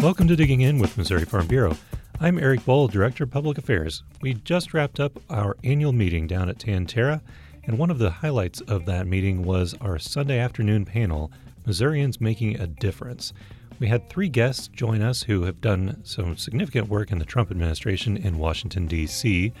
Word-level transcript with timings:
Welcome 0.00 0.28
to 0.28 0.36
Digging 0.36 0.60
In 0.60 0.78
with 0.78 0.96
Missouri 0.96 1.24
Farm 1.24 1.48
Bureau. 1.48 1.76
I'm 2.20 2.38
Eric 2.38 2.60
Bohl, 2.60 2.88
Director 2.88 3.24
of 3.24 3.32
Public 3.32 3.58
Affairs. 3.58 4.04
We 4.20 4.34
just 4.34 4.72
wrapped 4.72 5.00
up 5.00 5.20
our 5.28 5.56
annual 5.64 5.92
meeting 5.92 6.28
down 6.28 6.48
at 6.48 6.60
Tan-Tar-A, 6.60 7.20
and 7.64 7.78
one 7.78 7.90
of 7.90 7.98
the 7.98 8.10
highlights 8.10 8.60
of 8.60 8.86
that 8.86 9.08
meeting 9.08 9.42
was 9.42 9.74
our 9.80 9.98
Sunday 9.98 10.38
afternoon 10.38 10.84
panel, 10.84 11.32
Missourians 11.66 12.20
Making 12.20 12.60
a 12.60 12.68
Difference. 12.68 13.32
We 13.80 13.88
had 13.88 14.08
three 14.08 14.28
guests 14.28 14.68
join 14.68 15.02
us 15.02 15.24
who 15.24 15.42
have 15.42 15.60
done 15.60 16.00
some 16.04 16.36
significant 16.36 16.88
work 16.88 17.10
in 17.10 17.18
the 17.18 17.24
Trump 17.24 17.50
administration 17.50 18.16
in 18.16 18.38
Washington, 18.38 18.86
D.C. 18.86 19.52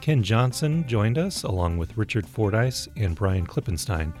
Ken 0.00 0.22
Johnson 0.22 0.86
joined 0.86 1.18
us, 1.18 1.42
along 1.42 1.78
with 1.78 1.98
Richard 1.98 2.28
Fordyce 2.28 2.86
and 2.96 3.16
Brian 3.16 3.44
Klippenstein 3.44 4.12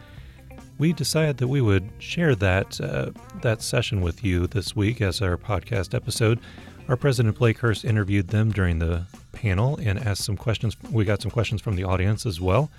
we 0.80 0.94
decided 0.94 1.36
that 1.36 1.48
we 1.48 1.60
would 1.60 1.88
share 1.98 2.34
that 2.34 2.80
uh, 2.80 3.10
that 3.42 3.60
session 3.60 4.00
with 4.00 4.24
you 4.24 4.46
this 4.46 4.74
week 4.74 5.02
as 5.02 5.20
our 5.20 5.36
podcast 5.36 5.94
episode. 5.94 6.40
Our 6.88 6.96
president 6.96 7.36
Blake 7.38 7.58
Hurst 7.58 7.84
interviewed 7.84 8.28
them 8.28 8.50
during 8.50 8.78
the 8.78 9.04
panel 9.32 9.78
and 9.80 9.98
asked 9.98 10.24
some 10.24 10.38
questions. 10.38 10.76
We 10.90 11.04
got 11.04 11.20
some 11.20 11.30
questions 11.30 11.60
from 11.60 11.76
the 11.76 11.84
audience 11.84 12.24
as 12.24 12.40
well, 12.40 12.70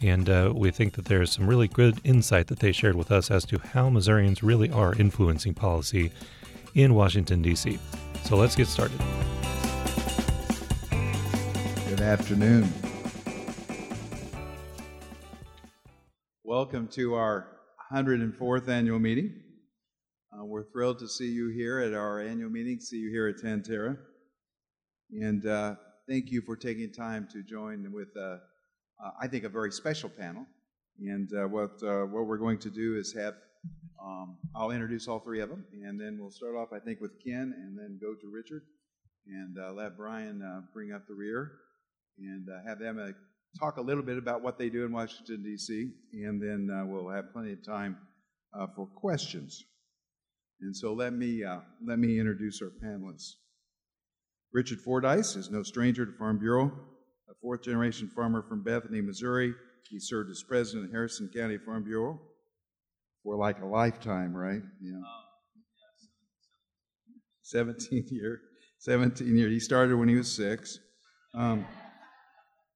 and 0.00 0.30
uh, 0.30 0.52
we 0.54 0.70
think 0.70 0.94
that 0.94 1.06
there's 1.06 1.32
some 1.32 1.48
really 1.48 1.66
good 1.66 2.00
insight 2.04 2.46
that 2.46 2.60
they 2.60 2.70
shared 2.70 2.94
with 2.94 3.10
us 3.10 3.28
as 3.28 3.44
to 3.46 3.58
how 3.58 3.90
Missourians 3.90 4.40
really 4.42 4.70
are 4.70 4.94
influencing 4.94 5.52
policy 5.52 6.12
in 6.74 6.94
Washington 6.94 7.42
D.C. 7.42 7.80
So 8.22 8.36
let's 8.36 8.54
get 8.54 8.68
started. 8.68 9.00
Good 11.88 12.00
afternoon. 12.00 12.72
Welcome 16.48 16.88
to 16.92 17.12
our 17.12 17.46
104th 17.92 18.68
annual 18.68 18.98
meeting. 18.98 19.34
Uh, 20.32 20.46
we're 20.46 20.64
thrilled 20.72 20.98
to 21.00 21.06
see 21.06 21.26
you 21.26 21.50
here 21.50 21.78
at 21.78 21.92
our 21.92 22.22
annual 22.22 22.48
meeting, 22.48 22.80
see 22.80 22.96
you 22.96 23.10
here 23.10 23.28
at 23.28 23.34
Tan-Tar-A. 23.42 23.98
And 25.10 25.44
uh, 25.44 25.74
thank 26.08 26.30
you 26.30 26.40
for 26.40 26.56
taking 26.56 26.90
time 26.90 27.28
to 27.32 27.42
join 27.42 27.92
with, 27.92 28.08
uh, 28.16 28.38
uh 29.04 29.10
I 29.20 29.28
think, 29.28 29.44
a 29.44 29.50
very 29.50 29.70
special 29.70 30.08
panel. 30.08 30.46
And 30.98 31.30
uh, 31.34 31.48
what, 31.48 31.82
uh, 31.82 32.06
what 32.06 32.24
we're 32.24 32.38
going 32.38 32.60
to 32.60 32.70
do 32.70 32.96
is 32.96 33.12
have, 33.12 33.34
um, 34.02 34.38
I'll 34.56 34.70
introduce 34.70 35.06
all 35.06 35.20
three 35.20 35.42
of 35.42 35.50
them, 35.50 35.66
and 35.84 36.00
then 36.00 36.16
we'll 36.18 36.30
start 36.30 36.56
off, 36.56 36.68
I 36.72 36.78
think, 36.78 37.02
with 37.02 37.12
Ken, 37.22 37.52
and 37.54 37.78
then 37.78 37.98
go 38.00 38.14
to 38.14 38.32
Richard, 38.32 38.62
and 39.26 39.76
let 39.76 39.98
Brian 39.98 40.40
bring 40.72 40.92
up 40.92 41.02
the 41.06 41.14
rear, 41.14 41.52
and 42.18 42.48
have 42.66 42.78
them 42.78 42.98
talk 43.58 43.76
a 43.76 43.82
little 43.82 44.02
bit 44.02 44.18
about 44.18 44.42
what 44.42 44.58
they 44.58 44.68
do 44.68 44.84
in 44.84 44.92
Washington, 44.92 45.42
D.C., 45.42 45.90
and 46.12 46.40
then 46.40 46.68
uh, 46.72 46.84
we'll 46.86 47.10
have 47.10 47.32
plenty 47.32 47.52
of 47.52 47.64
time 47.64 47.96
uh, 48.58 48.66
for 48.74 48.86
questions. 48.86 49.64
And 50.60 50.76
so 50.76 50.92
let 50.92 51.12
me, 51.12 51.44
uh, 51.44 51.60
let 51.86 51.98
me 51.98 52.18
introduce 52.18 52.60
our 52.62 52.72
panelists. 52.84 53.34
Richard 54.52 54.80
Fordyce 54.80 55.36
is 55.36 55.50
no 55.50 55.62
stranger 55.62 56.06
to 56.06 56.12
Farm 56.12 56.38
Bureau, 56.38 56.72
a 57.30 57.34
fourth 57.40 57.62
generation 57.62 58.08
farmer 58.08 58.42
from 58.42 58.62
Bethany, 58.62 59.00
Missouri. 59.00 59.54
He 59.88 60.00
served 60.00 60.30
as 60.30 60.42
president 60.42 60.86
of 60.86 60.92
Harrison 60.92 61.30
County 61.34 61.58
Farm 61.58 61.84
Bureau 61.84 62.18
for 63.22 63.36
like 63.36 63.60
a 63.60 63.66
lifetime, 63.66 64.34
right? 64.34 64.62
Yeah. 64.80 65.00
17 67.42 68.06
years. 68.10 68.40
17 68.80 69.36
years. 69.36 69.52
He 69.52 69.60
started 69.60 69.96
when 69.96 70.08
he 70.08 70.16
was 70.16 70.34
six. 70.34 70.78
Um, 71.34 71.66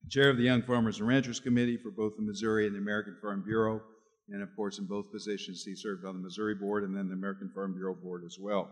chair 0.08 0.30
of 0.30 0.36
the 0.36 0.44
Young 0.44 0.62
Farmers 0.62 0.98
and 0.98 1.08
Ranchers 1.08 1.40
Committee 1.40 1.76
for 1.76 1.90
both 1.90 2.16
the 2.16 2.22
Missouri 2.22 2.66
and 2.66 2.74
the 2.74 2.80
American 2.80 3.16
Farm 3.20 3.42
Bureau. 3.44 3.80
And 4.28 4.42
of 4.42 4.54
course, 4.56 4.78
in 4.78 4.86
both 4.86 5.12
positions, 5.12 5.64
he 5.64 5.74
served 5.74 6.04
on 6.04 6.14
the 6.14 6.22
Missouri 6.22 6.54
Board 6.54 6.84
and 6.84 6.96
then 6.96 7.08
the 7.08 7.14
American 7.14 7.50
Farm 7.54 7.74
Bureau 7.74 7.94
Board 7.94 8.22
as 8.24 8.38
well. 8.40 8.70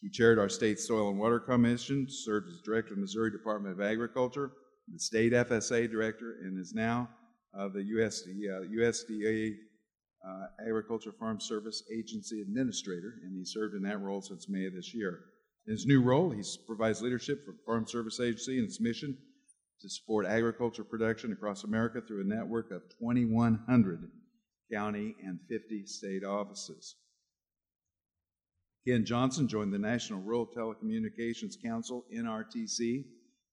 He 0.00 0.10
chaired 0.10 0.38
our 0.38 0.48
state 0.48 0.78
Soil 0.78 1.10
and 1.10 1.18
Water 1.18 1.40
Commission, 1.40 2.06
served 2.08 2.48
as 2.48 2.60
director 2.60 2.92
of 2.92 2.98
the 2.98 3.02
Missouri 3.02 3.32
Department 3.32 3.74
of 3.74 3.80
Agriculture, 3.84 4.52
the 4.92 4.98
state 4.98 5.32
FSA 5.32 5.90
director, 5.90 6.36
and 6.42 6.58
is 6.58 6.72
now 6.74 7.08
uh, 7.58 7.68
the 7.68 7.80
USD, 7.80 8.48
uh, 8.48 8.68
USDA 8.78 9.54
uh, 10.26 10.46
Agriculture 10.66 11.12
Farm 11.18 11.40
Service 11.40 11.82
Agency 11.92 12.40
Administrator, 12.42 13.14
and 13.24 13.36
he 13.36 13.44
served 13.44 13.74
in 13.74 13.82
that 13.82 14.00
role 14.00 14.22
since 14.22 14.48
May 14.48 14.66
of 14.66 14.74
this 14.74 14.94
year. 14.94 15.20
In 15.66 15.72
his 15.72 15.86
new 15.86 16.00
role, 16.00 16.30
he 16.30 16.42
provides 16.66 17.02
leadership 17.02 17.44
for 17.44 17.54
Farm 17.66 17.86
Service 17.86 18.20
Agency 18.20 18.58
and 18.58 18.66
its 18.66 18.80
mission 18.80 19.16
to 19.80 19.88
support 19.88 20.26
agriculture 20.26 20.84
production 20.84 21.32
across 21.32 21.64
America 21.64 22.00
through 22.00 22.22
a 22.22 22.24
network 22.24 22.70
of 22.70 22.82
2,100 22.98 24.10
county 24.72 25.14
and 25.24 25.38
50 25.48 25.86
state 25.86 26.24
offices. 26.24 26.96
Ken 28.86 29.04
Johnson 29.04 29.48
joined 29.48 29.72
the 29.72 29.78
National 29.78 30.20
Rural 30.20 30.46
Telecommunications 30.46 31.62
Council, 31.62 32.04
NRTC, 32.14 33.04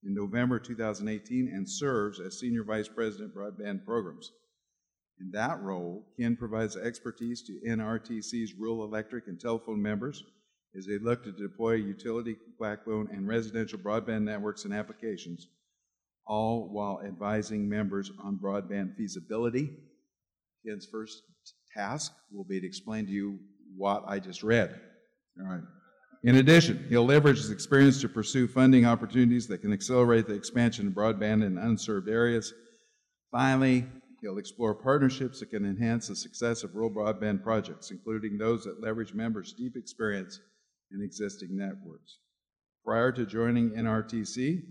in 0.06 0.14
November 0.14 0.60
2018 0.60 1.50
and 1.54 1.68
serves 1.68 2.20
as 2.20 2.40
Senior 2.40 2.64
Vice 2.64 2.88
President 2.88 3.34
Broadband 3.36 3.86
Programs. 3.86 4.32
In 5.20 5.32
that 5.32 5.62
role, 5.62 6.06
Ken 6.20 6.36
provides 6.36 6.78
expertise 6.78 7.42
to 7.44 7.60
NRTC's 7.68 8.54
rural 8.54 8.84
electric 8.84 9.28
and 9.28 9.40
telephone 9.40 9.82
members 9.82 10.24
as 10.78 10.86
they 10.86 11.00
look 11.00 11.24
to 11.24 11.32
deploy 11.32 11.74
utility 11.74 12.36
backbone 12.60 13.08
and 13.12 13.28
residential 13.28 13.80
broadband 13.80 14.24
networks 14.24 14.66
and 14.66 14.74
applications 14.74 15.48
all 16.28 16.70
while 16.72 17.02
advising 17.06 17.70
members 17.70 18.12
on 18.24 18.38
broadband 18.38 18.96
feasibility. 18.96 19.78
Ken's 20.66 20.88
first 20.92 21.22
task 21.76 22.14
will 22.32 22.44
be 22.44 22.60
to 22.60 22.68
explain 22.68 23.06
to 23.06 23.12
you 23.12 23.40
what 23.76 24.04
I 24.08 24.20
just 24.20 24.44
read. 24.44 24.80
All 25.40 25.48
right. 25.48 25.62
In 26.24 26.38
addition, 26.38 26.86
he'll 26.90 27.06
leverage 27.06 27.38
his 27.38 27.52
experience 27.52 28.02
to 28.02 28.10
pursue 28.10 28.48
funding 28.48 28.86
opportunities 28.86 29.48
that 29.48 29.62
can 29.62 29.72
accelerate 29.72 30.26
the 30.26 30.34
expansion 30.34 30.88
of 30.88 30.94
broadband 30.94 31.46
in 31.46 31.58
unserved 31.60 32.10
areas. 32.10 32.52
Finally, 33.32 33.86
he'll 34.22 34.40
explore 34.40 34.74
partnerships 34.74 35.40
that 35.40 35.52
can 35.52 35.66
enhance 35.66 36.08
the 36.08 36.16
success 36.16 36.64
of 36.64 36.74
rural 36.74 36.90
broadband 36.90 37.44
projects, 37.44 37.92
including 37.92 38.40
those 38.40 38.64
that 38.64 38.82
leverage 38.82 39.14
members' 39.14 39.54
deep 39.54 39.76
experience 39.76 40.40
in 40.92 41.04
existing 41.04 41.50
networks. 41.52 42.18
Prior 42.84 43.12
to 43.12 43.26
joining 43.26 43.72
NRTC, 43.72 44.64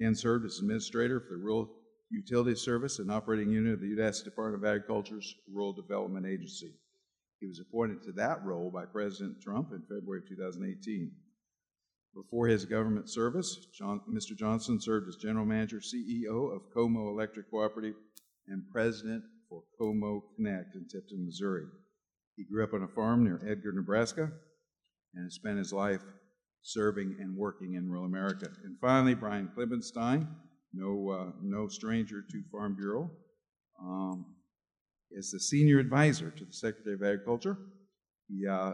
Ken 0.00 0.14
served 0.14 0.44
as 0.44 0.58
administrator 0.58 1.20
for 1.20 1.36
the 1.36 1.44
Rural 1.44 1.70
Utility 2.10 2.54
Service 2.54 2.98
and 2.98 3.10
operating 3.10 3.50
unit 3.50 3.74
of 3.74 3.80
the 3.80 3.88
U.S. 3.88 4.22
Department 4.22 4.62
of 4.62 4.68
Agriculture's 4.68 5.34
Rural 5.52 5.72
Development 5.72 6.26
Agency. 6.26 6.74
He 7.40 7.46
was 7.46 7.60
appointed 7.60 8.02
to 8.04 8.12
that 8.12 8.44
role 8.44 8.70
by 8.70 8.86
President 8.86 9.40
Trump 9.40 9.70
in 9.72 9.82
February 9.82 10.20
of 10.22 10.28
2018. 10.28 11.10
Before 12.14 12.46
his 12.46 12.64
government 12.64 13.10
service, 13.10 13.66
John, 13.76 14.00
Mr. 14.08 14.36
Johnson 14.36 14.80
served 14.80 15.08
as 15.08 15.16
general 15.16 15.44
manager, 15.44 15.80
CEO 15.80 16.54
of 16.54 16.62
Co-Mo 16.72 17.08
Electric 17.08 17.50
Cooperative, 17.50 17.96
and 18.46 18.62
president 18.70 19.24
for 19.48 19.62
Co-Mo 19.78 20.24
Connect 20.36 20.74
in 20.76 20.86
Tipton, 20.86 21.24
Missouri. 21.24 21.64
He 22.36 22.44
grew 22.44 22.62
up 22.62 22.72
on 22.72 22.82
a 22.82 22.88
farm 22.88 23.24
near 23.24 23.40
Edgar, 23.46 23.72
Nebraska, 23.72 24.30
and 25.14 25.32
spent 25.32 25.58
his 25.58 25.72
life 25.72 26.02
serving 26.64 27.16
and 27.20 27.36
working 27.36 27.74
in 27.74 27.88
rural 27.88 28.06
America. 28.06 28.48
And 28.64 28.76
finally, 28.80 29.14
Brian 29.14 29.50
Klippenstein, 29.56 30.26
no, 30.72 31.10
uh, 31.10 31.32
no 31.42 31.68
stranger 31.68 32.22
to 32.22 32.42
Farm 32.50 32.74
Bureau, 32.74 33.10
um, 33.80 34.24
is 35.10 35.30
the 35.30 35.38
senior 35.38 35.78
advisor 35.78 36.30
to 36.30 36.44
the 36.44 36.52
Secretary 36.52 36.94
of 36.94 37.02
Agriculture. 37.02 37.58
He 38.28 38.48
uh, 38.48 38.72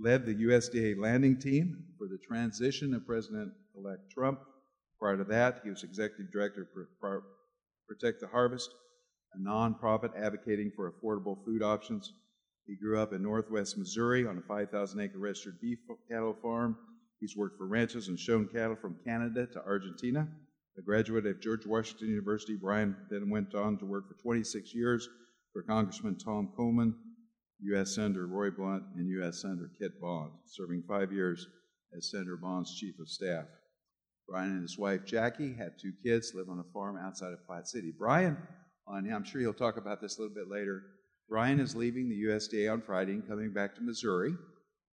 led 0.00 0.24
the 0.24 0.34
USDA 0.34 0.96
landing 0.98 1.38
team 1.38 1.84
for 1.98 2.06
the 2.06 2.18
transition 2.26 2.94
of 2.94 3.04
President 3.04 3.52
elect 3.76 4.10
Trump. 4.12 4.38
Prior 5.00 5.16
to 5.16 5.24
that, 5.24 5.60
he 5.64 5.70
was 5.70 5.82
executive 5.82 6.32
director 6.32 6.68
for 7.00 7.24
Protect 7.88 8.20
the 8.20 8.28
Harvest, 8.28 8.70
a 9.34 9.38
nonprofit 9.38 10.10
advocating 10.16 10.70
for 10.74 10.90
affordable 10.90 11.44
food 11.44 11.62
options. 11.62 12.12
He 12.66 12.76
grew 12.76 12.98
up 12.98 13.12
in 13.12 13.22
northwest 13.22 13.76
Missouri 13.76 14.24
on 14.24 14.38
a 14.38 14.40
5,000 14.40 15.00
acre 15.00 15.18
registered 15.18 15.60
beef 15.60 15.80
cattle 16.08 16.36
farm 16.40 16.76
He's 17.24 17.38
worked 17.38 17.56
for 17.56 17.66
ranches 17.66 18.08
and 18.08 18.20
shown 18.20 18.48
cattle 18.48 18.76
from 18.76 18.98
Canada 19.02 19.46
to 19.46 19.64
Argentina. 19.64 20.28
A 20.76 20.82
graduate 20.82 21.24
of 21.24 21.40
George 21.40 21.64
Washington 21.64 22.08
University, 22.08 22.54
Brian 22.54 22.94
then 23.08 23.30
went 23.30 23.54
on 23.54 23.78
to 23.78 23.86
work 23.86 24.06
for 24.06 24.22
26 24.22 24.74
years 24.74 25.08
for 25.50 25.62
Congressman 25.62 26.18
Tom 26.18 26.52
Coleman, 26.54 26.94
U.S. 27.60 27.94
Senator 27.94 28.26
Roy 28.26 28.50
Blunt, 28.50 28.82
and 28.96 29.08
U.S. 29.08 29.40
Senator 29.40 29.70
Kit 29.78 29.98
Bond, 30.02 30.32
serving 30.44 30.82
five 30.86 31.12
years 31.12 31.48
as 31.96 32.10
Senator 32.10 32.36
Bond's 32.36 32.78
chief 32.78 32.98
of 33.00 33.08
staff. 33.08 33.46
Brian 34.28 34.50
and 34.50 34.60
his 34.60 34.76
wife 34.76 35.06
Jackie 35.06 35.54
had 35.54 35.78
two 35.80 35.94
kids, 36.04 36.32
live 36.34 36.50
on 36.50 36.58
a 36.58 36.72
farm 36.74 36.98
outside 36.98 37.32
of 37.32 37.46
Platte 37.46 37.68
City. 37.68 37.90
Brian, 37.98 38.36
on, 38.86 39.10
I'm 39.10 39.24
sure 39.24 39.40
he'll 39.40 39.54
talk 39.54 39.78
about 39.78 40.02
this 40.02 40.18
a 40.18 40.20
little 40.20 40.34
bit 40.36 40.50
later. 40.50 40.82
Brian 41.30 41.58
is 41.58 41.74
leaving 41.74 42.10
the 42.10 42.24
USDA 42.24 42.70
on 42.70 42.82
Friday 42.82 43.12
and 43.12 43.26
coming 43.26 43.50
back 43.50 43.74
to 43.76 43.80
Missouri. 43.80 44.34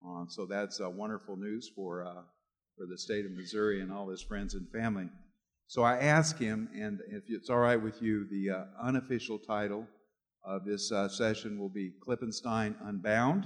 Uh, 0.06 0.26
so 0.28 0.46
that's 0.46 0.82
uh, 0.82 0.90
wonderful 0.90 1.38
news 1.38 1.70
for, 1.76 2.04
uh, 2.06 2.24
for 2.78 2.88
the 2.90 2.98
state 2.98 3.26
of 3.26 3.32
Missouri 3.32 3.82
and 3.82 3.92
all 3.92 4.10
his 4.10 4.22
friends 4.22 4.56
and 4.56 4.68
family. 4.72 5.08
So 5.68 5.84
I 5.84 5.98
asked 5.98 6.40
him, 6.40 6.70
and 6.76 7.00
if 7.10 7.24
it's 7.28 7.50
all 7.50 7.60
right 7.60 7.82
with 7.82 8.02
you, 8.02 8.28
the 8.30 8.58
uh, 8.58 8.64
unofficial 8.84 9.40
title 9.40 9.88
of 10.44 10.66
this 10.66 10.92
uh, 10.92 11.08
session 11.08 11.60
will 11.60 11.70
be 11.70 11.94
Klippenstein 12.06 12.76
Unbound. 12.84 13.46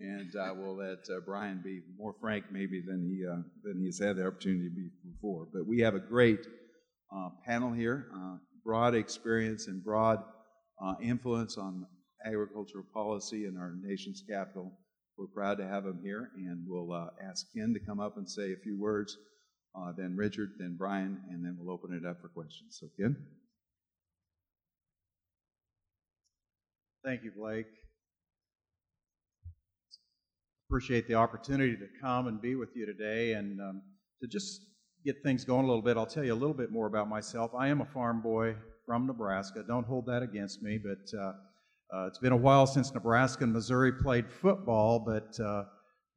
and 0.00 0.34
uh, 0.36 0.52
we'll 0.56 0.76
let 0.76 0.98
Brian 1.24 1.60
be 1.64 1.80
more 1.96 2.14
frank 2.20 2.46
maybe 2.50 2.82
than 2.84 3.02
he 3.02 3.24
than 3.62 3.80
he's 3.80 4.02
had 4.02 4.16
the 4.16 4.26
opportunity 4.26 4.68
to 4.68 4.74
be 4.74 4.90
before. 5.12 5.46
But 5.52 5.66
we 5.66 5.80
have 5.80 5.94
a 5.94 6.00
great 6.00 6.40
panel 7.46 7.72
here, 7.72 8.08
broad 8.64 8.94
experience 8.94 9.68
and 9.68 9.82
broad 9.82 10.22
influence 11.00 11.56
on 11.56 11.86
agricultural 12.26 12.84
policy 12.92 13.46
in 13.46 13.56
our 13.56 13.74
nation's 13.80 14.22
capital. 14.28 14.72
We're 15.16 15.26
proud 15.26 15.58
to 15.58 15.68
have 15.68 15.84
him 15.84 16.00
here, 16.02 16.30
and 16.36 16.64
we'll 16.66 17.10
ask 17.28 17.46
Ken 17.54 17.74
to 17.74 17.80
come 17.86 18.00
up 18.00 18.16
and 18.16 18.28
say 18.28 18.52
a 18.52 18.56
few 18.56 18.78
words. 18.78 19.16
then 19.96 20.16
Richard, 20.16 20.50
then 20.58 20.76
Brian, 20.78 21.20
and 21.30 21.44
then 21.44 21.56
we'll 21.58 21.74
open 21.74 21.92
it 21.92 22.08
up 22.08 22.20
for 22.20 22.28
questions. 22.28 22.78
So, 22.80 22.88
Ken. 22.98 23.16
Thank 27.04 27.24
you, 27.24 27.32
Blake 27.36 27.66
appreciate 30.72 31.06
the 31.06 31.14
opportunity 31.14 31.76
to 31.76 31.86
come 32.00 32.28
and 32.28 32.40
be 32.40 32.54
with 32.54 32.70
you 32.74 32.86
today 32.86 33.34
and 33.34 33.60
um, 33.60 33.82
to 34.22 34.26
just 34.26 34.62
get 35.04 35.22
things 35.22 35.44
going 35.44 35.64
a 35.64 35.68
little 35.68 35.82
bit. 35.82 35.98
I'll 35.98 36.06
tell 36.06 36.24
you 36.24 36.32
a 36.32 36.34
little 36.34 36.54
bit 36.54 36.72
more 36.72 36.86
about 36.86 37.10
myself. 37.10 37.50
I 37.54 37.68
am 37.68 37.82
a 37.82 37.84
farm 37.84 38.22
boy 38.22 38.54
from 38.86 39.06
Nebraska. 39.06 39.64
Don't 39.68 39.84
hold 39.84 40.06
that 40.06 40.22
against 40.22 40.62
me, 40.62 40.80
but 40.82 41.18
uh, 41.18 41.32
uh, 41.94 42.06
it's 42.06 42.18
been 42.18 42.32
a 42.32 42.36
while 42.36 42.66
since 42.66 42.92
Nebraska 42.94 43.44
and 43.44 43.52
Missouri 43.52 43.92
played 43.92 44.30
football. 44.30 44.98
But 44.98 45.38
uh, 45.40 45.64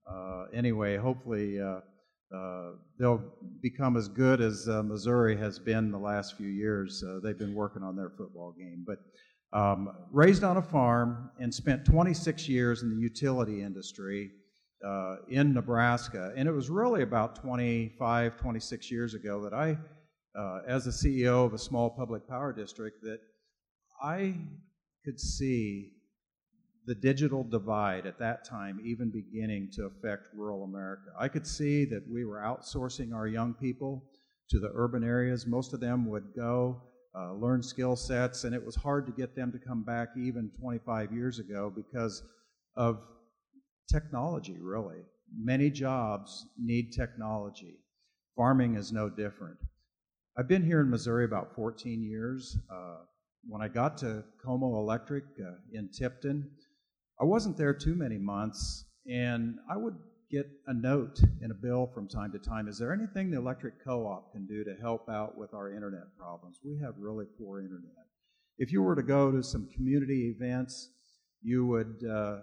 uh 0.10 0.46
anyway, 0.54 0.98
hopefully 0.98 1.60
uh, 1.60 1.82
they'll 3.00 3.24
become 3.62 3.98
as 3.98 4.08
good 4.08 4.42
as 4.42 4.68
Missouri 4.68 5.38
has 5.38 5.60
been 5.60 5.92
the 5.92 6.00
last 6.00 6.38
few 6.38 6.50
years. 6.50 7.04
they've 7.24 7.40
been 7.40 7.54
working 7.54 7.84
on 7.84 7.96
their 7.96 8.10
football 8.10 8.54
game, 8.58 8.84
but. 8.86 9.00
Um, 9.54 9.90
raised 10.12 10.44
on 10.44 10.58
a 10.58 10.62
farm 10.62 11.30
and 11.40 11.54
spent 11.54 11.86
26 11.86 12.50
years 12.50 12.84
in 12.84 12.90
the 12.90 12.98
utility 12.98 13.62
industry 13.62 14.32
uh, 14.86 15.18
in 15.30 15.54
Nebraska. 15.54 16.34
And 16.36 16.48
it 16.48 16.52
was 16.52 16.70
really 16.70 17.04
about 17.04 17.36
25, 17.36 18.38
26 18.38 18.92
years 18.92 19.14
ago 19.14 19.42
that 19.44 19.54
I, 19.54 19.78
uh, 20.38 20.60
as 20.68 20.86
the 20.86 20.92
CEO 20.92 21.46
of 21.46 21.54
a 21.54 21.58
small 21.58 21.90
public 21.90 22.28
power 22.28 22.54
district, 22.54 23.02
that 23.04 23.20
I 24.02 24.36
could 25.06 25.20
see 25.20 25.92
the 26.88 26.96
digital 26.96 27.44
divide 27.44 28.06
at 28.06 28.20
that 28.20 28.46
time 28.46 28.80
even 28.84 29.10
beginning 29.10 29.70
to 29.74 29.86
affect 29.86 30.24
rural 30.36 30.64
America. 30.64 31.12
I 31.20 31.28
could 31.28 31.48
see 31.48 31.86
that 31.86 32.04
we 32.12 32.26
were 32.26 32.38
outsourcing 32.40 33.14
our 33.14 33.28
young 33.28 33.54
people 33.54 34.04
to 34.50 34.60
the 34.60 34.72
urban 34.74 35.04
areas. 35.04 35.48
Most 35.48 35.74
of 35.74 35.80
them 35.80 36.10
would 36.10 36.36
go 36.36 36.82
uh, 37.18 37.34
learn 37.34 37.64
skill 37.64 37.96
sets, 37.96 38.44
and 38.44 38.54
it 38.54 38.64
was 38.64 38.76
hard 38.76 39.06
to 39.06 39.12
get 39.14 39.36
them 39.36 39.52
to 39.52 39.58
come 39.58 39.84
back 39.84 40.10
even 40.18 40.52
25 40.60 41.14
years 41.14 41.40
ago 41.40 41.72
because 41.74 42.22
of 42.76 43.00
technology, 43.92 44.58
really. 44.60 45.00
Many 45.36 45.70
jobs 45.70 46.46
need 46.60 46.92
technology. 46.92 47.78
Farming 48.36 48.76
is 48.76 48.92
no 48.92 49.10
different. 49.10 49.58
I've 50.38 50.50
been 50.50 50.66
here 50.66 50.82
in 50.82 50.90
Missouri 50.90 51.24
about 51.24 51.56
14 51.56 52.04
years. 52.04 52.58
Uh, 52.70 52.98
when 53.48 53.62
I 53.62 53.68
got 53.68 53.98
to 54.00 54.24
Co-Mo 54.44 54.78
Electric 54.80 55.24
uh, 55.40 55.52
in 55.74 55.90
Tipton, 55.90 56.50
I 57.20 57.26
wasn't 57.26 57.58
there 57.58 57.74
too 57.74 57.96
many 57.96 58.18
months, 58.18 58.86
and 59.10 59.58
I 59.72 59.78
would 59.78 59.96
get 60.32 60.48
a 60.68 60.74
note 60.74 61.20
in 61.42 61.52
a 61.52 61.54
bill 61.54 61.90
from 61.94 62.08
time 62.08 62.32
to 62.32 62.40
time. 62.40 62.68
Is 62.68 62.78
there 62.78 62.94
anything 62.94 63.30
the 63.30 63.38
electric 63.38 63.84
co 63.84 64.06
op 64.08 64.32
can 64.34 64.46
do 64.46 64.64
to 64.64 64.76
help 64.82 65.08
out 65.10 65.38
with 65.38 65.54
our 65.54 65.74
internet 65.74 66.16
problems? 66.18 66.60
We 66.64 66.78
have 66.84 66.96
really 66.98 67.26
poor 67.38 67.60
internet. 67.60 67.92
If 68.58 68.72
you 68.72 68.82
were 68.82 68.96
to 68.96 69.04
go 69.04 69.32
to 69.32 69.44
some 69.44 69.70
community 69.74 70.34
events, 70.36 70.90
you 71.42 71.66
would 71.68 72.04
uh, 72.10 72.38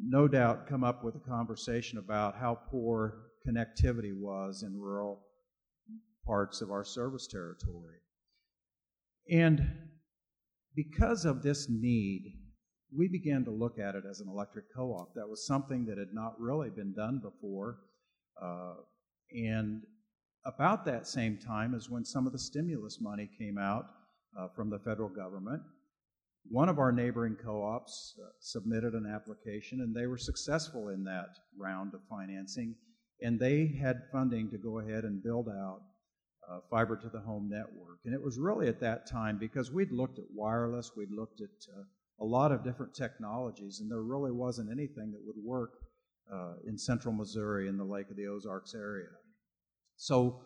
no 0.00 0.28
doubt 0.28 0.68
come 0.68 0.84
up 0.84 1.02
with 1.02 1.16
a 1.16 1.28
conversation 1.28 1.98
about 1.98 2.36
how 2.36 2.58
poor 2.70 3.30
connectivity 3.48 4.12
was 4.14 4.62
in 4.62 4.78
rural 4.78 5.22
parts 6.26 6.60
of 6.60 6.70
our 6.70 6.84
service 6.84 7.26
territory. 7.26 7.96
And 9.30 9.85
because 10.76 11.24
of 11.24 11.42
this 11.42 11.68
need, 11.68 12.34
we 12.96 13.08
began 13.08 13.44
to 13.44 13.50
look 13.50 13.78
at 13.78 13.94
it 13.94 14.04
as 14.08 14.20
an 14.20 14.28
electric 14.28 14.66
co 14.74 14.92
op. 14.92 15.14
That 15.14 15.28
was 15.28 15.46
something 15.46 15.86
that 15.86 15.98
had 15.98 16.12
not 16.12 16.38
really 16.38 16.70
been 16.70 16.94
done 16.94 17.20
before. 17.20 17.78
Uh, 18.40 18.74
and 19.32 19.82
about 20.44 20.84
that 20.84 21.08
same 21.08 21.38
time 21.38 21.74
is 21.74 21.90
when 21.90 22.04
some 22.04 22.26
of 22.26 22.32
the 22.32 22.38
stimulus 22.38 22.98
money 23.00 23.28
came 23.38 23.58
out 23.58 23.86
uh, 24.38 24.48
from 24.54 24.70
the 24.70 24.78
federal 24.78 25.08
government. 25.08 25.62
One 26.48 26.68
of 26.68 26.78
our 26.78 26.92
neighboring 26.92 27.36
co 27.42 27.64
ops 27.64 28.14
uh, 28.22 28.28
submitted 28.40 28.92
an 28.92 29.12
application, 29.12 29.80
and 29.80 29.96
they 29.96 30.06
were 30.06 30.18
successful 30.18 30.90
in 30.90 31.02
that 31.04 31.30
round 31.58 31.94
of 31.94 32.00
financing. 32.08 32.76
And 33.22 33.40
they 33.40 33.66
had 33.80 34.02
funding 34.12 34.50
to 34.50 34.58
go 34.58 34.78
ahead 34.78 35.04
and 35.04 35.24
build 35.24 35.48
out 35.48 35.80
uh, 36.50 36.60
fiber 36.70 36.96
to 36.96 37.08
the 37.08 37.20
home 37.20 37.48
network. 37.48 37.98
And 38.04 38.14
it 38.14 38.22
was 38.22 38.38
really 38.38 38.68
at 38.68 38.80
that 38.80 39.08
time 39.10 39.38
because 39.38 39.70
we'd 39.70 39.92
looked 39.92 40.18
at 40.18 40.24
wireless, 40.34 40.92
we'd 40.96 41.10
looked 41.10 41.40
at 41.40 41.48
uh, 41.76 41.82
a 42.20 42.24
lot 42.24 42.52
of 42.52 42.64
different 42.64 42.94
technologies, 42.94 43.80
and 43.80 43.90
there 43.90 44.02
really 44.02 44.32
wasn't 44.32 44.70
anything 44.70 45.12
that 45.12 45.24
would 45.24 45.36
work 45.44 45.72
uh, 46.32 46.54
in 46.66 46.78
central 46.78 47.14
Missouri 47.14 47.68
in 47.68 47.76
the 47.76 47.84
Lake 47.84 48.10
of 48.10 48.16
the 48.16 48.26
Ozarks 48.26 48.74
area. 48.74 49.08
So 49.96 50.40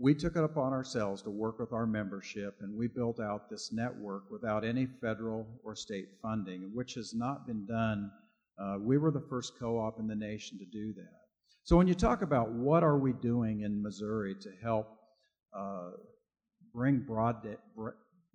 we 0.00 0.14
took 0.14 0.36
it 0.36 0.44
upon 0.44 0.72
ourselves 0.72 1.22
to 1.22 1.30
work 1.30 1.58
with 1.58 1.72
our 1.72 1.86
membership, 1.86 2.56
and 2.60 2.76
we 2.76 2.86
built 2.86 3.20
out 3.20 3.50
this 3.50 3.72
network 3.72 4.30
without 4.30 4.64
any 4.64 4.86
federal 5.00 5.46
or 5.64 5.74
state 5.74 6.08
funding, 6.22 6.70
which 6.72 6.94
has 6.94 7.14
not 7.14 7.46
been 7.46 7.66
done. 7.66 8.10
Uh, 8.58 8.76
we 8.80 8.98
were 8.98 9.10
the 9.10 9.26
first 9.28 9.58
co-op 9.58 9.98
in 9.98 10.06
the 10.06 10.14
nation 10.14 10.58
to 10.58 10.64
do 10.66 10.92
that. 10.94 11.18
So 11.64 11.76
when 11.76 11.88
you 11.88 11.94
talk 11.94 12.22
about 12.22 12.52
what 12.52 12.82
are 12.82 12.98
we 12.98 13.12
doing 13.12 13.60
in 13.62 13.82
Missouri 13.82 14.34
to 14.40 14.50
help 14.62 14.97
uh, 15.56 15.90
bring 16.74 17.00
broad 17.00 17.46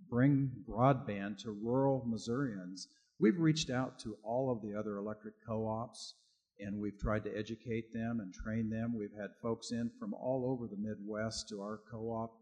bring 0.09 0.51
broadband 0.69 1.37
to 1.39 1.51
rural 1.51 2.03
Missourians, 2.05 2.87
we've 3.19 3.39
reached 3.39 3.69
out 3.69 3.99
to 3.99 4.17
all 4.23 4.51
of 4.51 4.61
the 4.61 4.77
other 4.77 4.97
electric 4.97 5.33
co-ops 5.47 6.15
and 6.59 6.79
we've 6.79 6.99
tried 6.99 7.23
to 7.23 7.37
educate 7.37 7.93
them 7.93 8.19
and 8.19 8.33
train 8.33 8.69
them. 8.69 8.95
We've 8.97 9.15
had 9.19 9.31
folks 9.41 9.71
in 9.71 9.89
from 9.99 10.13
all 10.13 10.45
over 10.45 10.67
the 10.67 10.77
Midwest 10.77 11.49
to 11.49 11.61
our 11.61 11.79
co-op 11.91 12.33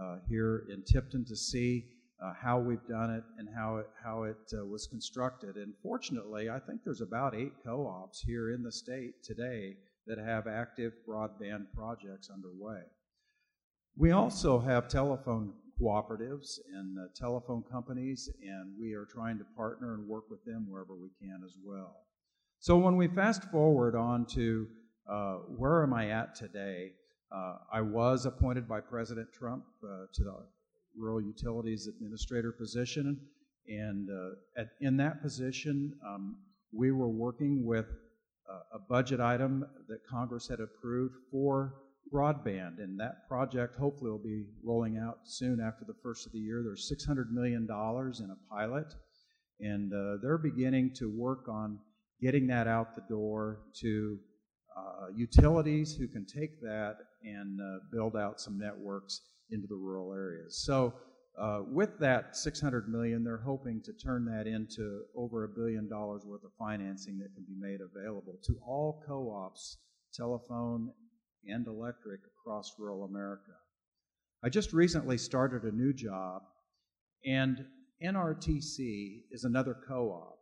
uh, 0.00 0.16
here 0.28 0.66
in 0.70 0.82
Tipton 0.84 1.24
to 1.26 1.36
see 1.36 1.86
uh, 2.22 2.32
how 2.40 2.58
we've 2.58 2.86
done 2.88 3.10
it 3.10 3.24
and 3.38 3.48
how 3.54 3.76
it, 3.78 3.86
how 4.02 4.22
it 4.24 4.36
uh, 4.54 4.64
was 4.64 4.86
constructed. 4.86 5.56
And 5.56 5.74
fortunately, 5.82 6.48
I 6.48 6.58
think 6.58 6.80
there's 6.84 7.00
about 7.00 7.34
eight 7.34 7.52
co-ops 7.64 8.20
here 8.20 8.52
in 8.52 8.62
the 8.62 8.72
state 8.72 9.22
today 9.22 9.76
that 10.06 10.18
have 10.18 10.46
active 10.46 10.92
broadband 11.06 11.66
projects 11.74 12.30
underway. 12.32 12.82
We 13.98 14.10
also 14.10 14.58
have 14.58 14.88
telephone 14.88 15.54
cooperatives 15.80 16.58
and 16.74 16.98
uh, 16.98 17.04
telephone 17.14 17.64
companies, 17.70 18.28
and 18.42 18.74
we 18.78 18.92
are 18.92 19.06
trying 19.06 19.38
to 19.38 19.44
partner 19.56 19.94
and 19.94 20.06
work 20.06 20.24
with 20.28 20.44
them 20.44 20.66
wherever 20.68 20.94
we 20.94 21.08
can 21.18 21.40
as 21.42 21.56
well. 21.64 21.96
So 22.58 22.76
when 22.76 22.96
we 22.98 23.08
fast 23.08 23.44
forward 23.44 23.94
on 23.94 24.26
to 24.34 24.66
uh, 25.10 25.36
where 25.56 25.82
am 25.82 25.94
I 25.94 26.10
at 26.10 26.34
today, 26.34 26.92
uh, 27.34 27.56
I 27.72 27.80
was 27.80 28.26
appointed 28.26 28.68
by 28.68 28.80
President 28.80 29.28
Trump 29.32 29.64
uh, 29.82 30.06
to 30.12 30.24
the 30.24 30.46
Rural 30.94 31.22
Utilities 31.22 31.86
Administrator 31.86 32.52
position, 32.52 33.18
and 33.66 34.10
uh, 34.10 34.60
at, 34.60 34.68
in 34.82 34.98
that 34.98 35.22
position, 35.22 35.94
um, 36.06 36.36
we 36.70 36.92
were 36.92 37.08
working 37.08 37.64
with 37.64 37.86
a 38.72 38.78
budget 38.78 39.18
item 39.18 39.66
that 39.88 39.98
Congress 40.08 40.46
had 40.46 40.60
approved 40.60 41.16
for 41.32 41.74
broadband, 42.12 42.78
and 42.78 42.98
that 43.00 43.28
project 43.28 43.76
hopefully 43.76 44.10
will 44.10 44.18
be 44.18 44.44
rolling 44.64 44.98
out 44.98 45.18
soon 45.24 45.60
after 45.60 45.84
the 45.86 45.94
first 46.02 46.26
of 46.26 46.32
the 46.32 46.38
year. 46.38 46.62
There's 46.64 46.90
$600 46.90 47.30
million 47.30 47.62
in 47.64 48.30
a 48.30 48.54
pilot, 48.54 48.94
and 49.60 49.92
uh, 49.92 50.18
they're 50.22 50.38
beginning 50.38 50.92
to 50.96 51.10
work 51.10 51.48
on 51.48 51.78
getting 52.20 52.46
that 52.46 52.66
out 52.66 52.94
the 52.94 53.02
door 53.08 53.60
to 53.80 54.18
uh, 54.76 55.06
utilities 55.14 55.94
who 55.94 56.06
can 56.08 56.26
take 56.26 56.60
that 56.60 56.96
and 57.22 57.60
uh, 57.60 57.78
build 57.92 58.16
out 58.16 58.40
some 58.40 58.58
networks 58.58 59.20
into 59.50 59.66
the 59.66 59.74
rural 59.74 60.12
areas. 60.12 60.62
So 60.64 60.94
uh, 61.40 61.60
with 61.70 61.98
that 61.98 62.36
600 62.36 62.88
million, 62.88 63.22
they're 63.22 63.42
hoping 63.44 63.82
to 63.84 63.92
turn 63.92 64.24
that 64.26 64.46
into 64.46 65.02
over 65.14 65.44
a 65.44 65.48
billion 65.48 65.88
dollars 65.88 66.22
worth 66.24 66.44
of 66.44 66.50
financing 66.58 67.18
that 67.18 67.34
can 67.34 67.44
be 67.44 67.54
made 67.58 67.80
available 67.80 68.38
to 68.44 68.58
all 68.66 69.02
co-ops, 69.06 69.78
telephone 70.14 70.90
and 71.48 71.66
electric 71.66 72.20
across 72.38 72.72
rural 72.78 73.04
America. 73.04 73.52
I 74.42 74.48
just 74.48 74.72
recently 74.72 75.18
started 75.18 75.62
a 75.64 75.74
new 75.74 75.92
job, 75.92 76.42
and 77.24 77.64
NRTC 78.02 79.22
is 79.30 79.44
another 79.44 79.76
co-op 79.88 80.36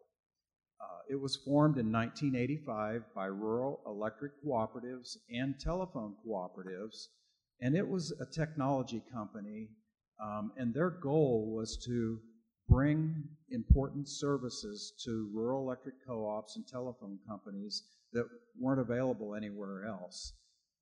it 1.09 1.21
was 1.21 1.37
formed 1.37 1.79
in 1.79 1.93
1985 1.93 3.03
by 3.15 3.27
rural 3.27 3.81
electric 3.87 4.33
cooperatives 4.45 5.17
and 5.31 5.59
telephone 5.61 6.15
cooperatives, 6.27 7.09
and 7.61 7.77
it 7.77 7.87
was 7.87 8.13
a 8.21 8.27
technology 8.27 9.03
company, 9.13 9.69
um, 10.23 10.53
and 10.57 10.73
their 10.73 10.91
goal 10.91 11.53
was 11.55 11.77
to 11.85 12.21
bring 12.69 13.23
important 13.51 14.09
services 14.09 14.95
to 15.05 15.31
rural 15.35 15.63
electric 15.63 15.95
co-ops 16.07 16.57
and 16.57 16.67
telephone 16.67 17.19
companies 17.29 17.83
that 18.13 18.27
weren't 18.59 18.81
available 18.81 19.35
anywhere 19.35 19.85
else. 19.85 20.33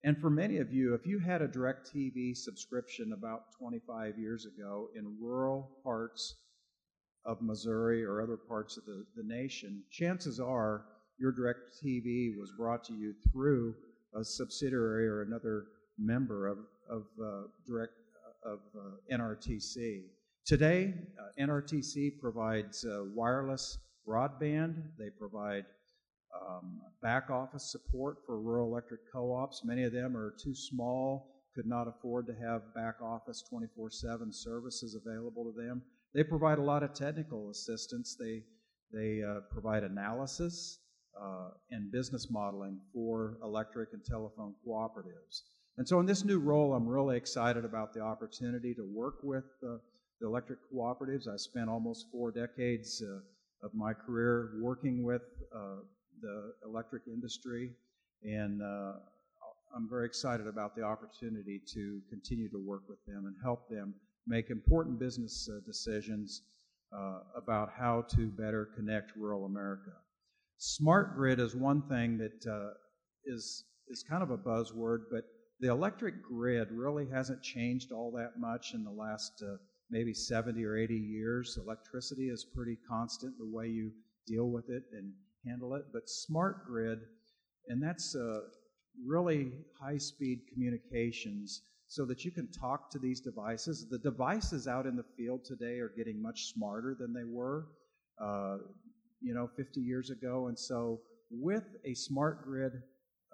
And 0.05 0.19
for 0.19 0.31
many 0.31 0.59
of 0.59 0.73
you, 0.73 0.95
if 0.95 1.07
you 1.07 1.19
had 1.21 1.43
a 1.43 1.49
DirecTV 1.49 2.37
subscription 2.37 3.13
about 3.13 3.53
25 3.59 4.19
years 4.19 4.47
ago 4.47 4.89
in 4.97 5.17
rural 5.21 5.71
parts 5.85 6.35
of 7.25 7.41
Missouri 7.41 8.05
or 8.05 8.21
other 8.21 8.37
parts 8.37 8.77
of 8.77 8.85
the, 8.85 9.05
the 9.17 9.23
nation, 9.23 9.83
chances 9.91 10.41
are 10.41 10.87
your 11.19 11.33
DirecTV 11.33 12.37
was 12.37 12.53
brought 12.57 12.83
to 12.85 12.95
you 12.95 13.15
through 13.31 13.75
a 14.19 14.25
subsidiary 14.25 15.07
or 15.07 15.23
another 15.23 15.67
member 15.99 16.49
of, 16.49 16.59
of 16.91 17.03
uh, 17.23 17.43
direct 17.67 17.93
of 18.45 18.59
uh, 18.77 19.17
NRTC. 19.17 20.03
Today, 20.45 20.95
uh, 21.17 21.41
NRTC 21.41 22.19
provides 22.21 22.85
uh, 22.85 23.05
wireless 23.15 23.79
broadband. 24.07 24.83
They 24.99 25.11
provide 25.11 25.65
um, 26.35 26.81
back 27.03 27.31
office 27.31 27.71
support 27.71 28.19
for 28.27 28.41
rural 28.41 28.69
electric 28.69 29.01
co-ops. 29.13 29.63
Many 29.65 29.85
of 29.85 29.93
them 29.93 30.17
are 30.17 30.35
too 30.43 30.55
small, 30.55 31.29
could 31.55 31.67
not 31.67 31.89
afford 31.89 32.27
to 32.27 32.35
have 32.35 32.75
back 32.75 33.03
office 33.03 33.43
24/7 33.53 34.33
services 34.33 34.95
available 34.95 35.53
to 35.53 35.61
them. 35.61 35.83
They 36.15 36.25
provide 36.25 36.59
a 36.59 36.63
lot 36.63 36.83
of 36.83 36.95
technical 36.95 37.51
assistance. 37.51 38.17
They 38.19 38.45
they 38.93 39.23
uh, 39.23 39.41
provide 39.51 39.85
analysis 39.85 40.79
uh, 41.21 41.51
and 41.71 41.91
business 41.91 42.29
modeling 42.31 42.81
for 42.93 43.39
electric 43.43 43.93
and 43.93 44.05
telephone 44.05 44.55
cooperatives. 44.67 45.43
And 45.79 45.89
so, 45.89 46.01
in 46.01 46.07
this 46.07 46.25
new 46.25 46.39
role, 46.39 46.75
I'm 46.75 46.87
really 46.87 47.17
excited 47.17 47.65
about 47.65 47.95
the 47.95 48.01
opportunity 48.01 48.75
to 48.75 48.85
work 48.85 49.17
with 49.23 49.45
uh, 49.63 49.79
the 50.21 50.27
electric 50.27 50.59
cooperatives. 50.73 51.27
I 51.29 51.37
spent 51.37 51.71
almost 51.71 52.07
four 52.13 52.31
decades 52.31 53.03
uh, 53.03 53.21
of 53.67 53.75
my 53.75 53.95
career 53.95 54.53
working 54.61 55.03
with 55.03 55.23
uh, 55.55 55.81
the 56.23 56.53
electric 56.65 57.03
industry, 57.07 57.73
and 58.23 58.63
uh, 58.63 58.93
I'm 59.75 59.89
very 59.89 60.07
excited 60.07 60.47
about 60.47 60.77
the 60.77 60.83
opportunity 60.83 61.61
to 61.75 62.01
continue 62.09 62.49
to 62.51 62.59
work 62.59 62.83
with 62.89 63.05
them 63.07 63.27
and 63.27 63.35
help 63.43 63.69
them 63.69 63.95
make 64.27 64.51
important 64.51 64.99
business 64.99 65.49
uh, 65.53 65.61
decisions 65.67 66.43
uh, 66.97 67.21
about 67.37 67.71
how 67.77 68.03
to 68.15 68.29
better 68.29 68.69
connect 68.77 69.17
rural 69.17 69.47
America. 69.47 69.93
Smart 70.59 71.17
grid 71.17 71.41
is 71.41 71.57
one 71.57 71.83
thing 71.89 72.19
that 72.19 72.47
uh, 72.51 72.75
is 73.25 73.65
is 73.89 74.05
kind 74.09 74.23
of 74.23 74.31
a 74.31 74.39
buzzword, 74.39 75.05
but 75.11 75.25
the 75.61 75.69
electric 75.69 76.23
grid 76.23 76.69
really 76.71 77.07
hasn't 77.09 77.43
changed 77.43 77.93
all 77.93 78.13
that 78.13 78.39
much 78.39 78.75
in 78.75 78.85
the 78.85 78.91
last 78.91 79.43
uh, 79.43 79.57
maybe 79.91 80.15
70 80.15 80.65
or 80.65 80.77
80 80.77 80.95
years. 80.95 81.59
Electricity 81.63 82.29
is 82.29 82.47
pretty 82.55 82.77
constant 82.89 83.37
the 83.39 83.47
way 83.47 83.67
you 83.67 83.91
deal 84.27 84.51
with 84.51 84.71
it 84.71 84.85
and 84.93 85.13
handle 85.47 85.75
it. 85.75 85.85
But 85.93 86.09
smart 86.09 86.67
grid, 86.67 87.01
and 87.69 87.83
that's 87.83 88.15
uh, 88.15 88.41
really 89.07 89.53
high 89.81 89.99
speed 89.99 90.41
communications 90.53 91.63
so 91.87 92.05
that 92.07 92.25
you 92.25 92.31
can 92.31 92.51
talk 92.51 92.91
to 92.91 92.99
these 92.99 93.21
devices. 93.21 93.87
The 93.89 93.99
devices 93.99 94.67
out 94.67 94.87
in 94.87 94.97
the 94.97 95.05
field 95.17 95.45
today 95.45 95.79
are 95.79 95.93
getting 95.97 96.23
much 96.23 96.53
smarter 96.55 96.97
than 96.99 97.13
they 97.13 97.25
were, 97.25 97.67
uh, 98.19 98.59
you 99.21 99.35
know, 99.35 99.49
50 99.57 99.81
years 99.81 100.11
ago. 100.11 100.49
And 100.49 100.59
so, 100.59 101.01
with 101.31 101.65
a 101.85 101.95
smart 101.95 102.45
grid 102.45 102.73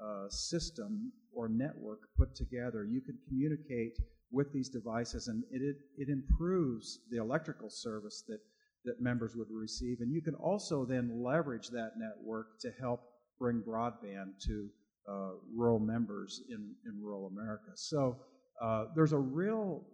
uh, 0.03 0.29
system 0.29 1.13
or 1.33 1.49
network 1.49 2.01
put 2.17 2.35
together, 2.35 2.85
you 2.85 3.01
can 3.01 3.19
communicate 3.29 3.99
with 4.31 4.53
these 4.53 4.69
devices, 4.69 5.29
and 5.29 5.43
it, 5.51 5.63
it, 5.63 5.77
it 5.97 6.09
improves 6.09 7.01
the 7.11 7.17
electrical 7.17 7.71
service 7.71 8.23
that 8.29 8.41
that 8.89 9.01
members 9.01 9.37
would 9.37 9.49
receive. 9.51 9.99
And 10.01 10.13
you 10.13 10.23
can 10.23 10.35
also 10.35 10.85
then 10.85 11.23
leverage 11.23 11.69
that 11.69 11.93
network 11.99 12.59
to 12.61 12.71
help 12.81 13.01
bring 13.39 13.63
broadband 13.63 14.41
to 14.47 14.69
uh, 15.09 15.31
rural 15.55 15.79
members 15.79 16.43
in, 16.51 16.75
in 16.87 17.03
rural 17.03 17.29
America. 17.29 17.71
So 17.75 18.17
uh, 18.63 18.87
there's 18.97 19.13
a 19.13 19.19
real 19.19 19.85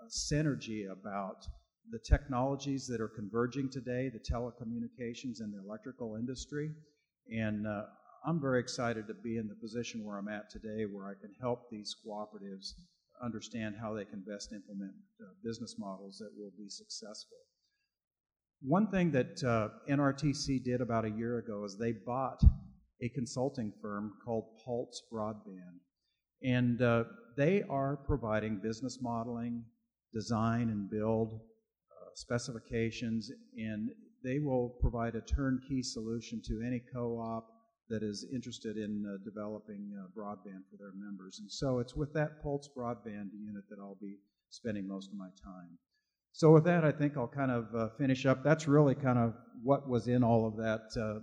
uh, 0.00 0.08
synergy 0.08 0.90
about 0.90 1.46
the 1.90 1.98
technologies 1.98 2.86
that 2.88 3.00
are 3.00 3.08
converging 3.08 3.70
today, 3.70 4.10
the 4.10 4.18
telecommunications 4.18 5.40
and 5.40 5.52
the 5.52 5.62
electrical 5.64 6.16
industry. 6.16 6.70
And 7.30 7.66
uh, 7.66 7.82
I'm 8.26 8.40
very 8.40 8.60
excited 8.60 9.06
to 9.06 9.14
be 9.14 9.36
in 9.36 9.46
the 9.46 9.54
position 9.54 10.04
where 10.04 10.18
I'm 10.18 10.28
at 10.28 10.50
today, 10.50 10.84
where 10.90 11.06
I 11.06 11.14
can 11.20 11.32
help 11.40 11.70
these 11.70 11.94
cooperatives 12.04 12.72
understand 13.22 13.76
how 13.80 13.94
they 13.94 14.04
can 14.04 14.24
best 14.26 14.52
implement 14.52 14.92
uh, 15.20 15.26
business 15.44 15.76
models 15.78 16.18
that 16.18 16.30
will 16.36 16.52
be 16.58 16.68
successful. 16.68 17.38
One 18.62 18.88
thing 18.88 19.10
that 19.12 19.42
uh, 19.44 19.68
NRTC 19.90 20.64
did 20.64 20.80
about 20.80 21.04
a 21.04 21.10
year 21.10 21.38
ago 21.38 21.64
is 21.64 21.76
they 21.76 21.92
bought 21.92 22.40
a 23.02 23.08
consulting 23.10 23.72
firm 23.82 24.14
called 24.24 24.44
Pulse 24.64 25.02
Broadband. 25.12 25.80
And 26.42 26.80
uh, 26.82 27.04
they 27.36 27.62
are 27.68 27.96
providing 27.96 28.60
business 28.62 28.98
modeling, 29.00 29.64
design 30.12 30.70
and 30.70 30.90
build 30.90 31.34
uh, 31.34 32.10
specifications, 32.14 33.30
and 33.56 33.90
they 34.24 34.38
will 34.38 34.76
provide 34.80 35.14
a 35.14 35.20
turnkey 35.20 35.82
solution 35.82 36.40
to 36.46 36.62
any 36.66 36.82
co 36.92 37.18
op 37.18 37.48
that 37.88 38.02
is 38.02 38.26
interested 38.32 38.76
in 38.76 39.04
uh, 39.06 39.22
developing 39.24 39.92
uh, 39.96 40.06
broadband 40.18 40.64
for 40.70 40.76
their 40.78 40.92
members. 40.96 41.38
And 41.40 41.50
so 41.50 41.78
it's 41.78 41.94
with 41.94 42.12
that 42.14 42.42
Pulse 42.42 42.68
Broadband 42.76 43.30
unit 43.32 43.64
that 43.70 43.78
I'll 43.78 43.98
be 44.00 44.16
spending 44.50 44.88
most 44.88 45.10
of 45.12 45.18
my 45.18 45.28
time. 45.44 45.78
So, 46.36 46.52
with 46.52 46.64
that, 46.64 46.84
I 46.84 46.92
think 46.92 47.16
I'll 47.16 47.26
kind 47.26 47.50
of 47.50 47.74
uh, 47.74 47.88
finish 47.96 48.26
up. 48.26 48.44
That's 48.44 48.68
really 48.68 48.94
kind 48.94 49.18
of 49.18 49.32
what 49.62 49.88
was 49.88 50.06
in 50.06 50.22
all 50.22 50.46
of 50.46 50.58
that 50.58 50.82
uh, 50.94 51.20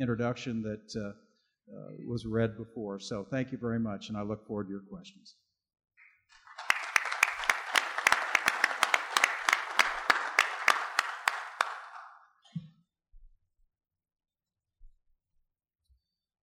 introduction 0.00 0.62
that 0.62 0.98
uh, 0.98 1.08
uh, 1.08 1.90
was 2.06 2.24
read 2.24 2.56
before. 2.56 2.98
So, 3.00 3.26
thank 3.30 3.52
you 3.52 3.58
very 3.58 3.78
much, 3.78 4.08
and 4.08 4.16
I 4.16 4.22
look 4.22 4.46
forward 4.46 4.68
to 4.68 4.70
your 4.70 4.80
questions. 4.90 5.34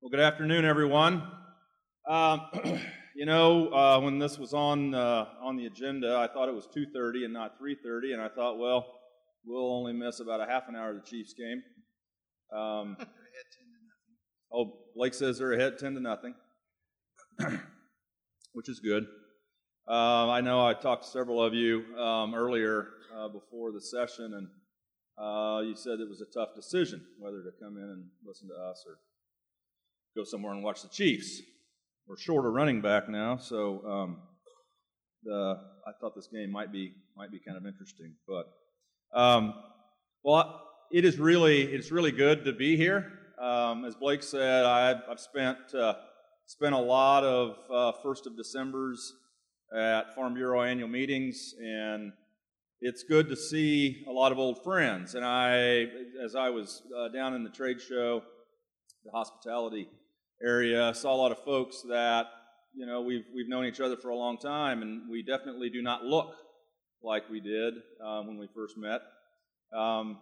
Well, 0.01 0.11
good 0.11 0.19
afternoon, 0.19 0.65
everyone. 0.65 1.23
Um, 2.07 2.41
you 3.17 3.25
know, 3.25 3.69
uh, 3.73 3.99
when 3.99 4.19
this 4.19 4.37
was 4.37 4.53
on 4.53 4.93
uh, 4.93 5.25
on 5.41 5.57
the 5.57 5.65
agenda, 5.65 6.17
I 6.17 6.31
thought 6.31 6.49
it 6.49 6.53
was 6.53 6.67
2:30 6.67 7.25
and 7.25 7.33
not 7.33 7.59
3:30, 7.59 8.13
and 8.13 8.21
I 8.21 8.29
thought, 8.29 8.59
well, 8.59 8.85
we'll 9.43 9.73
only 9.73 9.91
miss 9.91 10.19
about 10.19 10.39
a 10.39 10.45
half 10.45 10.69
an 10.69 10.75
hour 10.75 10.91
of 10.91 10.97
the 10.97 11.01
Chiefs 11.01 11.33
game. 11.33 11.63
Um, 12.55 12.95
oh, 14.53 14.71
Blake 14.95 15.15
says 15.15 15.39
they're 15.39 15.53
ahead 15.53 15.79
10 15.79 15.95
to 15.95 15.99
nothing, 15.99 16.35
which 18.53 18.69
is 18.69 18.79
good. 18.79 19.07
Uh, 19.89 20.29
I 20.29 20.41
know 20.41 20.63
I 20.63 20.75
talked 20.75 21.05
to 21.05 21.09
several 21.09 21.43
of 21.43 21.55
you 21.55 21.85
um, 21.97 22.35
earlier 22.35 22.89
uh, 23.17 23.29
before 23.29 23.71
the 23.71 23.81
session, 23.81 24.31
and 24.35 24.47
uh, 25.17 25.61
you 25.61 25.75
said 25.75 25.99
it 25.99 26.07
was 26.07 26.21
a 26.21 26.31
tough 26.39 26.49
decision 26.55 27.03
whether 27.17 27.41
to 27.41 27.49
come 27.59 27.77
in 27.77 27.83
and 27.83 28.05
listen 28.23 28.47
to 28.49 28.53
us 28.53 28.85
or 28.85 28.99
go 30.15 30.23
somewhere 30.23 30.53
and 30.53 30.63
watch 30.63 30.83
the 30.83 30.89
Chiefs 30.89 31.41
we're 32.07 32.17
short 32.17 32.45
running 32.45 32.81
back 32.81 33.09
now, 33.09 33.35
so 33.35 33.85
um, 33.85 34.17
the, 35.23 35.57
I 35.85 35.91
thought 35.99 36.15
this 36.15 36.29
game 36.33 36.51
might 36.51 36.71
be 36.71 36.93
might 37.17 37.31
be 37.31 37.39
kind 37.45 37.57
of 37.57 37.65
interesting. 37.65 38.13
But 38.25 38.47
um, 39.13 39.53
well, 40.23 40.63
it 40.91 41.03
is 41.03 41.19
really 41.19 41.63
it's 41.63 41.91
really 41.91 42.13
good 42.13 42.45
to 42.45 42.53
be 42.53 42.77
here. 42.77 43.11
Um, 43.41 43.83
as 43.83 43.95
Blake 43.95 44.23
said, 44.23 44.65
I've, 44.65 45.01
I've 45.09 45.19
spent 45.19 45.57
uh, 45.77 45.95
spent 46.45 46.73
a 46.73 46.79
lot 46.79 47.25
of 47.25 47.57
uh, 47.69 47.91
first 48.01 48.25
of 48.25 48.37
December's 48.37 49.13
at 49.75 50.15
Farm 50.15 50.33
Bureau 50.33 50.61
annual 50.61 50.87
meetings, 50.87 51.55
and 51.61 52.13
it's 52.79 53.03
good 53.03 53.27
to 53.27 53.35
see 53.35 54.05
a 54.07 54.11
lot 54.11 54.31
of 54.31 54.39
old 54.39 54.63
friends. 54.63 55.15
And 55.15 55.25
I, 55.25 55.87
as 56.23 56.35
I 56.37 56.49
was 56.51 56.83
uh, 56.97 57.09
down 57.09 57.33
in 57.33 57.43
the 57.43 57.49
trade 57.49 57.81
show, 57.81 58.21
the 59.03 59.11
hospitality 59.11 59.89
area. 60.43 60.93
Saw 60.93 61.13
a 61.13 61.15
lot 61.15 61.31
of 61.31 61.43
folks 61.43 61.81
that, 61.89 62.27
you 62.75 62.85
know, 62.85 63.01
we've, 63.01 63.25
we've 63.33 63.49
known 63.49 63.65
each 63.65 63.79
other 63.79 63.97
for 63.97 64.09
a 64.09 64.15
long 64.15 64.37
time, 64.37 64.81
and 64.81 65.09
we 65.09 65.23
definitely 65.23 65.69
do 65.69 65.81
not 65.81 66.03
look 66.03 66.35
like 67.03 67.29
we 67.29 67.39
did 67.39 67.73
um, 68.05 68.27
when 68.27 68.37
we 68.37 68.47
first 68.53 68.77
met. 68.77 69.01
Um, 69.77 70.19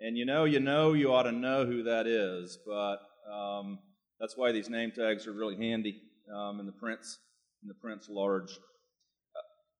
and 0.00 0.16
you 0.16 0.24
know, 0.24 0.44
you 0.44 0.60
know, 0.60 0.94
you 0.94 1.12
ought 1.12 1.24
to 1.24 1.32
know 1.32 1.64
who 1.64 1.84
that 1.84 2.06
is, 2.06 2.58
but 2.66 2.98
um, 3.32 3.78
that's 4.18 4.36
why 4.36 4.52
these 4.52 4.68
name 4.68 4.90
tags 4.90 5.26
are 5.26 5.32
really 5.32 5.56
handy 5.56 6.02
um, 6.34 6.60
in 6.60 6.66
the 6.66 6.72
prints, 6.72 7.18
in 7.62 7.68
the 7.68 7.74
prints 7.74 8.08
large. 8.08 8.58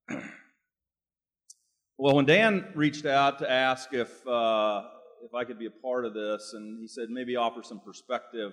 well, 1.98 2.14
when 2.14 2.24
Dan 2.24 2.66
reached 2.74 3.06
out 3.06 3.40
to 3.40 3.50
ask 3.50 3.92
if 3.92 4.24
uh, 4.26 4.82
if 5.24 5.34
I 5.34 5.44
could 5.44 5.58
be 5.58 5.66
a 5.66 5.82
part 5.82 6.04
of 6.04 6.14
this, 6.14 6.52
and 6.54 6.78
he 6.80 6.86
said 6.86 7.10
maybe 7.10 7.36
offer 7.36 7.62
some 7.62 7.80
perspective 7.80 8.52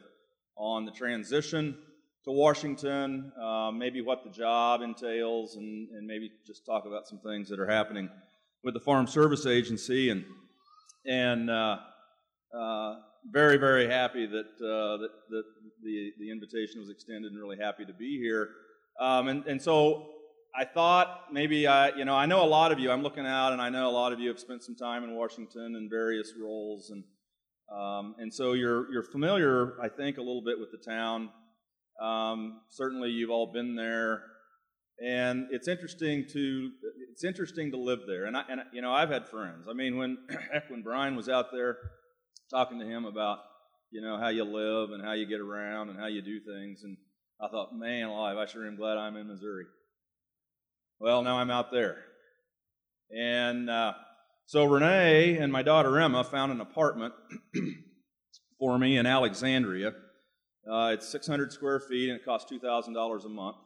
on 0.60 0.86
the 0.86 0.92
transition 0.92 1.78
to 2.26 2.32
Washington, 2.32 3.32
uh, 3.42 3.72
maybe 3.72 4.02
what 4.02 4.24
the 4.26 4.30
job 4.30 4.82
entails, 4.82 5.56
and, 5.56 5.88
and 5.92 6.06
maybe 6.06 6.30
just 6.46 6.66
talk 6.66 6.86
about 6.86 7.08
some 7.08 7.20
things 7.20 7.48
that 7.50 7.60
are 7.60 7.68
happening 7.68 8.10
with 8.64 8.74
the 8.74 8.80
Farm 8.80 9.08
Service 9.08 9.46
Agency, 9.46 10.10
and 10.10 10.26
and 11.06 11.50
uh, 11.50 11.78
uh, 12.54 12.96
very 13.32 13.56
very 13.56 13.88
happy 13.88 14.26
that 14.26 14.38
uh, 14.38 14.98
that 14.98 15.10
that 15.30 15.44
the 15.82 16.12
the 16.20 16.30
invitation 16.30 16.82
was 16.82 16.90
extended, 16.90 17.32
and 17.32 17.40
really 17.40 17.58
happy 17.58 17.86
to 17.86 17.94
be 17.94 18.20
here. 18.20 18.50
Um, 19.00 19.30
and 19.30 19.46
and 19.46 19.62
so 19.62 20.10
I 20.54 20.66
thought 20.66 21.32
maybe 21.32 21.68
I 21.68 21.96
you 21.96 22.04
know 22.04 22.16
I 22.16 22.26
know 22.26 22.44
a 22.44 22.48
lot 22.48 22.74
of 22.74 22.80
you. 22.80 22.92
I'm 22.92 23.02
looking 23.02 23.26
out, 23.26 23.54
and 23.54 23.62
I 23.62 23.70
know 23.70 23.90
a 23.90 23.92
lot 23.92 24.12
of 24.12 24.20
you 24.20 24.28
have 24.28 24.40
spent 24.40 24.62
some 24.64 24.76
time 24.76 25.06
in 25.06 25.16
Washington 25.16 25.76
in 25.78 25.90
various 25.90 26.34
roles, 26.38 26.90
and 26.90 27.06
um, 27.72 28.16
and 28.18 28.34
so 28.34 28.54
you're 28.54 28.92
you're 28.92 29.04
familiar, 29.04 29.74
I 29.82 29.90
think, 29.90 30.18
a 30.18 30.22
little 30.22 30.44
bit 30.44 30.60
with 30.60 30.72
the 30.72 30.78
town. 30.78 31.30
Um, 32.02 32.62
certainly, 32.70 33.10
you've 33.10 33.30
all 33.30 33.52
been 33.52 33.76
there, 33.76 34.24
and 35.06 35.48
it's 35.52 35.68
interesting 35.68 36.26
to 36.34 36.72
it's 37.12 37.24
interesting 37.24 37.72
to 37.72 37.78
live 37.78 38.00
there. 38.08 38.26
And 38.26 38.36
I, 38.36 38.44
and 38.50 38.62
you 38.74 38.82
know, 38.82 38.92
I've 38.92 39.10
had 39.10 39.28
friends. 39.28 39.68
I 39.70 39.74
mean, 39.74 39.98
when 39.98 40.18
heck, 40.52 40.70
when 40.70 40.82
Brian 40.82 41.16
was 41.16 41.30
out 41.30 41.52
there 41.52 41.78
talking 42.50 42.80
to 42.80 42.86
him 42.86 43.06
about 43.06 43.40
you 43.92 44.02
know 44.02 44.18
how 44.18 44.30
you 44.30 44.46
live 44.46 44.90
and 44.92 45.04
how 45.04 45.14
you 45.14 45.28
get 45.28 45.40
around 45.40 45.90
and 45.90 46.00
how 46.00 46.08
you 46.08 46.24
do 46.24 46.40
things, 46.40 46.82
and 46.84 46.98
I 47.40 47.50
thought, 47.50 47.70
man, 47.76 48.08
alive, 48.08 48.38
I 48.38 48.48
sure 48.48 48.66
am 48.66 48.78
glad 48.78 48.98
I'm 48.98 49.16
in 49.16 49.28
Missouri. 49.28 49.66
Well, 51.00 51.22
now 51.22 51.38
I'm 51.38 51.52
out 51.52 51.72
there, 51.72 51.98
and 53.16 53.70
uh, 53.70 53.94
so 54.50 54.66
Renee 54.66 55.38
and 55.38 55.52
my 55.52 55.62
daughter 55.62 56.00
Emma 56.00 56.24
found 56.24 56.52
an 56.52 56.60
apartment 56.60 57.14
for 58.60 58.80
me 58.80 58.98
in 58.98 59.06
Alexandria 59.06 59.94
uh, 60.70 60.92
it's 60.94 61.08
600 61.10 61.52
square 61.52 61.80
feet 61.80 62.10
and 62.10 62.20
it 62.20 62.26
costs 62.26 62.52
$2,000 62.52 63.26
a 63.26 63.30
month. 63.30 63.58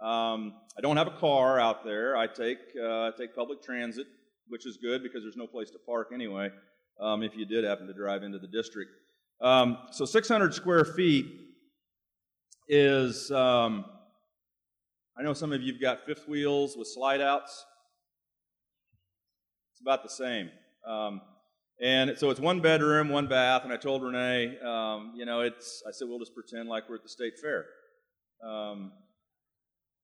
Um, 0.00 0.54
I 0.76 0.80
don't 0.80 0.96
have 0.96 1.08
a 1.08 1.18
car 1.18 1.58
out 1.58 1.84
there. 1.84 2.16
I 2.16 2.28
take 2.28 2.58
uh, 2.80 3.10
take 3.18 3.34
public 3.34 3.62
transit, 3.62 4.06
which 4.46 4.64
is 4.64 4.76
good 4.76 5.02
because 5.02 5.22
there's 5.24 5.36
no 5.36 5.48
place 5.48 5.70
to 5.70 5.78
park 5.84 6.10
anyway. 6.14 6.50
Um, 7.00 7.24
if 7.24 7.36
you 7.36 7.44
did 7.44 7.64
happen 7.64 7.88
to 7.88 7.92
drive 7.92 8.22
into 8.22 8.38
the 8.38 8.46
district, 8.46 8.90
um, 9.40 9.78
so 9.90 10.04
600 10.04 10.54
square 10.54 10.84
feet 10.84 11.26
is. 12.68 13.30
Um, 13.32 13.84
I 15.18 15.24
know 15.24 15.32
some 15.32 15.52
of 15.52 15.60
you've 15.60 15.80
got 15.80 16.06
fifth 16.06 16.28
wheels 16.28 16.76
with 16.76 16.86
slide 16.86 17.20
outs. 17.20 17.64
It's 19.78 19.84
about 19.84 20.02
the 20.02 20.08
same. 20.08 20.50
Um, 20.84 21.20
and 21.80 22.18
so 22.18 22.30
it's 22.30 22.40
one 22.40 22.58
bedroom, 22.58 23.10
one 23.10 23.28
bath, 23.28 23.62
and 23.62 23.72
I 23.72 23.76
told 23.76 24.02
Renee, 24.02 24.58
um, 24.58 25.12
you 25.16 25.24
know, 25.24 25.42
it's, 25.42 25.84
I 25.86 25.92
said, 25.92 26.08
we'll 26.08 26.18
just 26.18 26.34
pretend 26.34 26.68
like 26.68 26.88
we're 26.88 26.96
at 26.96 27.04
the 27.04 27.08
state 27.08 27.34
fair. 27.40 27.64
Um, 28.44 28.90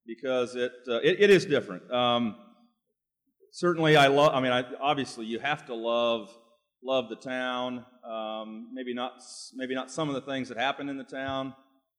because 0.06 0.54
it, 0.54 0.70
uh, 0.88 0.98
it, 0.98 1.22
it 1.22 1.30
is 1.30 1.44
different. 1.44 1.90
Um, 1.90 2.36
certainly, 3.50 3.96
I 3.96 4.06
love, 4.06 4.32
I 4.32 4.40
mean, 4.40 4.52
I, 4.52 4.62
obviously, 4.80 5.26
you 5.26 5.40
have 5.40 5.66
to 5.66 5.74
love, 5.74 6.32
love 6.80 7.08
the 7.08 7.16
town. 7.16 7.84
Um, 8.08 8.68
maybe 8.72 8.94
not, 8.94 9.14
maybe 9.56 9.74
not 9.74 9.90
some 9.90 10.08
of 10.08 10.14
the 10.14 10.20
things 10.20 10.48
that 10.50 10.56
happen 10.56 10.88
in 10.88 10.98
the 10.98 11.02
town, 11.02 11.52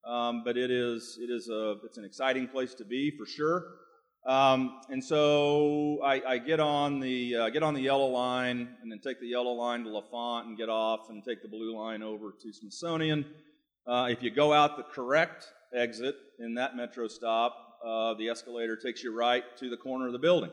um, 0.07 0.43
but 0.45 0.55
it 0.55 0.71
is, 0.71 1.19
it 1.21 1.29
is 1.29 1.49
a, 1.49 1.75
it's 1.83 1.97
an 1.97 2.05
exciting 2.05 2.47
place 2.47 2.73
to 2.75 2.85
be 2.85 3.11
for 3.17 3.25
sure. 3.25 3.65
Um, 4.25 4.81
and 4.89 5.03
so 5.03 5.99
I, 6.03 6.21
I, 6.27 6.37
get 6.39 6.59
on 6.59 6.99
the 6.99 7.35
uh, 7.35 7.49
get 7.49 7.61
on 7.61 7.75
the 7.75 7.81
yellow 7.81 8.07
line, 8.07 8.69
and 8.81 8.91
then 8.91 8.99
take 8.99 9.19
the 9.19 9.27
yellow 9.27 9.51
line 9.51 9.83
to 9.83 9.89
L'Enfant, 9.89 10.47
and 10.47 10.57
get 10.57 10.67
off, 10.67 11.11
and 11.11 11.23
take 11.23 11.43
the 11.43 11.47
blue 11.47 11.77
line 11.77 12.01
over 12.01 12.33
to 12.41 12.51
Smithsonian. 12.51 13.23
Uh, 13.85 14.07
if 14.09 14.23
you 14.23 14.31
go 14.31 14.51
out 14.51 14.77
the 14.77 14.83
correct 14.83 15.45
exit 15.75 16.15
in 16.39 16.55
that 16.55 16.75
metro 16.75 17.07
stop, 17.07 17.77
uh, 17.85 18.15
the 18.15 18.29
escalator 18.29 18.75
takes 18.75 19.03
you 19.03 19.15
right 19.15 19.43
to 19.57 19.69
the 19.69 19.77
corner 19.77 20.07
of 20.07 20.13
the 20.13 20.19
building. 20.19 20.49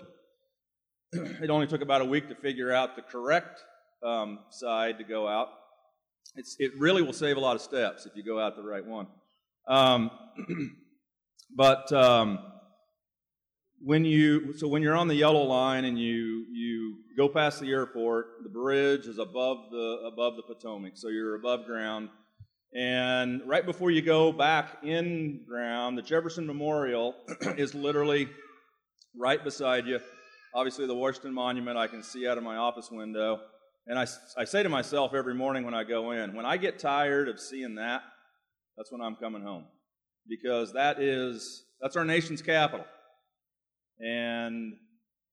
it 1.13 1.49
only 1.49 1.67
took 1.67 1.81
about 1.81 2.03
a 2.03 2.05
week 2.05 2.29
to 2.29 2.35
figure 2.35 2.73
out 2.73 2.95
the 2.95 3.01
correct 3.01 3.63
um, 4.03 4.41
side 4.51 4.99
to 4.99 5.05
go 5.05 5.27
out. 5.27 5.49
It's, 6.37 6.57
it 6.59 6.73
really 6.79 7.01
will 7.01 7.15
save 7.15 7.39
a 7.39 7.41
lot 7.41 7.57
of 7.57 7.63
steps 7.63 8.05
if 8.05 8.15
you 8.17 8.23
go 8.23 8.39
out 8.39 8.55
the 8.55 8.63
right 8.63 8.85
one. 8.85 9.07
Um, 9.67 10.11
but 11.57 11.91
um, 11.91 12.39
when 13.85 14.05
you 14.05 14.55
so 14.57 14.69
when 14.69 14.83
you're 14.83 14.97
on 14.97 15.09
the 15.09 15.15
yellow 15.15 15.43
line 15.43 15.85
and 15.85 15.99
you 15.99 16.47
you 16.53 16.97
go 17.17 17.29
past 17.29 17.61
the 17.61 17.71
airport, 17.71 18.43
the 18.43 18.49
bridge 18.49 19.07
is 19.07 19.19
above 19.19 19.71
the 19.71 20.11
above 20.13 20.37
the 20.37 20.43
Potomac, 20.43 20.93
so 20.97 21.09
you're 21.09 21.35
above 21.35 21.67
ground. 21.67 22.09
And 22.75 23.43
right 23.47 23.67
before 23.67 23.91
you 23.91 24.01
go 24.01 24.33
back 24.33 24.79
in 24.83 25.41
ground, 25.47 25.99
the 25.99 26.03
Jefferson 26.03 26.47
Memorial 26.47 27.15
is 27.59 27.75
literally 27.75 28.29
right 29.19 29.43
beside 29.43 29.87
you. 29.87 30.01
Obviously, 30.55 30.87
the 30.87 30.95
Washington 30.95 31.35
Monument 31.35 31.77
I 31.77 31.87
can 31.87 32.03
see 32.03 32.27
out 32.27 32.39
of 32.39 32.45
my 32.45 32.57
office 32.57 32.91
window. 32.91 33.41
And 33.87 33.99
I, 33.99 34.07
I 34.39 34.45
say 34.45 34.63
to 34.63 34.69
myself 34.69 35.13
every 35.13 35.35
morning 35.35 35.65
when 35.65 35.75
I 35.75 35.83
go 35.83 36.13
in, 36.13 36.35
when 36.35 36.47
I 36.47 36.57
get 36.57 36.79
tired 36.79 37.29
of 37.29 37.41
seeing 37.41 37.75
that, 37.75 38.03
that's 38.77 38.93
when 38.93 39.01
I'm 39.03 39.17
coming 39.17 39.43
home. 39.43 39.65
Because 40.29 40.73
that 40.75 41.01
is, 41.01 41.65
that's 41.81 41.97
our 41.97 42.05
nation's 42.05 42.43
capital. 42.43 42.87
And 44.03 44.75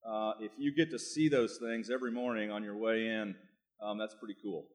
uh, 0.07 0.33
if 0.39 0.51
you 0.57 0.73
get 0.73 0.91
to 0.91 0.99
see 0.99 1.27
those 1.27 1.57
things 1.57 1.89
every 1.89 2.11
morning 2.11 2.51
on 2.51 2.63
your 2.63 2.77
way 2.77 3.07
in, 3.07 3.35
um, 3.83 3.97
that's 3.97 4.15
pretty 4.15 4.35
cool. 4.41 4.67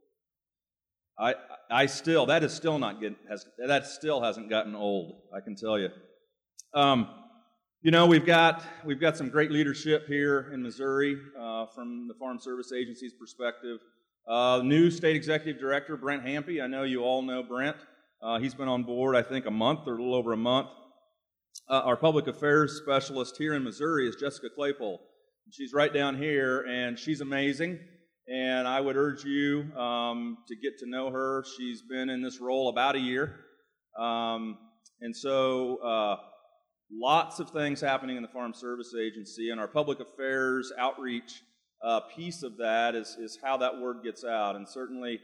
I, 1.18 1.34
I 1.70 1.86
still, 1.86 2.26
that 2.26 2.42
is 2.42 2.52
still 2.52 2.78
not 2.78 3.00
getting, 3.00 3.16
has, 3.30 3.46
that 3.64 3.86
still 3.86 4.20
hasn't 4.20 4.50
gotten 4.50 4.74
old, 4.74 5.22
I 5.34 5.40
can 5.40 5.54
tell 5.54 5.78
you. 5.78 5.90
Um, 6.74 7.08
you 7.82 7.92
know, 7.92 8.06
we've 8.06 8.26
got, 8.26 8.64
we've 8.84 9.00
got 9.00 9.16
some 9.16 9.28
great 9.28 9.52
leadership 9.52 10.08
here 10.08 10.50
in 10.52 10.60
Missouri 10.60 11.16
uh, 11.38 11.66
from 11.66 12.08
the 12.08 12.14
Farm 12.14 12.40
Service 12.40 12.72
Agency's 12.72 13.12
perspective. 13.12 13.78
Uh, 14.26 14.62
new 14.64 14.90
state 14.90 15.14
executive 15.14 15.60
director, 15.60 15.96
Brent 15.96 16.24
Hampe. 16.24 16.60
I 16.60 16.66
know 16.66 16.82
you 16.82 17.04
all 17.04 17.22
know 17.22 17.42
Brent. 17.42 17.76
Uh, 18.20 18.38
he's 18.38 18.54
been 18.54 18.68
on 18.68 18.82
board, 18.82 19.14
I 19.14 19.22
think, 19.22 19.46
a 19.46 19.50
month 19.50 19.80
or 19.86 19.92
a 19.92 19.96
little 19.98 20.14
over 20.14 20.32
a 20.32 20.36
month. 20.36 20.68
Uh, 21.68 21.80
our 21.84 21.96
public 21.96 22.26
affairs 22.26 22.80
specialist 22.82 23.36
here 23.38 23.54
in 23.54 23.64
Missouri 23.64 24.08
is 24.08 24.16
Jessica 24.16 24.48
Claypole. 24.58 24.98
She's 25.50 25.72
right 25.72 25.92
down 25.92 26.16
here, 26.16 26.60
and 26.68 26.98
she's 26.98 27.20
amazing. 27.20 27.78
And 28.28 28.66
I 28.66 28.80
would 28.80 28.96
urge 28.96 29.24
you 29.24 29.72
um, 29.76 30.38
to 30.48 30.56
get 30.56 30.78
to 30.80 30.88
know 30.88 31.10
her. 31.10 31.44
She's 31.56 31.82
been 31.82 32.10
in 32.10 32.22
this 32.22 32.40
role 32.40 32.68
about 32.68 32.96
a 32.96 32.98
year. 32.98 33.34
Um, 33.98 34.58
and 35.00 35.16
so, 35.16 35.76
uh, 35.76 36.16
lots 36.90 37.40
of 37.40 37.50
things 37.50 37.80
happening 37.80 38.16
in 38.16 38.22
the 38.22 38.28
Farm 38.28 38.54
Service 38.54 38.94
Agency, 38.98 39.50
and 39.50 39.60
our 39.60 39.68
public 39.68 40.00
affairs 40.00 40.72
outreach 40.78 41.42
uh, 41.84 42.00
piece 42.14 42.42
of 42.42 42.56
that 42.58 42.94
is, 42.94 43.16
is 43.20 43.38
how 43.42 43.56
that 43.58 43.80
word 43.80 43.98
gets 44.02 44.24
out. 44.24 44.56
And 44.56 44.68
certainly, 44.68 45.20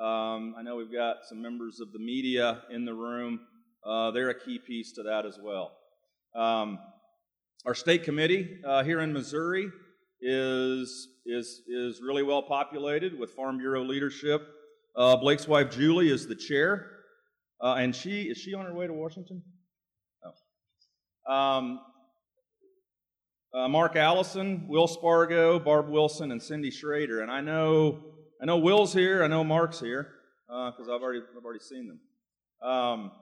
um, 0.00 0.54
I 0.58 0.62
know 0.62 0.76
we've 0.76 0.92
got 0.92 1.18
some 1.28 1.42
members 1.42 1.80
of 1.80 1.92
the 1.92 1.98
media 1.98 2.62
in 2.70 2.84
the 2.84 2.94
room. 2.94 3.40
Uh, 3.84 4.10
they're 4.10 4.30
a 4.30 4.38
key 4.38 4.58
piece 4.58 4.92
to 4.92 5.02
that 5.02 5.26
as 5.26 5.38
well. 5.42 5.72
Um, 6.34 6.78
our 7.66 7.74
state 7.74 8.04
committee 8.04 8.58
uh, 8.66 8.82
here 8.82 9.00
in 9.00 9.12
Missouri 9.12 9.68
is, 10.20 11.08
is, 11.26 11.62
is 11.68 12.00
really 12.02 12.22
well 12.22 12.42
populated 12.42 13.18
with 13.18 13.30
Farm 13.30 13.58
Bureau 13.58 13.84
leadership. 13.84 14.46
Uh, 14.96 15.16
Blake's 15.16 15.46
wife 15.48 15.70
Julie 15.70 16.10
is 16.10 16.26
the 16.26 16.34
chair, 16.34 16.90
uh, 17.60 17.74
and 17.74 17.94
she 17.94 18.22
is 18.22 18.38
she 18.38 18.54
on 18.54 18.64
her 18.64 18.74
way 18.74 18.86
to 18.86 18.92
Washington? 18.92 19.42
Oh. 21.28 21.32
Um, 21.32 21.80
uh, 23.52 23.68
Mark 23.68 23.96
Allison, 23.96 24.66
Will 24.68 24.86
Spargo, 24.86 25.58
Barb 25.58 25.88
Wilson, 25.88 26.32
and 26.32 26.42
Cindy 26.42 26.70
Schrader. 26.70 27.22
And 27.22 27.30
I 27.30 27.40
know 27.40 28.04
I 28.40 28.46
know 28.46 28.58
Will's 28.58 28.92
here. 28.92 29.22
I 29.22 29.26
know 29.26 29.44
Mark's 29.44 29.80
here 29.80 30.08
because 30.46 30.88
uh, 30.88 30.94
I've 30.94 31.02
already 31.02 31.20
I've 31.36 31.44
already 31.44 31.60
seen 31.60 31.88
them. 31.88 32.68
Um, 32.68 33.12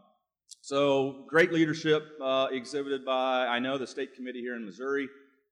so 0.62 1.25
great 1.29 1.53
leadership 1.53 2.05
uh, 2.22 2.46
exhibited 2.53 3.05
by, 3.05 3.48
I 3.48 3.59
know, 3.59 3.79
the 3.79 3.87
state 3.87 4.14
committee 4.14 4.42
here 4.42 4.55
in 4.55 4.64
Missouri 4.64 5.09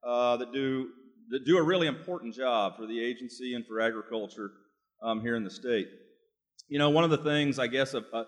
uh, 0.07 0.37
that 0.37 0.53
do 0.53 0.90
that 1.31 1.44
do 1.44 1.59
a 1.59 1.62
really 1.62 1.88
important 1.88 2.33
job 2.33 2.77
for 2.77 2.87
the 2.87 3.05
agency 3.05 3.55
and 3.55 3.66
for 3.66 3.81
agriculture 3.81 4.53
um, 5.03 5.20
here 5.20 5.35
in 5.35 5.42
the 5.42 5.51
state. 5.51 5.88
You 6.68 6.79
know, 6.79 6.90
one 6.90 7.03
of 7.03 7.11
the 7.11 7.18
things, 7.18 7.59
I 7.59 7.66
guess, 7.66 7.94
a, 7.94 8.05
a, 8.12 8.25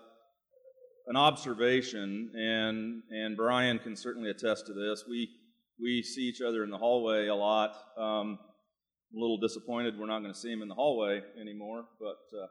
an 1.07 1.15
observation, 1.15 2.31
and 2.35 3.01
and 3.11 3.37
Brian 3.37 3.79
can 3.79 3.95
certainly 3.95 4.29
attest 4.29 4.67
to 4.67 4.73
this. 4.73 5.05
We 5.09 5.29
we 5.81 6.03
see 6.03 6.23
each 6.23 6.41
other 6.41 6.65
in 6.65 6.69
the 6.69 6.77
hallway 6.77 7.27
a 7.27 7.35
lot. 7.35 7.75
Um, 7.97 8.39
I'm 9.13 9.17
a 9.17 9.21
little 9.21 9.37
disappointed 9.37 9.97
we're 9.97 10.07
not 10.07 10.19
going 10.19 10.33
to 10.33 10.39
see 10.39 10.51
him 10.51 10.61
in 10.61 10.67
the 10.67 10.75
hallway 10.75 11.21
anymore, 11.39 11.85
but 11.97 12.37
uh, 12.37 12.47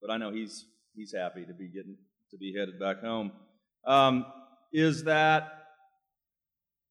but 0.00 0.10
I 0.10 0.16
know 0.16 0.32
he's 0.32 0.64
he's 0.94 1.12
happy 1.14 1.44
to 1.44 1.52
be 1.52 1.68
getting 1.68 1.98
to 2.30 2.38
be 2.38 2.54
headed 2.58 2.80
back 2.80 3.02
home 3.02 3.32
um, 3.86 4.26
is 4.72 5.04
that 5.04 5.52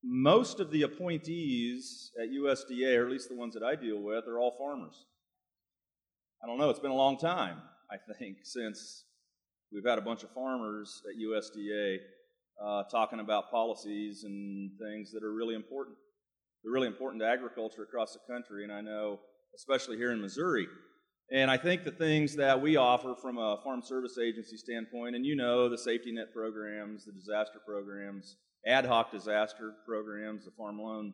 most 0.03 0.60
of 0.60 0.71
the 0.71 0.84
appointees 0.84 2.12
at 2.21 2.29
USDA, 2.29 2.97
or 2.97 3.05
at 3.05 3.12
least 3.12 3.29
the 3.29 3.36
ones 3.36 3.53
that 3.53 3.63
I 3.63 3.75
deal 3.75 3.99
with, 3.99 4.27
are 4.27 4.39
all 4.39 4.55
farmers. 4.58 5.05
I 6.43 6.47
don't 6.47 6.58
know, 6.58 6.69
it's 6.69 6.79
been 6.79 6.91
a 6.91 6.95
long 6.95 7.17
time, 7.17 7.62
I 7.91 7.97
think, 8.19 8.38
since 8.43 9.05
we've 9.71 9.86
had 9.86 9.97
a 9.97 10.01
bunch 10.01 10.23
of 10.23 10.31
farmers 10.31 11.01
at 11.10 11.19
USDA 11.19 11.97
uh, 12.63 12.84
talking 12.84 13.19
about 13.19 13.49
policies 13.49 14.23
and 14.23 14.71
things 14.79 15.12
that 15.12 15.23
are 15.23 15.34
really 15.34 15.55
important 15.55 15.97
they're 16.65 16.73
really 16.73 16.88
important 16.88 17.21
to 17.21 17.27
agriculture 17.27 17.84
across 17.84 18.13
the 18.13 18.34
country, 18.34 18.63
and 18.63 18.73
I 18.73 18.81
know 18.81 19.19
especially 19.55 19.97
here 19.97 20.12
in 20.12 20.19
Missouri. 20.19 20.67
And 21.32 21.50
I 21.50 21.58
think 21.58 21.84
the 21.84 21.92
things 21.92 22.36
that 22.36 22.62
we 22.62 22.76
offer 22.76 23.16
from 23.20 23.38
a 23.38 23.58
farm 23.64 23.82
service 23.82 24.18
agency 24.20 24.58
standpoint, 24.58 25.16
and 25.16 25.26
you 25.26 25.36
know 25.36 25.70
the 25.70 25.78
safety 25.78 26.12
net 26.12 26.32
programs, 26.34 27.06
the 27.06 27.12
disaster 27.12 27.60
programs, 27.66 28.38
ad 28.68 28.86
hoc 28.86 29.12
disaster 29.12 29.74
programs, 29.88 30.46
the 30.46 30.52
farm 30.52 30.80
loan 30.80 31.14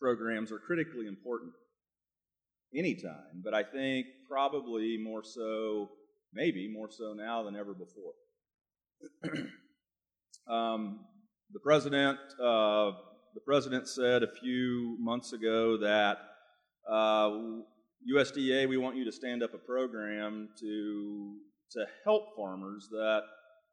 programs 0.00 0.52
are 0.52 0.58
critically 0.58 1.06
important 1.06 1.52
anytime, 2.74 3.42
but 3.42 3.54
I 3.54 3.62
think 3.62 4.06
probably 4.28 4.96
more 4.96 5.22
so, 5.24 5.90
maybe 6.32 6.68
more 6.72 6.88
so 6.90 7.12
now 7.12 7.42
than 7.42 7.56
ever 7.56 7.74
before. 7.74 8.12
um, 10.48 11.00
the 11.52 11.60
president, 11.60 12.18
uh, 12.40 12.92
the 13.34 13.40
president 13.44 13.88
said 13.88 14.22
a 14.22 14.32
few 14.40 14.96
months 15.00 15.32
ago 15.32 15.78
that 15.78 16.18
uh, 16.90 17.30
USDA, 18.14 18.68
we 18.68 18.76
want 18.76 18.96
you 18.96 19.04
to 19.04 19.12
stand 19.12 19.42
up 19.42 19.54
a 19.54 19.58
program 19.58 20.48
to 20.60 21.36
to 21.72 21.84
help 22.04 22.36
farmers 22.36 22.88
that 22.90 23.22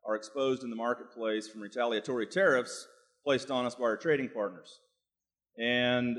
are 0.06 0.16
exposed 0.16 0.64
in 0.64 0.70
the 0.70 0.76
marketplace 0.76 1.48
from 1.48 1.62
retaliatory 1.62 2.26
tariffs 2.26 2.88
placed 3.24 3.52
on 3.52 3.66
us 3.66 3.76
by 3.76 3.86
our 3.86 3.98
trading 3.98 4.30
partners. 4.30 4.80
And 5.58 6.18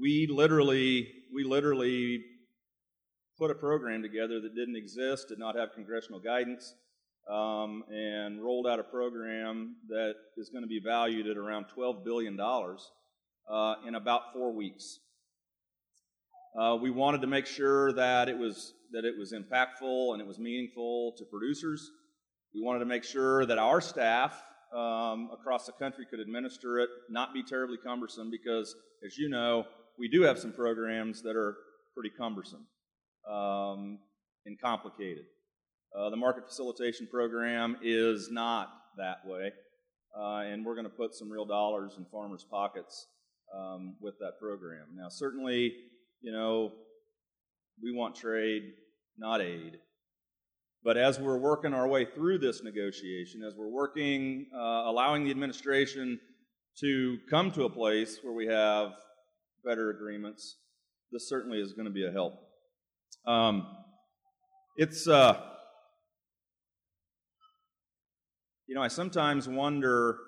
we 0.00 0.28
literally, 0.30 1.08
we 1.34 1.44
literally 1.44 2.22
put 3.38 3.50
a 3.50 3.54
program 3.54 4.02
together 4.02 4.40
that 4.40 4.54
didn't 4.54 4.76
exist, 4.76 5.28
did 5.28 5.38
not 5.38 5.56
have 5.56 5.72
congressional 5.74 6.20
guidance, 6.20 6.74
um, 7.30 7.84
and 7.90 8.42
rolled 8.42 8.66
out 8.66 8.78
a 8.78 8.84
program 8.84 9.76
that 9.88 10.14
is 10.36 10.50
going 10.50 10.62
to 10.62 10.68
be 10.68 10.80
valued 10.84 11.26
at 11.26 11.36
around 11.36 11.66
$12 11.76 12.04
billion 12.04 12.38
uh, 12.40 13.74
in 13.86 13.94
about 13.94 14.32
four 14.32 14.52
weeks. 14.54 14.98
Uh, 16.56 16.76
we 16.76 16.90
wanted 16.90 17.20
to 17.20 17.26
make 17.26 17.46
sure 17.46 17.92
that 17.92 18.28
it 18.28 18.38
was 18.38 18.72
that 18.92 19.04
it 19.04 19.14
was 19.18 19.32
impactful 19.32 20.12
and 20.12 20.20
it 20.20 20.26
was 20.26 20.38
meaningful 20.38 21.12
to 21.18 21.24
producers. 21.26 21.90
We 22.54 22.62
wanted 22.62 22.78
to 22.80 22.86
make 22.86 23.04
sure 23.04 23.44
that 23.44 23.58
our 23.58 23.80
staff 23.80 24.42
um, 24.74 25.30
across 25.32 25.66
the 25.66 25.72
country 25.72 26.06
could 26.08 26.20
administer 26.20 26.78
it, 26.78 26.88
not 27.10 27.34
be 27.34 27.42
terribly 27.42 27.76
cumbersome, 27.84 28.30
because 28.30 28.74
as 29.04 29.18
you 29.18 29.28
know, 29.28 29.64
we 29.98 30.08
do 30.08 30.22
have 30.22 30.38
some 30.38 30.52
programs 30.52 31.22
that 31.22 31.36
are 31.36 31.56
pretty 31.94 32.10
cumbersome 32.16 32.66
um, 33.30 33.98
and 34.46 34.58
complicated. 34.60 35.24
Uh, 35.96 36.10
the 36.10 36.16
market 36.16 36.46
facilitation 36.46 37.06
program 37.10 37.76
is 37.82 38.30
not 38.30 38.68
that 38.96 39.18
way, 39.26 39.52
uh, 40.18 40.40
and 40.50 40.64
we're 40.64 40.74
going 40.74 40.84
to 40.84 40.90
put 40.90 41.14
some 41.14 41.30
real 41.30 41.46
dollars 41.46 41.94
in 41.98 42.06
farmers' 42.10 42.46
pockets 42.50 43.06
um, 43.54 43.96
with 44.00 44.14
that 44.20 44.38
program. 44.40 44.86
Now, 44.94 45.08
certainly, 45.08 45.72
you 46.20 46.32
know, 46.32 46.72
we 47.82 47.92
want 47.92 48.16
trade, 48.16 48.62
not 49.16 49.40
aid. 49.40 49.78
But 50.84 50.96
as 50.96 51.18
we're 51.18 51.38
working 51.38 51.74
our 51.74 51.88
way 51.88 52.04
through 52.04 52.38
this 52.38 52.62
negotiation, 52.62 53.42
as 53.46 53.54
we're 53.56 53.68
working, 53.70 54.46
uh, 54.54 54.84
allowing 54.86 55.24
the 55.24 55.30
administration 55.30 56.18
to 56.80 57.18
come 57.28 57.50
to 57.52 57.64
a 57.64 57.70
place 57.70 58.18
where 58.22 58.32
we 58.32 58.46
have 58.46 58.92
better 59.64 59.90
agreements, 59.90 60.56
this 61.10 61.28
certainly 61.28 61.58
is 61.58 61.72
going 61.72 61.86
to 61.86 61.92
be 61.92 62.06
a 62.06 62.12
help. 62.12 62.34
Um, 63.26 63.66
it's, 64.76 65.08
uh, 65.08 65.40
you 68.66 68.74
know, 68.74 68.82
I 68.82 68.88
sometimes 68.88 69.48
wonder, 69.48 70.18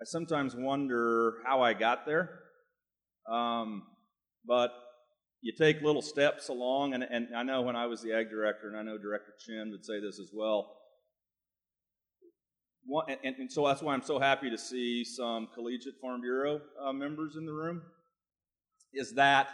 I 0.00 0.04
sometimes 0.04 0.56
wonder 0.56 1.34
how 1.44 1.62
I 1.62 1.74
got 1.74 2.06
there. 2.06 2.45
Um, 3.30 3.82
but 4.46 4.72
you 5.40 5.52
take 5.52 5.82
little 5.82 6.02
steps 6.02 6.48
along, 6.48 6.94
and, 6.94 7.02
and 7.02 7.28
I 7.36 7.42
know 7.42 7.62
when 7.62 7.76
I 7.76 7.86
was 7.86 8.02
the 8.02 8.12
ag 8.12 8.30
director, 8.30 8.68
and 8.68 8.76
I 8.76 8.82
know 8.82 8.98
Director 8.98 9.32
Chinn 9.38 9.70
would 9.70 9.84
say 9.84 10.00
this 10.00 10.18
as 10.18 10.30
well. 10.32 10.72
One, 12.84 13.06
and, 13.08 13.36
and, 13.36 13.50
so 13.50 13.66
that's 13.66 13.82
why 13.82 13.94
I'm 13.94 14.02
so 14.02 14.18
happy 14.20 14.48
to 14.48 14.58
see 14.58 15.04
some 15.04 15.48
Collegiate 15.54 15.94
Farm 16.00 16.20
Bureau 16.20 16.60
uh, 16.80 16.92
members 16.92 17.34
in 17.36 17.44
the 17.44 17.52
room. 17.52 17.82
Is 18.92 19.14
that 19.14 19.48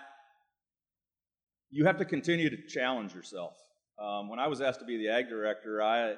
you 1.70 1.87
have 1.87 1.96
to 1.98 2.04
continue 2.04 2.50
to 2.50 2.66
challenge 2.68 3.14
yourself. 3.14 3.54
Um, 3.98 4.28
when 4.28 4.38
I 4.38 4.46
was 4.48 4.61
asked 4.61 4.80
to 4.80 4.87
be 4.87 4.98
the 4.98 5.08
ag 5.08 5.28
director, 5.28 5.82
I 5.82 6.12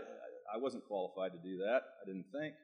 I 0.53 0.59
wasn't 0.59 0.85
qualified 0.87 1.33
to 1.33 1.39
do 1.39 1.59
that. 1.59 1.83
I 2.03 2.07
didn't 2.07 2.27
think. 2.33 2.55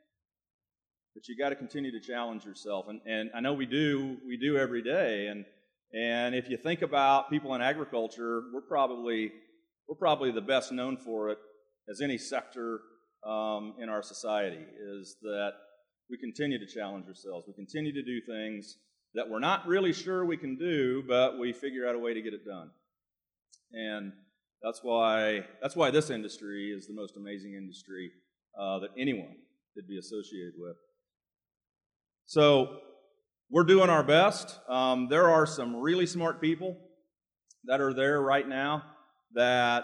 But 1.15 1.27
you 1.29 1.37
got 1.37 1.49
to 1.49 1.57
continue 1.57 1.91
to 1.91 2.01
challenge 2.01 2.45
yourself, 2.45 2.87
and 2.89 3.01
and 3.05 3.31
I 3.35 3.41
know 3.41 3.53
we 3.53 3.67
do 3.67 4.19
we 4.27 4.37
do 4.37 4.57
every 4.57 4.83
day, 4.83 5.27
and 5.27 5.45
and 5.93 6.35
if 6.35 6.49
you 6.49 6.57
think 6.57 6.83
about 6.83 7.31
people 7.31 7.55
in 7.55 7.63
agriculture, 7.63 8.43
we're 8.55 8.61
probably 8.61 9.33
we're 9.89 9.97
probably 9.97 10.31
the 10.31 10.41
best 10.41 10.71
known 10.71 10.97
for 10.97 11.31
it 11.31 11.39
as 11.91 12.01
any 12.01 12.17
sector 12.17 12.81
um, 13.27 13.75
in 13.81 13.89
our 13.89 14.03
society. 14.03 14.65
Is 15.01 15.17
that 15.23 15.51
we 16.09 16.17
continue 16.17 16.59
to 16.59 16.67
challenge 16.67 17.07
ourselves. 17.07 17.47
We 17.49 17.55
continue 17.55 17.93
to 17.93 18.03
do 18.03 18.21
things 18.27 18.77
that 19.15 19.29
we're 19.29 19.41
not 19.41 19.67
really 19.67 19.93
sure 19.93 20.25
we 20.25 20.37
can 20.37 20.57
do, 20.57 21.03
but 21.09 21.39
we 21.39 21.53
figure 21.53 21.89
out 21.89 21.97
a 21.97 21.99
way 21.99 22.15
to 22.15 22.23
get 22.23 22.35
it 22.35 22.45
done. 22.45 22.71
And 23.73 24.13
that's 24.63 24.81
why 24.83 25.47
that's 25.61 25.75
why 25.75 25.91
this 25.91 26.11
industry 26.11 26.73
is 26.77 26.87
the 26.87 26.95
most 26.95 27.17
amazing 27.17 27.55
industry 27.55 28.11
uh, 28.59 28.79
that 28.81 28.91
anyone 28.99 29.37
could 29.75 29.89
be 29.89 29.99
associated 29.99 30.55
with. 30.57 30.77
So 32.31 32.77
we're 33.51 33.65
doing 33.65 33.91
our 33.91 34.05
best. 34.05 34.57
Um, 34.69 35.09
there 35.09 35.29
are 35.29 35.47
some 35.47 35.75
really 35.75 36.07
smart 36.07 36.41
people 36.41 36.77
that 37.65 37.81
are 37.81 37.93
there 37.93 38.23
right 38.23 38.49
now 38.49 38.85
that 39.35 39.83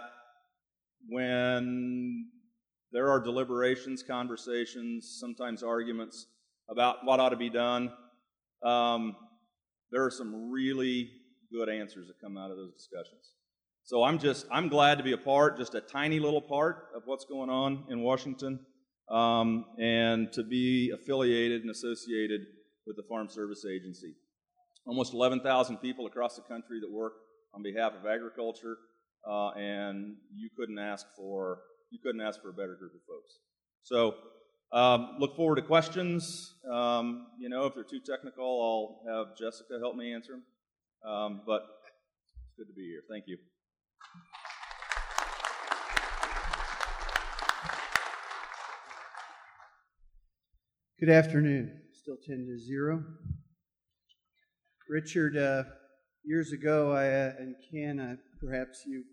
when 1.09 2.27
there 2.93 3.11
are 3.11 3.19
deliberations, 3.19 4.05
conversations, 4.05 5.17
sometimes 5.19 5.65
arguments 5.65 6.29
about 6.71 6.99
what 7.03 7.19
ought 7.19 7.31
to 7.31 7.37
be 7.37 7.51
done, 7.51 7.91
um, 8.63 9.17
there 9.91 10.05
are 10.05 10.11
some 10.13 10.53
really 10.53 11.11
good 11.51 11.69
answers 11.69 12.07
that 12.07 12.21
come 12.21 12.39
out 12.39 12.53
of 12.53 12.57
those 12.57 12.75
discussions. 12.75 13.33
So 13.83 14.05
I'm 14.05 14.21
just, 14.21 14.47
I'm 14.53 14.69
glad 14.69 14.99
to 14.99 15.05
be 15.05 15.11
a 15.11 15.19
part, 15.19 15.57
just 15.57 15.75
a 15.75 15.81
tiny 15.81 16.21
little 16.21 16.43
part 16.43 16.91
of 16.95 17.03
what's 17.07 17.25
going 17.25 17.51
on 17.51 17.87
in 17.91 18.03
Washington, 18.03 18.61
um, 19.11 19.65
and 19.79 20.33
to 20.33 20.43
be 20.43 20.93
affiliated 20.95 21.63
and 21.63 21.71
associated 21.71 22.41
with 22.87 22.97
the 22.97 23.03
Farm 23.09 23.29
Service 23.29 23.65
Agency. 23.65 24.15
Almost 24.87 25.15
11,000 25.15 25.79
people 25.79 26.07
across 26.07 26.37
the 26.37 26.43
country 26.43 26.81
that 26.81 26.91
work 26.91 27.15
on 27.55 27.63
behalf 27.63 27.93
of 27.93 28.07
agriculture, 28.07 28.77
uh, 29.29 29.51
and 29.51 30.17
you 30.33 30.49
couldn't 30.57 30.79
ask 30.79 31.07
for 31.17 31.59
you 31.91 31.99
couldn't 32.03 32.21
ask 32.21 32.43
for 32.43 32.51
a 32.51 32.53
better 32.53 32.77
group 32.79 32.93
of 32.95 33.01
folks. 33.09 33.39
So 33.83 34.15
um, 34.73 35.17
look 35.21 35.37
forward 35.37 35.57
to 35.57 35.63
questions. 35.63 36.55
Um, 36.71 37.29
you 37.39 37.49
know, 37.49 37.67
if 37.67 37.75
they're 37.75 37.85
too 37.85 38.01
technical, 38.05 38.99
I'll 39.07 39.27
have 39.27 39.37
Jessica 39.37 39.79
help 39.81 39.97
me 39.97 40.13
answer 40.13 40.33
them. 40.33 40.43
Um, 41.11 41.43
but 41.47 41.63
it's 41.63 42.57
good 42.59 42.67
to 42.67 42.75
be 42.75 42.87
here. 42.89 43.03
Thank 43.09 43.25
you. 43.29 43.39
Good 50.99 51.11
afternoon 51.11 51.79
still 51.93 52.17
10 52.27 52.47
to 52.47 52.59
0. 52.59 53.05
Richard, 54.89 55.37
uh, 55.37 55.65
years 56.25 56.53
ago, 56.53 56.93
I, 56.93 57.07
uh, 57.07 57.33
and 57.39 57.55
Ken, 57.71 58.19
perhaps 58.41 58.85
you 58.87 59.05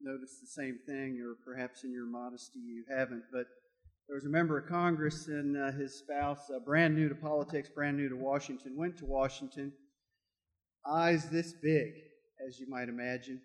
noticed 0.00 0.40
the 0.40 0.48
same 0.48 0.80
thing, 0.84 1.22
or 1.24 1.36
perhaps 1.44 1.84
in 1.84 1.92
your 1.92 2.06
modesty 2.06 2.58
you 2.58 2.82
haven't, 2.90 3.22
but 3.32 3.46
there 4.08 4.16
was 4.16 4.24
a 4.24 4.28
member 4.28 4.58
of 4.58 4.66
Congress 4.66 5.28
and 5.28 5.56
uh, 5.56 5.70
his 5.70 5.96
spouse, 5.96 6.50
uh, 6.50 6.58
brand 6.58 6.96
new 6.96 7.08
to 7.08 7.14
politics, 7.14 7.68
brand 7.72 7.96
new 7.96 8.08
to 8.08 8.16
Washington, 8.16 8.76
went 8.76 8.96
to 8.96 9.06
Washington, 9.06 9.72
eyes 10.84 11.30
this 11.30 11.52
big, 11.52 11.92
as 12.44 12.58
you 12.58 12.68
might 12.68 12.88
imagine. 12.88 13.40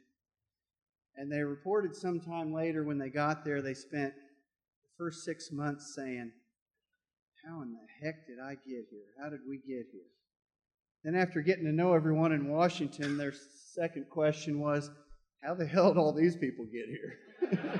And 1.16 1.32
they 1.32 1.44
reported 1.44 1.96
sometime 1.96 2.52
later 2.52 2.84
when 2.84 2.98
they 2.98 3.10
got 3.10 3.46
there, 3.46 3.62
they 3.62 3.76
spent 3.76 4.16
the 4.16 4.90
first 4.98 5.24
six 5.24 5.52
months 5.52 5.94
saying, 5.96 6.32
how 7.48 7.62
in 7.62 7.72
the 7.72 8.06
heck 8.06 8.28
did 8.28 8.40
I 8.40 8.56
get 8.56 8.88
here? 8.90 9.08
How 9.22 9.30
did 9.30 9.40
we 9.48 9.58
get 9.58 9.88
here? 9.92 10.02
Then, 11.04 11.16
after 11.16 11.42
getting 11.42 11.66
to 11.66 11.72
know 11.72 11.94
everyone 11.94 12.32
in 12.34 12.50
Washington, 12.50 13.18
their 13.18 13.34
second 13.74 14.08
question 14.10 14.60
was, 14.60 14.90
How 15.44 15.54
the 15.54 15.66
hell 15.66 15.94
did 15.94 16.00
all 16.00 16.12
these 16.12 16.36
people 16.36 16.66
get 16.66 16.86
here? 16.88 17.80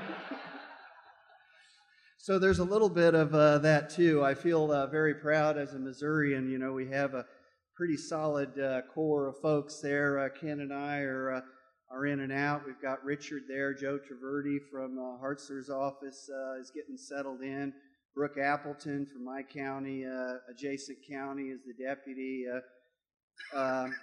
so, 2.18 2.38
there's 2.38 2.60
a 2.60 2.64
little 2.64 2.88
bit 2.88 3.14
of 3.14 3.34
uh, 3.34 3.58
that 3.58 3.90
too. 3.90 4.24
I 4.24 4.34
feel 4.34 4.72
uh, 4.72 4.86
very 4.86 5.14
proud 5.14 5.58
as 5.58 5.74
a 5.74 5.78
Missourian. 5.78 6.48
You 6.50 6.58
know, 6.58 6.72
we 6.72 6.88
have 6.88 7.14
a 7.14 7.26
pretty 7.76 7.96
solid 7.96 8.58
uh, 8.58 8.82
core 8.94 9.28
of 9.28 9.36
folks 9.42 9.80
there. 9.80 10.18
Uh, 10.18 10.28
Ken 10.40 10.60
and 10.60 10.72
I 10.72 11.00
are, 11.00 11.34
uh, 11.34 11.40
are 11.90 12.06
in 12.06 12.20
and 12.20 12.32
out. 12.32 12.62
We've 12.64 12.80
got 12.80 13.04
Richard 13.04 13.42
there. 13.48 13.74
Joe 13.74 13.98
Traverti 13.98 14.58
from 14.70 14.98
uh, 14.98 15.22
Hartzler's 15.22 15.68
office 15.68 16.30
is 16.60 16.70
getting 16.70 16.96
settled 16.96 17.42
in. 17.42 17.74
Brooke 18.14 18.38
Appleton 18.38 19.06
from 19.06 19.24
my 19.24 19.42
county, 19.42 20.04
uh, 20.04 20.38
adjacent 20.50 20.98
county, 21.08 21.44
is 21.44 21.60
the 21.64 21.84
deputy 21.84 22.44
uh, 22.52 23.58
um, 23.58 23.94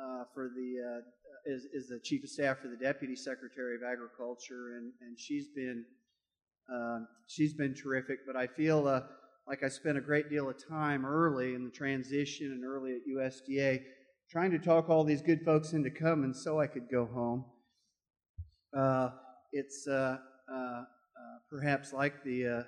uh, 0.00 0.24
for 0.34 0.50
the 0.54 0.98
uh, 0.98 1.00
is, 1.46 1.66
is 1.72 1.88
the 1.88 2.00
chief 2.02 2.24
of 2.24 2.30
staff 2.30 2.58
for 2.58 2.68
the 2.68 2.76
deputy 2.76 3.14
secretary 3.14 3.76
of 3.76 3.82
agriculture, 3.82 4.76
and 4.76 4.92
and 5.00 5.18
she's 5.18 5.48
been 5.48 5.84
um, 6.72 7.06
she's 7.26 7.54
been 7.54 7.74
terrific. 7.74 8.20
But 8.26 8.36
I 8.36 8.46
feel 8.46 8.88
uh, 8.88 9.02
like 9.46 9.62
I 9.62 9.68
spent 9.68 9.98
a 9.98 10.00
great 10.00 10.30
deal 10.30 10.48
of 10.48 10.56
time 10.68 11.04
early 11.04 11.54
in 11.54 11.64
the 11.64 11.70
transition 11.70 12.52
and 12.52 12.64
early 12.64 12.92
at 12.92 13.00
USDA 13.08 13.82
trying 14.30 14.50
to 14.50 14.58
talk 14.58 14.88
all 14.88 15.04
these 15.04 15.22
good 15.22 15.42
folks 15.44 15.74
into 15.74 15.90
coming 15.90 16.32
so 16.32 16.58
I 16.60 16.66
could 16.66 16.88
go 16.90 17.06
home. 17.06 17.44
Uh, 18.76 19.10
it's 19.52 19.86
uh, 19.86 20.16
uh, 20.52 20.56
uh 20.56 20.84
perhaps 21.50 21.92
like 21.92 22.24
the 22.24 22.64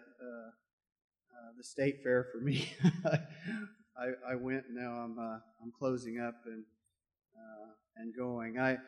uh, 1.47 1.49
uh, 1.49 1.53
the 1.57 1.65
state 1.65 2.03
fair 2.03 2.27
for 2.33 2.41
me. 2.41 2.69
I, 3.05 4.33
I 4.33 4.35
went. 4.35 4.65
Now 4.71 4.93
I'm 4.93 5.19
I'm 5.19 5.73
closing 5.79 6.21
up 6.21 6.35
and 6.47 6.65
and 7.97 8.15
going. 8.17 8.59
I 8.59 8.79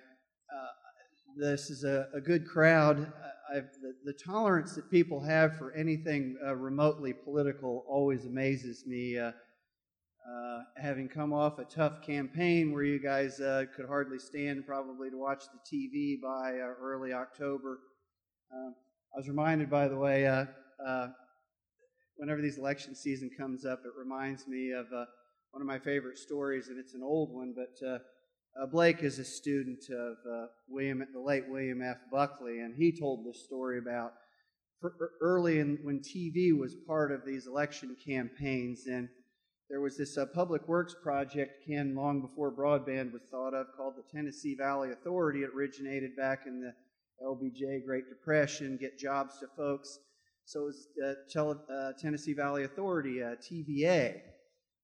this 1.37 1.71
is 1.71 1.85
a, 1.85 2.09
a 2.15 2.21
good 2.21 2.47
crowd. 2.47 3.13
The, 3.53 3.95
the, 4.05 4.13
tolerance 4.13 4.75
that 4.75 4.91
people 4.91 5.21
have 5.23 5.57
for 5.57 5.73
anything 5.73 6.37
uh, 6.45 6.55
remotely 6.57 7.15
political 7.15 7.85
always 7.89 8.27
amazes 8.27 8.85
me. 8.87 9.17
Uh, 9.19 9.31
uh, 10.29 10.59
having 10.77 11.09
come 11.09 11.33
off 11.33 11.59
a 11.59 11.65
tough 11.65 12.03
campaign 12.03 12.73
where 12.73 12.83
you 12.83 13.01
guys 13.01 13.41
uh, 13.41 13.65
could 13.75 13.87
hardly 13.87 14.19
stand 14.19 14.67
probably 14.67 15.09
to 15.09 15.17
watch 15.17 15.45
the 15.45 15.77
TV 15.77 16.21
by 16.21 16.59
uh, 16.59 16.75
early 16.83 17.15
October, 17.15 17.79
I 18.53 19.17
was 19.17 19.29
reminded, 19.29 19.71
by 19.71 19.89
the 19.89 19.97
way, 19.97 20.27
uh, 20.27 20.45
whenever 22.19 22.43
these 22.43 22.59
election 22.59 22.95
season 22.95 23.31
comes 23.37 23.65
up, 23.65 23.81
it 23.85 23.93
reminds 23.99 24.47
me 24.47 24.73
of 24.73 24.87
one 25.53 25.63
of 25.63 25.67
my 25.67 25.79
favorite 25.79 26.19
stories, 26.19 26.69
and 26.69 26.79
it's 26.79 26.95
an 26.95 27.03
old 27.03 27.33
one, 27.33 27.55
but 27.57 27.87
uh, 27.87 28.67
Blake 28.67 29.03
is 29.03 29.19
a 29.19 29.25
student 29.25 29.85
of 29.91 30.17
uh, 30.31 30.47
William, 30.69 31.03
the 31.13 31.21
late 31.21 31.49
William 31.49 31.81
F. 31.81 31.99
Buckley, 32.11 32.61
and 32.61 32.75
he 32.77 32.93
told 32.93 33.25
this 33.25 33.45
story 33.45 33.79
about 33.79 34.13
early 35.21 35.59
in, 35.59 35.79
when 35.83 36.01
TV 36.01 36.57
was 36.57 36.75
part 36.87 37.13
of 37.13 37.25
these 37.25 37.47
election 37.47 37.97
campaigns, 38.05 38.87
and 38.87 39.09
there 39.71 39.81
was 39.81 39.97
this 39.97 40.17
uh, 40.17 40.27
public 40.27 40.67
works 40.67 40.95
project, 41.03 41.67
Ken, 41.67 41.95
long 41.95 42.21
before 42.21 42.51
broadband 42.51 43.13
was 43.13 43.23
thought 43.31 43.55
of, 43.55 43.67
called 43.77 43.95
the 43.97 44.17
Tennessee 44.17 44.55
Valley 44.55 44.93
Authority. 44.93 45.43
It 45.43 45.51
originated 45.55 46.17
back 46.17 46.47
in 46.47 46.61
the 46.61 46.73
LBJ 47.25 47.85
Great 47.85 48.09
Depression, 48.09 48.79
get 48.81 48.99
jobs 48.99 49.39
to 49.41 49.47
folks. 49.57 49.99
So 50.49 50.63
it 50.63 50.65
was 50.65 50.89
the 50.97 51.17
Tele- 51.31 51.61
uh, 51.71 51.93
Tennessee 52.01 52.33
Valley 52.33 52.65
Authority, 52.65 53.23
uh, 53.23 53.37
TVA 53.37 54.23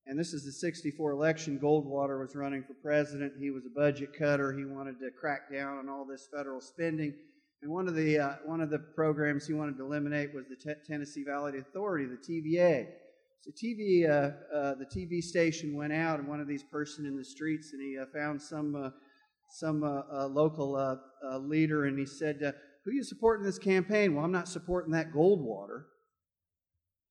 and 0.07 0.18
this 0.18 0.35
is 0.35 0.44
the 0.44 0.53
64 0.53 1.12
election. 1.12 1.59
Goldwater 1.59 2.20
was 2.20 2.37
running 2.37 2.62
for 2.62 2.74
president. 2.74 3.33
He 3.40 3.50
was 3.50 3.64
a 3.64 3.70
budget 3.70 4.11
cutter. 4.16 4.53
He 4.53 4.64
wanted 4.64 4.98
to 5.00 5.11
crack 5.11 5.50
down 5.50 5.79
on 5.79 5.88
all 5.88 6.05
this 6.05 6.29
federal 6.35 6.61
spending. 6.61 7.14
And 7.62 7.72
one 7.72 7.88
of 7.88 7.94
the, 7.94 8.18
uh, 8.18 8.35
one 8.44 8.61
of 8.61 8.68
the 8.68 8.79
programs 8.79 9.46
he 9.46 9.55
wanted 9.55 9.79
to 9.79 9.85
eliminate 9.85 10.35
was 10.35 10.44
the 10.48 10.57
T- 10.57 10.79
Tennessee 10.87 11.24
Valley 11.24 11.59
Authority, 11.59 12.05
the 12.05 12.18
TVA. 12.18 12.87
So 13.40 13.50
TV, 13.50 14.07
uh, 14.07 14.33
uh, 14.55 14.74
the 14.74 14.85
TV 14.85 15.22
station 15.22 15.74
went 15.74 15.94
out, 15.94 16.18
and 16.18 16.29
one 16.29 16.40
of 16.40 16.48
these 16.48 16.62
person 16.62 17.07
in 17.07 17.16
the 17.16 17.24
streets, 17.24 17.72
and 17.72 17.81
he 17.81 17.98
uh, 17.98 18.05
found 18.14 18.40
some 18.40 18.92
some 19.50 19.83
local 20.35 20.98
leader, 21.40 21.85
and 21.85 21.98
he 21.98 22.07
said, 22.07 22.55
"Who 22.85 22.92
you 22.92 23.03
supporting 23.03 23.44
this 23.44 23.59
campaign?" 23.59 24.14
Well, 24.14 24.25
I'm 24.25 24.33
not 24.33 24.49
supporting 24.49 24.92
that 24.92 25.12
Goldwater 25.12 25.85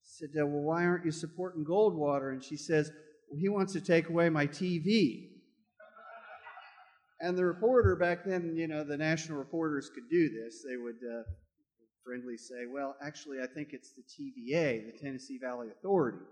said, 0.03 0.29
Well, 0.36 0.47
why 0.47 0.86
aren't 0.86 1.05
you 1.05 1.12
supporting 1.12 1.65
Goldwater? 1.65 2.31
And 2.31 2.43
she 2.43 2.57
says, 2.57 2.91
Well, 3.29 3.39
he 3.39 3.49
wants 3.49 3.73
to 3.73 3.81
take 3.81 4.09
away 4.09 4.29
my 4.29 4.47
TV. 4.47 5.29
And 7.19 7.38
the 7.38 7.45
reporter 7.45 7.95
back 7.95 8.25
then, 8.25 8.55
you 8.55 8.67
know, 8.67 8.83
the 8.83 8.97
national 8.97 9.38
reporters 9.38 9.89
could 9.93 10.09
do 10.09 10.29
this. 10.29 10.63
They 10.67 10.75
would 10.75 10.95
uh, 10.95 11.23
friendly 12.05 12.38
say, 12.38 12.65
Well, 12.71 12.95
actually, 13.01 13.38
I 13.41 13.47
think 13.47 13.69
it's 13.71 13.93
the 13.93 14.03
TVA, 14.03 14.91
the 14.91 14.99
Tennessee 14.99 15.39
Valley 15.41 15.67
Authority. 15.69 16.25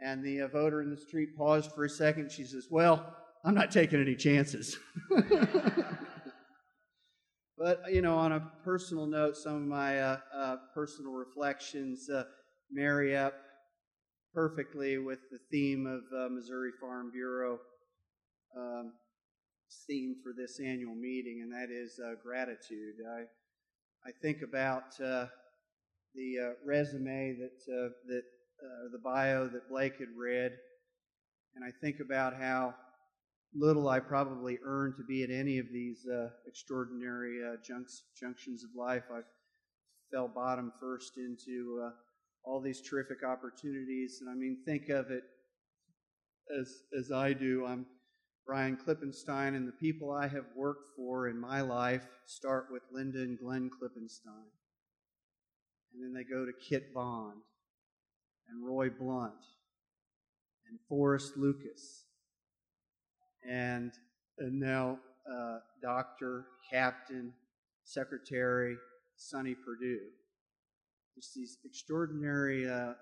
And 0.00 0.24
the 0.24 0.42
uh, 0.42 0.48
voter 0.48 0.82
in 0.82 0.90
the 0.90 0.96
street 0.96 1.36
paused 1.36 1.72
for 1.72 1.84
a 1.84 1.88
second. 1.90 2.30
She 2.30 2.44
says, 2.44 2.68
Well, 2.70 3.14
I'm 3.44 3.54
not 3.54 3.70
taking 3.70 4.00
any 4.00 4.16
chances. 4.16 4.78
but, 7.56 7.82
you 7.90 8.02
know, 8.02 8.16
on 8.16 8.32
a 8.32 8.50
personal 8.64 9.06
note, 9.06 9.36
some 9.36 9.56
of 9.56 9.62
my 9.62 10.00
uh, 10.00 10.18
uh 10.34 10.56
personal 10.74 11.12
reflections. 11.12 12.08
Uh, 12.08 12.24
marry 12.70 13.16
up 13.16 13.34
perfectly 14.32 14.98
with 14.98 15.20
the 15.30 15.38
theme 15.50 15.86
of 15.86 16.02
uh, 16.16 16.28
Missouri 16.28 16.70
Farm 16.80 17.10
Bureau 17.12 17.58
um, 18.56 18.92
theme 19.86 20.16
for 20.22 20.32
this 20.36 20.58
annual 20.60 20.94
meeting, 20.94 21.40
and 21.42 21.52
that 21.52 21.72
is 21.72 22.00
uh, 22.04 22.14
gratitude. 22.22 22.96
I 23.08 23.22
I 24.06 24.12
think 24.20 24.42
about 24.42 25.00
uh, 25.00 25.26
the 26.14 26.56
resume 26.64 27.36
that 27.40 27.64
that 28.08 28.22
the 28.92 28.98
bio 28.98 29.46
that 29.48 29.68
Blake 29.68 29.98
had 29.98 30.08
read, 30.16 30.52
and 31.54 31.64
I 31.64 31.70
think 31.80 32.00
about 32.00 32.34
how 32.34 32.74
little 33.54 33.88
I 33.88 34.00
probably 34.00 34.58
earned 34.64 34.94
to 34.96 35.04
be 35.04 35.22
at 35.22 35.30
any 35.30 35.58
of 35.58 35.66
these 35.72 36.06
uh, 36.06 36.28
extraordinary 36.46 37.40
uh, 37.44 37.56
junctions 38.18 38.64
of 38.64 38.70
life. 38.76 39.04
I 39.12 39.20
fell 40.10 40.28
bottom 40.28 40.72
first 40.80 41.16
into 41.16 41.82
uh, 41.84 41.90
all 42.44 42.60
these 42.60 42.80
terrific 42.80 43.24
opportunities. 43.24 44.18
And 44.20 44.30
I 44.30 44.34
mean, 44.34 44.58
think 44.64 44.88
of 44.88 45.10
it 45.10 45.22
as, 46.58 46.82
as 46.98 47.12
I 47.12 47.32
do. 47.32 47.64
I'm 47.66 47.86
Brian 48.46 48.76
Klippenstein, 48.76 49.56
and 49.56 49.66
the 49.66 49.72
people 49.72 50.12
I 50.12 50.28
have 50.28 50.44
worked 50.54 50.88
for 50.96 51.28
in 51.28 51.40
my 51.40 51.62
life 51.62 52.06
start 52.26 52.66
with 52.70 52.82
Linda 52.92 53.20
and 53.20 53.38
Glenn 53.38 53.70
Klippenstein. 53.70 54.50
And 55.92 56.02
then 56.02 56.12
they 56.12 56.24
go 56.24 56.44
to 56.44 56.52
Kit 56.52 56.92
Bond 56.92 57.40
and 58.48 58.66
Roy 58.66 58.90
Blunt 58.90 59.32
and 60.68 60.78
Forrest 60.88 61.36
Lucas 61.36 62.03
and, 63.48 63.92
and 64.38 64.60
now 64.60 64.98
uh, 65.30 65.58
Doctor, 65.82 66.46
Captain, 66.70 67.32
Secretary 67.84 68.76
Sonny 69.16 69.54
Perdue. 69.54 70.00
Just 71.14 71.34
these 71.34 71.58
extraordinary 71.64 72.68
uh, 72.68 72.94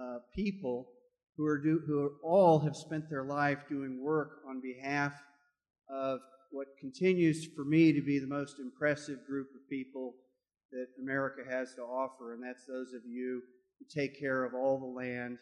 uh, 0.00 0.18
people 0.34 0.88
who 1.36 1.46
are 1.46 1.58
do, 1.58 1.80
who 1.86 2.00
are, 2.00 2.12
all 2.22 2.60
have 2.60 2.76
spent 2.76 3.08
their 3.08 3.24
life 3.24 3.64
doing 3.68 4.02
work 4.02 4.40
on 4.48 4.60
behalf 4.60 5.12
of 5.88 6.20
what 6.50 6.68
continues 6.78 7.48
for 7.56 7.64
me 7.64 7.92
to 7.92 8.02
be 8.02 8.18
the 8.18 8.26
most 8.26 8.60
impressive 8.60 9.18
group 9.26 9.48
of 9.54 9.68
people 9.68 10.14
that 10.70 10.86
America 11.02 11.42
has 11.48 11.74
to 11.74 11.82
offer, 11.82 12.34
and 12.34 12.42
that's 12.42 12.66
those 12.66 12.92
of 12.94 13.02
you 13.06 13.42
who 13.78 14.00
take 14.00 14.18
care 14.18 14.44
of 14.44 14.54
all 14.54 14.78
the 14.78 14.86
land, 14.86 15.38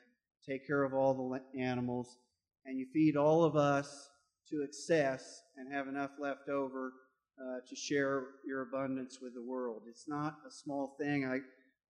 take 0.49 0.67
care 0.67 0.85
of 0.85 0.95
all 0.95 1.15
the 1.15 1.61
animals, 1.61 2.17
and 2.65 2.79
you 2.79 2.87
feed 2.93 3.17
all 3.17 3.45
of 3.45 3.57
us 3.57 4.11
to 4.53 4.63
excess 4.63 5.43
and 5.57 5.73
have 5.73 5.89
enough 5.89 6.13
left 6.21 6.49
over 6.49 6.93
uh, 7.41 7.59
to 7.69 7.75
share 7.75 8.27
your 8.47 8.63
abundance 8.63 9.19
with 9.21 9.35
the 9.35 9.43
world. 9.43 9.83
It's 9.89 10.09
not 10.09 10.37
a 10.47 10.51
small 10.51 10.95
thing. 11.01 11.25
I 11.25 11.39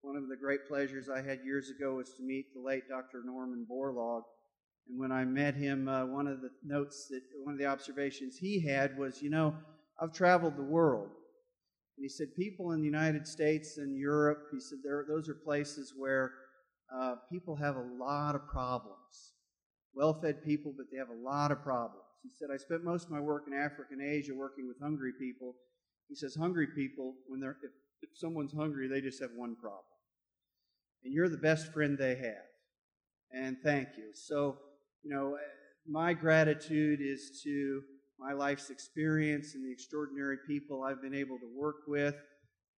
one 0.03 0.17
of 0.17 0.29
the 0.29 0.37
great 0.37 0.67
pleasures 0.67 1.09
I 1.09 1.23
had 1.23 1.45
years 1.45 1.71
ago 1.71 1.95
was 1.95 2.13
to 2.15 2.25
meet 2.25 2.53
the 2.53 2.61
late 2.61 2.89
Dr. 2.89 3.23
Norman 3.25 3.65
Borlaug. 3.71 4.23
And 4.89 4.99
when 4.99 5.13
I 5.13 5.25
met 5.25 5.55
him, 5.55 5.87
uh, 5.87 6.07
one 6.07 6.27
of 6.27 6.41
the 6.41 6.51
notes 6.65 7.07
that, 7.11 7.21
one 7.45 7.55
of 7.55 7.61
the 7.61 7.67
observations 7.67 8.37
he 8.37 8.61
had 8.67 8.99
was, 8.99 9.23
you 9.23 9.31
know, 9.31 9.55
I've 10.01 10.13
traveled 10.13 10.57
the 10.57 10.65
world. 10.65 11.07
And 11.97 12.05
he 12.05 12.09
said, 12.09 12.35
people 12.37 12.73
in 12.73 12.81
the 12.81 12.87
United 12.87 13.29
States 13.29 13.79
and 13.79 13.97
Europe, 13.97 14.49
he 14.53 14.59
said, 14.59 14.79
there, 14.83 15.05
those 15.09 15.29
are 15.29 15.35
places 15.35 15.95
where 15.97 16.33
uh, 16.93 17.15
people 17.31 17.55
have 17.55 17.77
a 17.77 17.87
lot 17.97 18.35
of 18.35 18.49
problems. 18.49 19.35
Well 19.95 20.19
fed 20.21 20.45
people, 20.45 20.75
but 20.77 20.87
they 20.91 20.99
have 20.99 21.11
a 21.11 21.25
lot 21.25 21.53
of 21.53 21.63
problems. 21.63 22.03
He 22.23 22.31
said, 22.31 22.49
I 22.53 22.57
spent 22.57 22.85
most 22.85 23.07
of 23.07 23.11
my 23.11 23.21
work 23.21 23.45
in 23.47 23.53
Africa 23.53 23.91
and 23.93 24.03
Asia 24.03 24.35
working 24.35 24.69
with 24.69 24.81
hungry 24.81 25.13
people. 25.19 25.55
He 26.09 26.15
says, 26.15 26.35
hungry 26.35 26.69
people, 26.69 27.15
when 27.27 27.41
they're, 27.41 27.57
if, 27.63 27.73
if 28.03 28.11
someone's 28.15 28.53
hungry, 28.53 28.89
they 28.89 29.01
just 29.01 29.21
have 29.21 29.31
one 29.35 29.57
problem 29.57 29.85
and 31.05 31.13
you're 31.13 31.29
the 31.29 31.37
best 31.37 31.73
friend 31.73 31.99
they 31.99 32.15
have. 32.17 32.47
And 33.33 33.57
thank 33.63 33.89
you. 33.97 34.11
So, 34.15 34.59
you 35.03 35.11
know, 35.11 35.37
my 35.87 36.13
gratitude 36.13 37.01
is 37.01 37.41
to 37.45 37.83
my 38.19 38.33
life's 38.33 38.71
experience 38.71 39.55
and 39.55 39.65
the 39.65 39.73
extraordinary 39.73 40.37
people 40.47 40.83
I've 40.83 41.03
been 41.03 41.15
able 41.15 41.39
to 41.39 41.51
work 41.57 41.87
with 41.89 42.15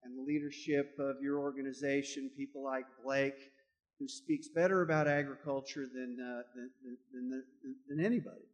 and 0.04 0.16
the 0.16 0.22
leadership 0.22 0.94
of 0.98 1.16
your 1.22 1.38
organization, 1.38 2.30
people 2.36 2.62
like 2.62 2.84
Blake, 3.04 3.50
who 3.98 4.08
speaks 4.08 4.48
better 4.48 4.82
about 4.82 5.08
agriculture 5.08 5.86
than, 5.92 6.16
uh, 6.20 6.42
than, 6.54 6.70
than, 7.12 7.30
than, 7.62 7.74
than, 7.88 8.04
anybody. 8.04 8.44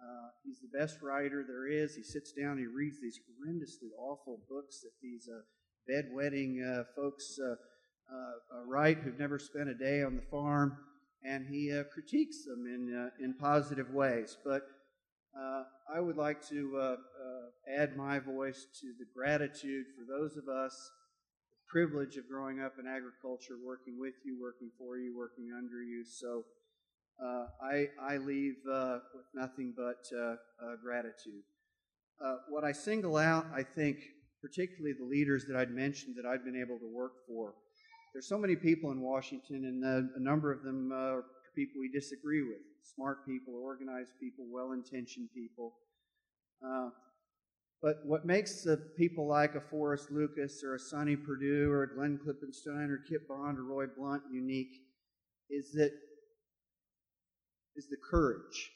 Uh, 0.00 0.28
he's 0.44 0.60
the 0.60 0.78
best 0.78 1.02
writer 1.02 1.44
there 1.46 1.66
is. 1.66 1.94
He 1.94 2.02
sits 2.02 2.32
down, 2.32 2.58
he 2.58 2.66
reads 2.66 3.00
these 3.00 3.18
horrendously 3.18 3.90
awful 3.98 4.40
books 4.48 4.80
that 4.80 4.92
these 5.02 5.28
uh, 5.28 5.40
bedwetting 5.88 6.58
uh, 6.62 6.84
folks 6.96 7.38
uh, 7.40 7.54
uh, 8.12 8.64
write 8.66 8.98
who've 8.98 9.18
never 9.18 9.38
spent 9.38 9.68
a 9.68 9.74
day 9.74 10.02
on 10.02 10.16
the 10.16 10.22
farm, 10.30 10.76
and 11.24 11.46
he 11.46 11.72
uh, 11.72 11.84
critiques 11.84 12.44
them 12.44 12.66
in, 12.66 12.94
uh, 12.94 13.24
in 13.24 13.34
positive 13.34 13.90
ways. 13.90 14.36
But 14.44 14.62
uh, 15.36 15.64
I 15.94 16.00
would 16.00 16.16
like 16.16 16.46
to 16.48 16.78
uh, 16.80 16.96
add 17.80 17.96
my 17.96 18.18
voice 18.18 18.66
to 18.80 18.92
the 18.98 19.06
gratitude 19.14 19.86
for 19.96 20.04
those 20.06 20.36
of 20.36 20.48
us, 20.48 20.74
the 21.50 21.70
privilege 21.70 22.16
of 22.16 22.28
growing 22.28 22.60
up 22.60 22.74
in 22.78 22.86
agriculture, 22.86 23.56
working 23.64 23.98
with 23.98 24.14
you, 24.24 24.38
working 24.40 24.70
for 24.78 24.98
you, 24.98 25.16
working 25.16 25.50
under 25.56 25.82
you. 25.82 26.04
So 26.04 26.44
I, 27.20 27.86
I 28.00 28.16
leave 28.18 28.56
with 28.64 29.26
nothing 29.34 29.74
but 29.76 30.04
gratitude. 30.82 31.42
what 32.48 32.64
I 32.64 32.72
single 32.72 33.16
out, 33.16 33.46
I 33.54 33.62
think, 33.62 33.98
particularly 34.44 34.92
the 34.92 35.06
leaders 35.06 35.46
that 35.46 35.56
I'd 35.56 35.70
mentioned 35.70 36.16
that 36.16 36.28
I'd 36.28 36.44
been 36.44 36.60
able 36.60 36.78
to 36.78 36.86
work 36.86 37.12
for. 37.26 37.54
There's 38.12 38.28
so 38.28 38.38
many 38.38 38.54
people 38.54 38.92
in 38.92 39.00
Washington, 39.00 39.64
and 39.64 39.84
uh, 39.84 40.06
a 40.16 40.22
number 40.22 40.52
of 40.52 40.62
them 40.62 40.92
uh, 40.92 41.16
are 41.16 41.24
people 41.56 41.80
we 41.80 41.90
disagree 41.90 42.42
with 42.42 42.60
smart 42.94 43.26
people, 43.26 43.54
organized 43.54 44.12
people, 44.20 44.44
well 44.52 44.72
intentioned 44.72 45.30
people. 45.34 45.72
Uh, 46.64 46.90
but 47.82 47.96
what 48.04 48.24
makes 48.24 48.62
the 48.62 48.76
people 48.96 49.26
like 49.26 49.54
a 49.54 49.60
Forrest 49.60 50.10
Lucas 50.10 50.62
or 50.62 50.74
a 50.74 50.78
Sonny 50.78 51.16
Perdue 51.16 51.70
or 51.70 51.82
a 51.82 51.94
Glenn 51.94 52.18
Klippenstein 52.18 52.88
or 52.90 53.02
Kit 53.08 53.26
Bond 53.26 53.58
or 53.58 53.64
Roy 53.64 53.86
Blunt 53.86 54.22
unique 54.32 54.76
is 55.50 55.72
that 55.72 55.90
is 57.76 57.88
the 57.88 57.96
courage 58.10 58.70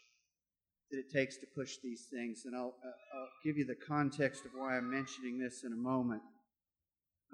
that 0.91 0.99
it 0.99 1.13
takes 1.13 1.37
to 1.37 1.47
push 1.55 1.77
these 1.83 2.07
things. 2.11 2.43
And 2.45 2.57
I'll, 2.57 2.75
uh, 2.85 3.19
I'll 3.19 3.29
give 3.45 3.57
you 3.57 3.67
the 3.67 3.77
context 3.87 4.45
of 4.45 4.53
why 4.55 4.77
I'm 4.77 4.91
mentioning 4.91 5.39
this 5.39 5.63
in 5.65 5.73
a 5.73 5.77
moment. 5.77 6.23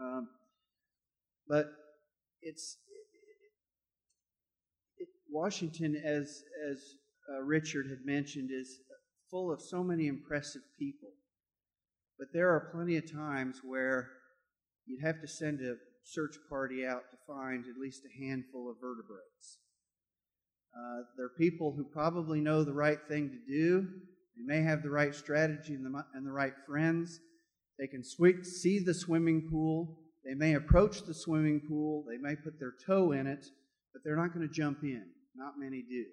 Um, 0.00 0.28
but 1.48 1.66
it's 2.42 2.78
it, 4.98 5.08
Washington, 5.30 5.94
as 6.04 6.42
as 6.70 6.78
uh, 7.32 7.42
Richard 7.42 7.86
had 7.88 8.04
mentioned, 8.04 8.50
is 8.52 8.78
full 9.30 9.52
of 9.52 9.60
so 9.60 9.82
many 9.82 10.06
impressive 10.06 10.62
people. 10.78 11.10
But 12.18 12.28
there 12.32 12.50
are 12.50 12.70
plenty 12.72 12.96
of 12.96 13.10
times 13.10 13.60
where 13.64 14.08
you'd 14.86 15.04
have 15.04 15.20
to 15.20 15.28
send 15.28 15.60
a 15.60 15.74
search 16.04 16.36
party 16.48 16.86
out 16.86 17.02
to 17.10 17.16
find 17.26 17.64
at 17.66 17.80
least 17.80 18.02
a 18.04 18.24
handful 18.24 18.70
of 18.70 18.76
vertebrates. 18.80 19.58
Uh, 20.76 21.02
there 21.16 21.26
are 21.26 21.38
people 21.38 21.72
who 21.72 21.84
probably 21.84 22.40
know 22.40 22.64
the 22.64 22.72
right 22.72 22.98
thing 23.08 23.30
to 23.30 23.52
do. 23.52 23.86
They 24.36 24.42
may 24.44 24.62
have 24.62 24.82
the 24.82 24.90
right 24.90 25.14
strategy 25.14 25.74
and 25.74 25.84
the, 25.86 26.04
and 26.14 26.26
the 26.26 26.32
right 26.32 26.54
friends. 26.66 27.20
They 27.78 27.86
can 27.86 28.02
see 28.02 28.80
the 28.80 28.94
swimming 28.94 29.48
pool. 29.50 29.98
They 30.24 30.34
may 30.34 30.54
approach 30.54 31.02
the 31.02 31.14
swimming 31.14 31.60
pool. 31.68 32.04
They 32.08 32.16
may 32.16 32.34
put 32.34 32.58
their 32.58 32.74
toe 32.86 33.12
in 33.12 33.26
it, 33.26 33.46
but 33.92 34.02
they're 34.04 34.16
not 34.16 34.34
going 34.34 34.46
to 34.46 34.52
jump 34.52 34.82
in. 34.82 35.04
Not 35.36 35.58
many 35.58 35.82
do. 35.82 36.04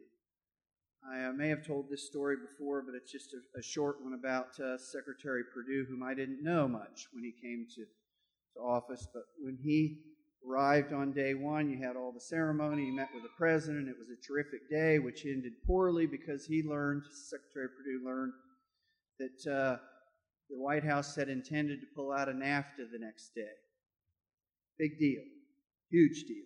I 1.10 1.26
uh, 1.26 1.32
may 1.32 1.50
have 1.50 1.66
told 1.66 1.90
this 1.90 2.06
story 2.06 2.36
before, 2.36 2.84
but 2.84 2.94
it's 2.96 3.12
just 3.12 3.34
a, 3.34 3.60
a 3.60 3.64
short 3.64 4.04
one 4.04 4.14
about 4.14 4.60
uh, 4.60 4.78
Secretary 4.78 5.42
Perdue, 5.52 5.86
whom 5.90 6.04
I 6.04 6.14
didn't 6.14 6.44
know 6.44 6.68
much 6.68 7.08
when 7.12 7.24
he 7.24 7.32
came 7.32 7.66
to, 7.76 7.82
to 7.82 8.60
office. 8.60 9.08
But 9.12 9.24
when 9.40 9.58
he 9.64 9.98
Arrived 10.48 10.92
on 10.92 11.12
day 11.12 11.36
one, 11.36 11.70
you 11.70 11.78
had 11.78 11.96
all 11.96 12.12
the 12.12 12.20
ceremony, 12.20 12.86
you 12.86 12.96
met 12.96 13.10
with 13.14 13.22
the 13.22 13.30
president. 13.38 13.88
It 13.88 13.98
was 13.98 14.10
a 14.10 14.28
terrific 14.28 14.70
day, 14.70 14.98
which 14.98 15.26
ended 15.26 15.54
poorly 15.68 16.08
because 16.08 16.46
he 16.46 16.64
learned, 16.64 17.04
Secretary 17.12 17.68
Perdue 17.70 18.04
learned, 18.04 18.34
that 19.20 19.52
uh, 19.52 19.78
the 20.50 20.58
White 20.58 20.84
House 20.84 21.16
had 21.16 21.30
intended 21.30 21.80
to 21.82 21.88
pull 21.96 22.12
out 22.12 22.28
of 22.28 22.36
NAFTA 22.36 22.90
the 22.92 23.00
next 23.00 23.36
day. 23.36 23.54
Big 24.80 24.98
deal, 24.98 25.22
huge 25.92 26.24
deal. 26.28 26.46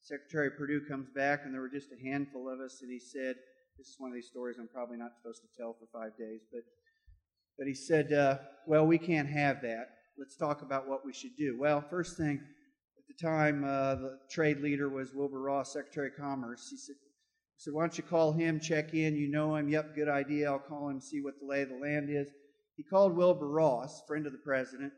Secretary 0.00 0.50
Perdue 0.50 0.84
comes 0.88 1.08
back, 1.14 1.42
and 1.44 1.54
there 1.54 1.60
were 1.60 1.68
just 1.68 1.92
a 1.92 2.08
handful 2.08 2.52
of 2.52 2.58
us, 2.58 2.80
and 2.82 2.90
he 2.90 2.98
said, 2.98 3.36
This 3.78 3.86
is 3.86 3.96
one 3.98 4.10
of 4.10 4.14
these 4.16 4.26
stories 4.26 4.56
I'm 4.58 4.66
probably 4.66 4.96
not 4.96 5.14
supposed 5.14 5.42
to 5.42 5.56
tell 5.56 5.74
for 5.74 5.86
five 5.92 6.16
days, 6.18 6.40
but, 6.52 6.62
but 7.56 7.68
he 7.68 7.74
said, 7.74 8.12
uh, 8.12 8.38
Well, 8.66 8.84
we 8.84 8.98
can't 8.98 9.28
have 9.28 9.62
that. 9.62 9.90
Let's 10.18 10.36
talk 10.36 10.62
about 10.62 10.88
what 10.88 11.06
we 11.06 11.12
should 11.12 11.36
do. 11.38 11.56
Well, 11.58 11.84
first 11.88 12.16
thing, 12.16 12.40
the 13.16 13.26
time, 13.26 13.64
uh, 13.64 13.94
the 13.96 14.18
trade 14.30 14.60
leader 14.60 14.88
was 14.88 15.12
Wilbur 15.14 15.40
Ross, 15.40 15.72
Secretary 15.72 16.08
of 16.08 16.16
Commerce. 16.16 16.68
He 16.70 16.76
said, 16.76 16.96
he 16.96 17.58
said, 17.58 17.74
Why 17.74 17.82
don't 17.82 17.96
you 17.96 18.04
call 18.04 18.32
him, 18.32 18.60
check 18.60 18.94
in? 18.94 19.16
You 19.16 19.28
know 19.28 19.56
him. 19.56 19.68
Yep, 19.68 19.94
good 19.94 20.08
idea. 20.08 20.50
I'll 20.50 20.58
call 20.58 20.88
him, 20.88 21.00
see 21.00 21.20
what 21.20 21.34
the 21.40 21.46
lay 21.46 21.62
of 21.62 21.68
the 21.68 21.76
land 21.76 22.08
is. 22.10 22.28
He 22.76 22.82
called 22.82 23.16
Wilbur 23.16 23.48
Ross, 23.48 24.02
friend 24.06 24.26
of 24.26 24.32
the 24.32 24.38
president, 24.38 24.92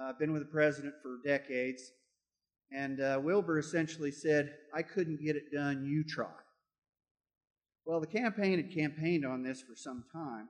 uh, 0.00 0.12
been 0.18 0.32
with 0.32 0.42
the 0.42 0.52
president 0.52 0.94
for 1.02 1.18
decades. 1.24 1.92
And 2.72 3.00
uh, 3.00 3.20
Wilbur 3.22 3.58
essentially 3.58 4.12
said, 4.12 4.54
I 4.74 4.82
couldn't 4.82 5.22
get 5.22 5.36
it 5.36 5.52
done, 5.52 5.84
you 5.84 6.04
try. 6.04 6.30
Well, 7.84 8.00
the 8.00 8.06
campaign 8.06 8.58
had 8.58 8.72
campaigned 8.72 9.24
on 9.24 9.42
this 9.42 9.60
for 9.62 9.74
some 9.74 10.04
time 10.12 10.48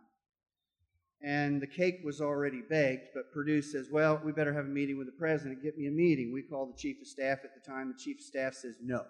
and 1.22 1.60
the 1.60 1.66
cake 1.66 2.00
was 2.04 2.20
already 2.20 2.62
baked. 2.68 3.08
But 3.14 3.32
Perdue 3.32 3.62
says, 3.62 3.88
Well, 3.90 4.20
we 4.24 4.32
better 4.32 4.52
have 4.52 4.66
a 4.66 4.68
meeting 4.68 4.98
with 4.98 5.06
the 5.06 5.18
president. 5.18 5.62
Get 5.62 5.78
me 5.78 5.86
a 5.86 5.90
meeting. 5.90 6.32
We 6.32 6.42
call 6.42 6.66
the 6.66 6.78
chief 6.78 7.00
of 7.00 7.06
staff 7.06 7.40
at 7.44 7.54
the 7.54 7.70
time. 7.70 7.88
The 7.88 8.02
chief 8.02 8.18
of 8.18 8.24
staff 8.24 8.54
says, 8.54 8.76
No, 8.82 9.04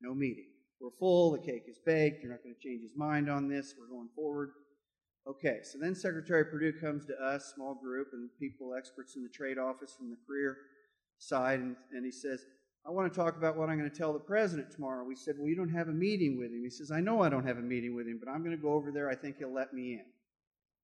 no 0.00 0.14
meeting. 0.14 0.46
We're 0.80 0.90
full. 0.98 1.32
The 1.32 1.38
cake 1.38 1.64
is 1.68 1.78
baked. 1.84 2.22
You're 2.22 2.32
not 2.32 2.42
going 2.42 2.54
to 2.54 2.60
change 2.60 2.82
his 2.82 2.96
mind 2.96 3.30
on 3.30 3.48
this. 3.48 3.74
We're 3.78 3.94
going 3.94 4.08
forward. 4.14 4.50
Okay, 5.26 5.58
so 5.62 5.78
then 5.78 5.94
Secretary 5.94 6.44
Perdue 6.46 6.72
comes 6.80 7.04
to 7.06 7.14
us, 7.22 7.52
small 7.54 7.74
group, 7.74 8.08
and 8.14 8.30
people, 8.40 8.74
experts 8.74 9.16
in 9.16 9.22
the 9.22 9.28
trade 9.28 9.58
office 9.58 9.94
from 9.96 10.08
the 10.08 10.16
career 10.26 10.56
side, 11.18 11.60
and, 11.60 11.76
and 11.92 12.06
he 12.06 12.10
says, 12.10 12.46
I 12.86 12.90
want 12.90 13.12
to 13.12 13.16
talk 13.16 13.36
about 13.36 13.56
what 13.56 13.68
I'm 13.68 13.78
going 13.78 13.90
to 13.90 13.96
tell 13.96 14.14
the 14.14 14.18
president 14.18 14.70
tomorrow. 14.70 15.04
We 15.04 15.14
said, 15.14 15.34
Well, 15.38 15.48
you 15.48 15.54
don't 15.54 15.68
have 15.68 15.88
a 15.88 15.92
meeting 15.92 16.38
with 16.38 16.50
him. 16.50 16.62
He 16.64 16.70
says, 16.70 16.90
I 16.90 17.00
know 17.00 17.22
I 17.22 17.28
don't 17.28 17.46
have 17.46 17.58
a 17.58 17.62
meeting 17.62 17.94
with 17.94 18.06
him, 18.06 18.18
but 18.22 18.30
I'm 18.30 18.42
going 18.42 18.56
to 18.56 18.62
go 18.62 18.72
over 18.72 18.90
there. 18.90 19.10
I 19.10 19.14
think 19.14 19.36
he'll 19.38 19.52
let 19.52 19.74
me 19.74 19.92
in. 19.92 20.04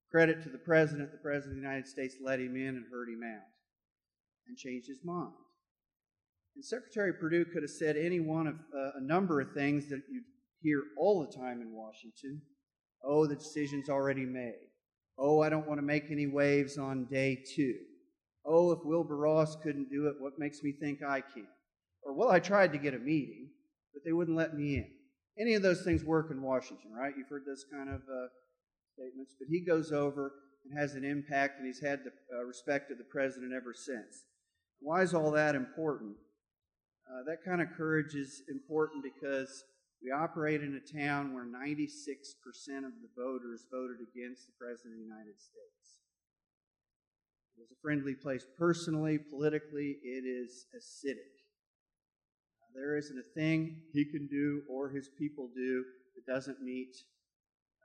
Credit 0.09 0.41
to 0.43 0.49
the 0.49 0.57
president, 0.57 1.11
the 1.11 1.17
president 1.17 1.57
of 1.57 1.61
the 1.61 1.67
United 1.67 1.87
States 1.87 2.15
let 2.21 2.39
him 2.39 2.55
in 2.55 2.75
and 2.75 2.85
heard 2.91 3.09
him 3.09 3.23
out 3.23 3.43
and 4.47 4.57
changed 4.57 4.87
his 4.87 5.03
mind. 5.03 5.33
And 6.55 6.63
Secretary 6.63 7.13
Perdue 7.13 7.45
could 7.45 7.63
have 7.63 7.71
said 7.71 7.97
any 7.97 8.19
one 8.19 8.47
of 8.47 8.55
uh, 8.55 8.91
a 8.97 9.01
number 9.01 9.41
of 9.41 9.51
things 9.51 9.89
that 9.89 10.01
you 10.09 10.21
hear 10.61 10.81
all 10.97 11.25
the 11.25 11.37
time 11.37 11.61
in 11.61 11.73
Washington. 11.73 12.41
Oh, 13.03 13.27
the 13.27 13.35
decision's 13.35 13.89
already 13.89 14.25
made. 14.25 14.55
Oh, 15.19 15.41
I 15.41 15.49
don't 15.49 15.67
want 15.67 15.79
to 15.79 15.85
make 15.85 16.09
any 16.09 16.27
waves 16.27 16.77
on 16.77 17.05
day 17.05 17.43
two. 17.55 17.75
Oh, 18.45 18.71
if 18.71 18.79
Wilbur 18.83 19.17
Ross 19.17 19.55
couldn't 19.61 19.89
do 19.89 20.07
it, 20.07 20.15
what 20.19 20.39
makes 20.39 20.63
me 20.63 20.71
think 20.71 21.03
I 21.03 21.21
can? 21.21 21.47
Or, 22.03 22.13
well, 22.13 22.31
I 22.31 22.39
tried 22.39 22.71
to 22.71 22.77
get 22.77 22.93
a 22.93 22.99
meeting, 22.99 23.49
but 23.93 24.03
they 24.05 24.13
wouldn't 24.13 24.37
let 24.37 24.55
me 24.55 24.77
in. 24.77 24.87
Any 25.39 25.53
of 25.53 25.61
those 25.61 25.83
things 25.83 26.03
work 26.03 26.31
in 26.31 26.41
Washington, 26.41 26.91
right? 26.93 27.13
You've 27.15 27.29
heard 27.29 27.45
this 27.45 27.65
kind 27.71 27.89
of 27.89 28.01
uh, 28.01 28.27
statements, 28.97 29.35
but 29.37 29.47
he 29.47 29.61
goes 29.61 29.91
over 29.91 30.33
and 30.65 30.77
has 30.77 30.95
an 30.95 31.05
impact, 31.05 31.59
and 31.59 31.67
he's 31.67 31.81
had 31.81 31.99
the 32.03 32.11
uh, 32.35 32.43
respect 32.43 32.91
of 32.91 32.97
the 32.97 33.03
president 33.03 33.53
ever 33.53 33.73
since. 33.73 34.25
Why 34.79 35.01
is 35.01 35.13
all 35.13 35.31
that 35.31 35.55
important? 35.55 36.15
Uh, 37.07 37.23
that 37.25 37.45
kind 37.45 37.61
of 37.61 37.69
courage 37.77 38.15
is 38.15 38.41
important 38.49 39.03
because 39.03 39.63
we 40.03 40.11
operate 40.11 40.61
in 40.61 40.75
a 40.75 40.99
town 40.99 41.33
where 41.33 41.45
96% 41.45 41.87
of 42.85 42.93
the 43.01 43.09
voters 43.15 43.65
voted 43.71 43.97
against 44.01 44.45
the 44.45 44.53
President 44.59 44.93
of 44.93 44.99
the 44.99 45.05
United 45.05 45.39
States. 45.39 46.03
It 47.57 47.61
is 47.63 47.71
a 47.71 47.81
friendly 47.81 48.13
place 48.13 48.45
personally, 48.57 49.17
politically, 49.17 49.97
it 50.03 50.25
is 50.25 50.65
acidic. 50.75 51.33
There 52.75 52.95
isn't 52.95 53.17
a 53.17 53.33
thing 53.33 53.81
he 53.91 54.05
can 54.05 54.27
do 54.27 54.61
or 54.69 54.89
his 54.89 55.09
people 55.17 55.49
do 55.55 55.83
that 56.15 56.31
doesn't 56.31 56.61
meet 56.61 56.93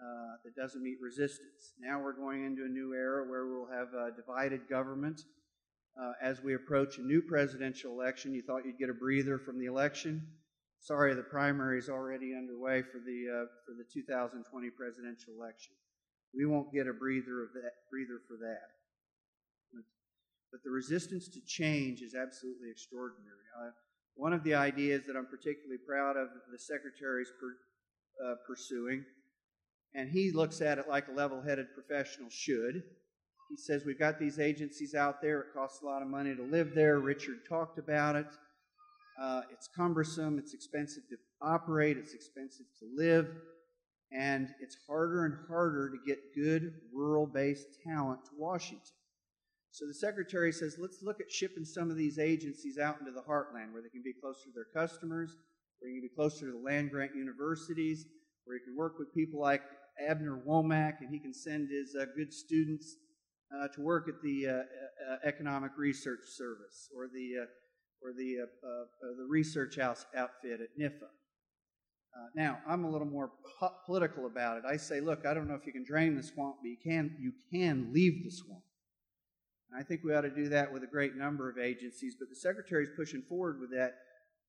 uh, 0.03 0.35
that 0.45 0.57
doesn't 0.57 0.83
meet 0.83 0.99
resistance. 1.01 1.75
Now 1.79 2.01
we're 2.03 2.17
going 2.17 2.45
into 2.45 2.65
a 2.65 2.69
new 2.69 2.93
era 2.93 3.23
where 3.23 3.47
we'll 3.47 3.71
have 3.71 3.95
a 3.95 4.11
divided 4.11 4.69
government. 4.69 5.21
Uh, 5.95 6.13
as 6.23 6.43
we 6.43 6.55
approach 6.55 6.99
a 6.99 7.03
new 7.03 7.23
presidential 7.23 7.93
election, 7.93 8.35
you 8.35 8.43
thought 8.43 8.65
you'd 8.65 8.79
get 8.79 8.91
a 8.91 8.95
breather 8.95 9.39
from 9.39 9.61
the 9.61 9.67
election. 9.67 10.27
Sorry, 10.81 11.15
the 11.15 11.23
primary 11.23 11.79
is 11.79 11.89
already 11.89 12.35
underway 12.35 12.83
for 12.83 12.99
the 12.99 13.21
uh, 13.31 13.47
for 13.63 13.79
the 13.79 13.85
2020 13.93 14.43
presidential 14.71 15.35
election. 15.39 15.75
We 16.35 16.47
won't 16.47 16.73
get 16.73 16.89
a 16.89 16.93
breather 16.93 17.45
of 17.45 17.53
that 17.55 17.87
breather 17.93 18.19
for 18.27 18.35
that. 18.41 18.73
But, 19.71 19.85
but 20.51 20.61
the 20.65 20.71
resistance 20.71 21.29
to 21.29 21.41
change 21.47 22.01
is 22.01 22.17
absolutely 22.17 22.71
extraordinary. 22.73 23.47
Uh, 23.55 23.71
one 24.17 24.33
of 24.33 24.43
the 24.43 24.55
ideas 24.55 25.05
that 25.07 25.15
I'm 25.15 25.29
particularly 25.31 25.79
proud 25.87 26.17
of 26.17 26.29
the 26.51 26.59
secretary's 26.59 27.31
per, 27.39 27.53
uh, 28.19 28.35
pursuing 28.49 29.05
and 29.95 30.09
he 30.09 30.33
looks 30.33 30.61
at 30.61 30.79
it 30.79 30.89
like 30.89 31.09
a 31.09 31.13
level 31.13 31.43
headed 31.43 31.67
professional 31.75 32.29
should. 32.31 32.83
He 33.51 33.57
says, 33.57 33.85
We've 33.85 33.99
got 33.99 34.19
these 34.19 34.39
agencies 34.39 34.95
out 34.95 35.21
there. 35.21 35.41
It 35.41 35.55
costs 35.55 35.83
a 35.83 35.87
lot 35.87 36.03
of 36.03 36.09
money 36.09 36.35
to 36.35 36.43
live 36.43 36.75
there. 36.75 36.99
Richard 36.99 37.39
talked 37.49 37.79
about 37.79 38.17
it. 38.17 38.27
Uh, 39.21 39.43
it's 39.53 39.69
cumbersome. 39.77 40.39
It's 40.39 40.55
expensive 40.55 41.03
to 41.11 41.17
operate. 41.43 41.99
It's 41.99 42.15
expensive 42.15 42.67
to 42.79 42.87
live. 42.97 43.29
And 44.11 44.49
it's 44.61 44.77
harder 44.87 45.27
and 45.27 45.35
harder 45.49 45.91
to 45.91 45.97
get 46.07 46.19
good 46.35 46.73
rural 46.95 47.27
based 47.27 47.67
talent 47.87 48.25
to 48.27 48.31
Washington. 48.39 48.87
So 49.71 49.87
the 49.87 49.95
secretary 49.95 50.53
says, 50.53 50.77
let's 50.79 51.03
look 51.03 51.21
at 51.21 51.31
shipping 51.31 51.65
some 51.65 51.91
of 51.91 51.97
these 51.97 52.19
agencies 52.19 52.79
out 52.79 53.01
into 53.01 53.11
the 53.13 53.23
heartland 53.23 53.73
where 53.73 53.81
they 53.83 53.89
can 53.89 54.03
be 54.03 54.13
closer 54.13 54.45
to 54.45 54.53
their 54.55 54.67
customers, 54.75 55.35
where 55.81 55.91
you 55.91 56.01
can 56.01 56.09
be 56.09 56.15
closer 56.15 56.47
to 56.47 56.53
the 56.53 56.65
land 56.65 56.91
grant 56.91 57.15
universities, 57.15 58.05
where 58.45 58.57
you 58.57 58.65
can 58.65 58.77
work 58.77 58.99
with 58.99 59.15
people 59.15 59.41
like 59.41 59.63
Abner 60.09 60.41
Womack 60.47 61.01
and 61.01 61.11
he 61.11 61.19
can 61.19 61.35
send 61.35 61.69
his 61.71 61.95
uh, 61.95 62.07
good 62.17 62.33
students 62.33 62.97
uh, 63.55 63.69
to 63.75 63.81
work 63.81 64.09
at 64.09 64.15
the 64.23 64.47
uh, 64.49 64.53
uh 64.53 65.17
Economic 65.25 65.73
Research 65.77 66.25
Service 66.27 66.89
or 66.97 67.07
the, 67.07 67.43
uh, 67.43 67.47
or 68.03 68.13
the, 68.17 68.37
uh, 68.43 68.85
the 69.19 69.27
research 69.29 69.79
house 69.79 70.07
outfit 70.17 70.61
at 70.61 70.69
NIFA. 70.81 71.09
now, 72.35 72.59
I'm 72.67 72.85
a 72.85 72.91
little 72.91 73.07
more 73.07 73.31
po- 73.61 73.75
political 73.87 74.27
about 74.27 74.59
it. 74.59 74.65
I 74.69 74.77
say, 74.77 75.01
look, 75.01 75.27
I 75.27 75.35
don't 75.35 75.49
know 75.49 75.55
if 75.55 75.67
you 75.67 75.73
can 75.73 75.85
drain 75.85 76.17
the 76.17 76.23
swamp, 76.23 76.57
but 76.63 76.69
you 76.69 76.79
can, 76.83 77.17
you 77.21 77.33
can 77.53 77.93
leave 77.93 78.25
the 78.25 78.31
swamp. 78.31 78.65
And 79.71 79.81
I 79.81 79.85
think 79.85 80.03
we 80.05 80.15
ought 80.15 80.23
to 80.23 80.31
do 80.31 80.49
that 80.51 80.73
with 80.73 80.83
a 80.83 80.87
great 80.87 81.17
number 81.17 81.49
of 81.49 81.59
agencies, 81.59 82.17
but 82.19 82.29
the 82.29 82.37
Secretary 82.37 82.85
is 82.85 82.91
pushing 82.97 83.23
forward 83.29 83.61
with 83.61 83.71
that 83.71 83.95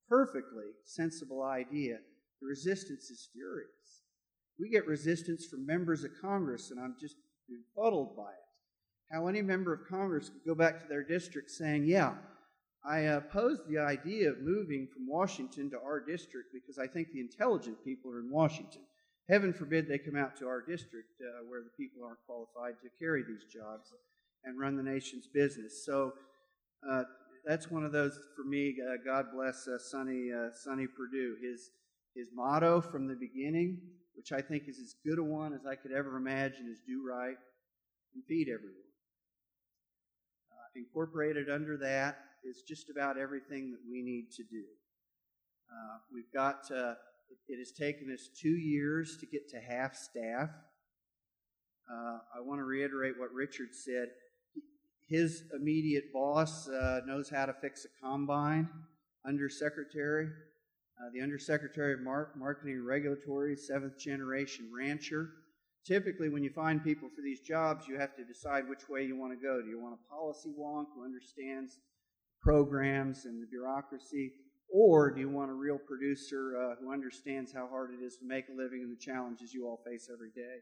perfectly 0.09 0.71
sensible 0.85 1.43
idea. 1.43 1.97
The 2.41 2.47
resistance 2.47 3.09
is 3.09 3.29
furious. 3.31 4.02
We 4.59 4.69
get 4.69 4.87
resistance 4.87 5.45
from 5.45 5.65
members 5.65 6.03
of 6.03 6.11
Congress, 6.21 6.71
and 6.71 6.79
I'm 6.79 6.95
just 6.99 7.15
befuddled 7.47 8.15
by 8.15 8.31
it. 8.31 9.13
How 9.13 9.27
any 9.27 9.41
member 9.41 9.73
of 9.73 9.87
Congress 9.87 10.29
could 10.29 10.45
go 10.45 10.55
back 10.55 10.81
to 10.81 10.87
their 10.87 11.03
district 11.03 11.51
saying, 11.51 11.85
Yeah, 11.85 12.13
I 12.85 12.99
oppose 12.99 13.59
the 13.67 13.79
idea 13.79 14.29
of 14.29 14.41
moving 14.41 14.87
from 14.93 15.07
Washington 15.07 15.69
to 15.71 15.77
our 15.77 15.99
district 15.99 16.49
because 16.53 16.77
I 16.77 16.87
think 16.87 17.09
the 17.11 17.21
intelligent 17.21 17.83
people 17.85 18.11
are 18.11 18.19
in 18.19 18.29
Washington. 18.29 18.81
Heaven 19.29 19.53
forbid 19.53 19.87
they 19.87 19.99
come 19.99 20.17
out 20.17 20.35
to 20.37 20.47
our 20.47 20.61
district 20.61 21.09
uh, 21.21 21.45
where 21.47 21.61
the 21.61 21.69
people 21.77 22.03
aren't 22.03 22.25
qualified 22.25 22.75
to 22.81 22.89
carry 22.99 23.23
these 23.23 23.45
jobs 23.45 23.93
and 24.43 24.59
run 24.59 24.75
the 24.75 24.83
nation's 24.83 25.27
business. 25.27 25.85
So 25.85 26.13
uh, 26.89 27.03
that's 27.45 27.71
one 27.71 27.85
of 27.85 27.93
those 27.93 28.19
for 28.35 28.43
me. 28.43 28.75
Uh, 28.81 28.97
God 29.05 29.27
bless 29.33 29.67
uh, 29.67 29.77
Sonny 29.77 30.29
uh, 30.33 30.49
Sonny 30.53 30.87
Perdue. 30.87 31.37
His 31.41 31.69
his 32.15 32.27
motto 32.33 32.81
from 32.81 33.07
the 33.07 33.15
beginning, 33.15 33.79
which 34.15 34.31
I 34.31 34.41
think 34.41 34.63
is 34.67 34.79
as 34.79 34.95
good 35.05 35.19
a 35.19 35.23
one 35.23 35.53
as 35.53 35.65
I 35.65 35.75
could 35.75 35.91
ever 35.91 36.17
imagine, 36.17 36.69
is 36.71 36.79
"Do 36.85 37.05
right 37.07 37.37
and 38.13 38.23
feed 38.25 38.47
everyone." 38.49 38.91
Uh, 40.51 40.67
incorporated 40.75 41.49
under 41.49 41.77
that 41.77 42.17
is 42.43 42.63
just 42.67 42.89
about 42.89 43.17
everything 43.17 43.71
that 43.71 43.81
we 43.89 44.01
need 44.01 44.31
to 44.37 44.43
do. 44.43 44.63
Uh, 45.69 45.97
we've 46.13 46.31
got. 46.33 46.67
To, 46.67 46.97
it 47.47 47.57
has 47.57 47.71
taken 47.71 48.11
us 48.13 48.29
two 48.39 48.57
years 48.57 49.17
to 49.17 49.25
get 49.25 49.49
to 49.49 49.59
half 49.59 49.95
staff. 49.95 50.49
Uh, 51.91 52.19
I 52.35 52.41
want 52.41 52.59
to 52.59 52.63
reiterate 52.63 53.17
what 53.17 53.33
Richard 53.33 53.69
said 53.73 54.09
his 55.07 55.43
immediate 55.53 56.11
boss 56.13 56.67
uh, 56.67 57.01
knows 57.05 57.29
how 57.29 57.45
to 57.45 57.53
fix 57.53 57.85
a 57.85 58.05
combine, 58.05 58.69
undersecretary. 59.25 60.29
Uh, 61.03 61.09
the 61.13 61.21
undersecretary 61.21 61.93
of 61.93 61.99
Mar- 61.99 62.31
marketing 62.37 62.75
and 62.75 62.85
regulatory, 62.85 63.57
seventh 63.57 63.97
generation 63.97 64.71
rancher. 64.73 65.31
Typically, 65.85 66.29
when 66.29 66.43
you 66.43 66.49
find 66.49 66.81
people 66.81 67.09
for 67.13 67.21
these 67.21 67.41
jobs, 67.41 67.87
you 67.89 67.99
have 67.99 68.15
to 68.15 68.23
decide 68.23 68.69
which 68.69 68.87
way 68.87 69.03
you 69.03 69.17
want 69.17 69.33
to 69.33 69.45
go. 69.45 69.61
Do 69.61 69.67
you 69.67 69.81
want 69.81 69.95
a 69.99 70.09
policy 70.09 70.53
wonk 70.57 70.85
who 70.95 71.03
understands 71.03 71.79
programs 72.41 73.25
and 73.25 73.41
the 73.41 73.47
bureaucracy, 73.47 74.31
or 74.69 75.11
do 75.11 75.19
you 75.19 75.29
want 75.29 75.51
a 75.51 75.53
real 75.53 75.77
producer 75.77 76.55
uh, 76.57 76.75
who 76.79 76.93
understands 76.93 77.51
how 77.51 77.67
hard 77.67 77.91
it 77.91 78.01
is 78.01 78.15
to 78.17 78.25
make 78.25 78.45
a 78.47 78.55
living 78.55 78.81
and 78.81 78.95
the 78.95 79.01
challenges 79.01 79.53
you 79.53 79.67
all 79.67 79.81
face 79.85 80.09
every 80.13 80.31
day? 80.33 80.59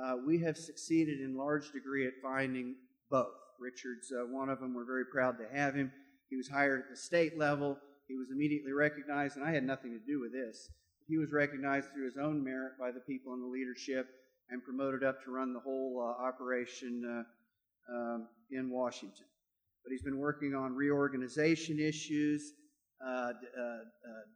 Uh, 0.00 0.14
we 0.24 0.38
have 0.38 0.56
succeeded 0.56 1.20
in 1.20 1.36
large 1.36 1.72
degree 1.72 2.06
at 2.06 2.12
finding 2.22 2.76
both. 3.10 3.34
Richard's 3.58 4.12
uh, 4.12 4.26
one 4.26 4.48
of 4.48 4.60
them. 4.60 4.74
We're 4.74 4.84
very 4.84 5.06
proud 5.06 5.38
to 5.38 5.46
have 5.52 5.74
him. 5.74 5.90
He 6.28 6.36
was 6.36 6.48
hired 6.48 6.82
at 6.82 6.88
the 6.88 6.96
state 6.96 7.36
level. 7.36 7.78
He 8.10 8.16
was 8.16 8.32
immediately 8.32 8.72
recognized, 8.72 9.36
and 9.36 9.46
I 9.46 9.52
had 9.52 9.62
nothing 9.62 9.92
to 9.92 10.00
do 10.04 10.18
with 10.18 10.32
this. 10.32 10.68
He 11.06 11.16
was 11.16 11.30
recognized 11.30 11.92
through 11.92 12.06
his 12.06 12.16
own 12.16 12.42
merit 12.42 12.72
by 12.76 12.90
the 12.90 12.98
people 12.98 13.34
in 13.34 13.40
the 13.40 13.46
leadership 13.46 14.08
and 14.50 14.64
promoted 14.64 15.04
up 15.04 15.22
to 15.22 15.30
run 15.30 15.52
the 15.54 15.60
whole 15.60 16.02
uh, 16.02 16.26
operation 16.26 17.04
uh, 17.06 17.94
um, 17.94 18.28
in 18.50 18.68
Washington. 18.68 19.26
But 19.84 19.92
he's 19.92 20.02
been 20.02 20.18
working 20.18 20.56
on 20.56 20.74
reorganization 20.74 21.78
issues, 21.78 22.52
uh, 23.00 23.10
uh, 23.10 23.30
uh, 23.30 24.26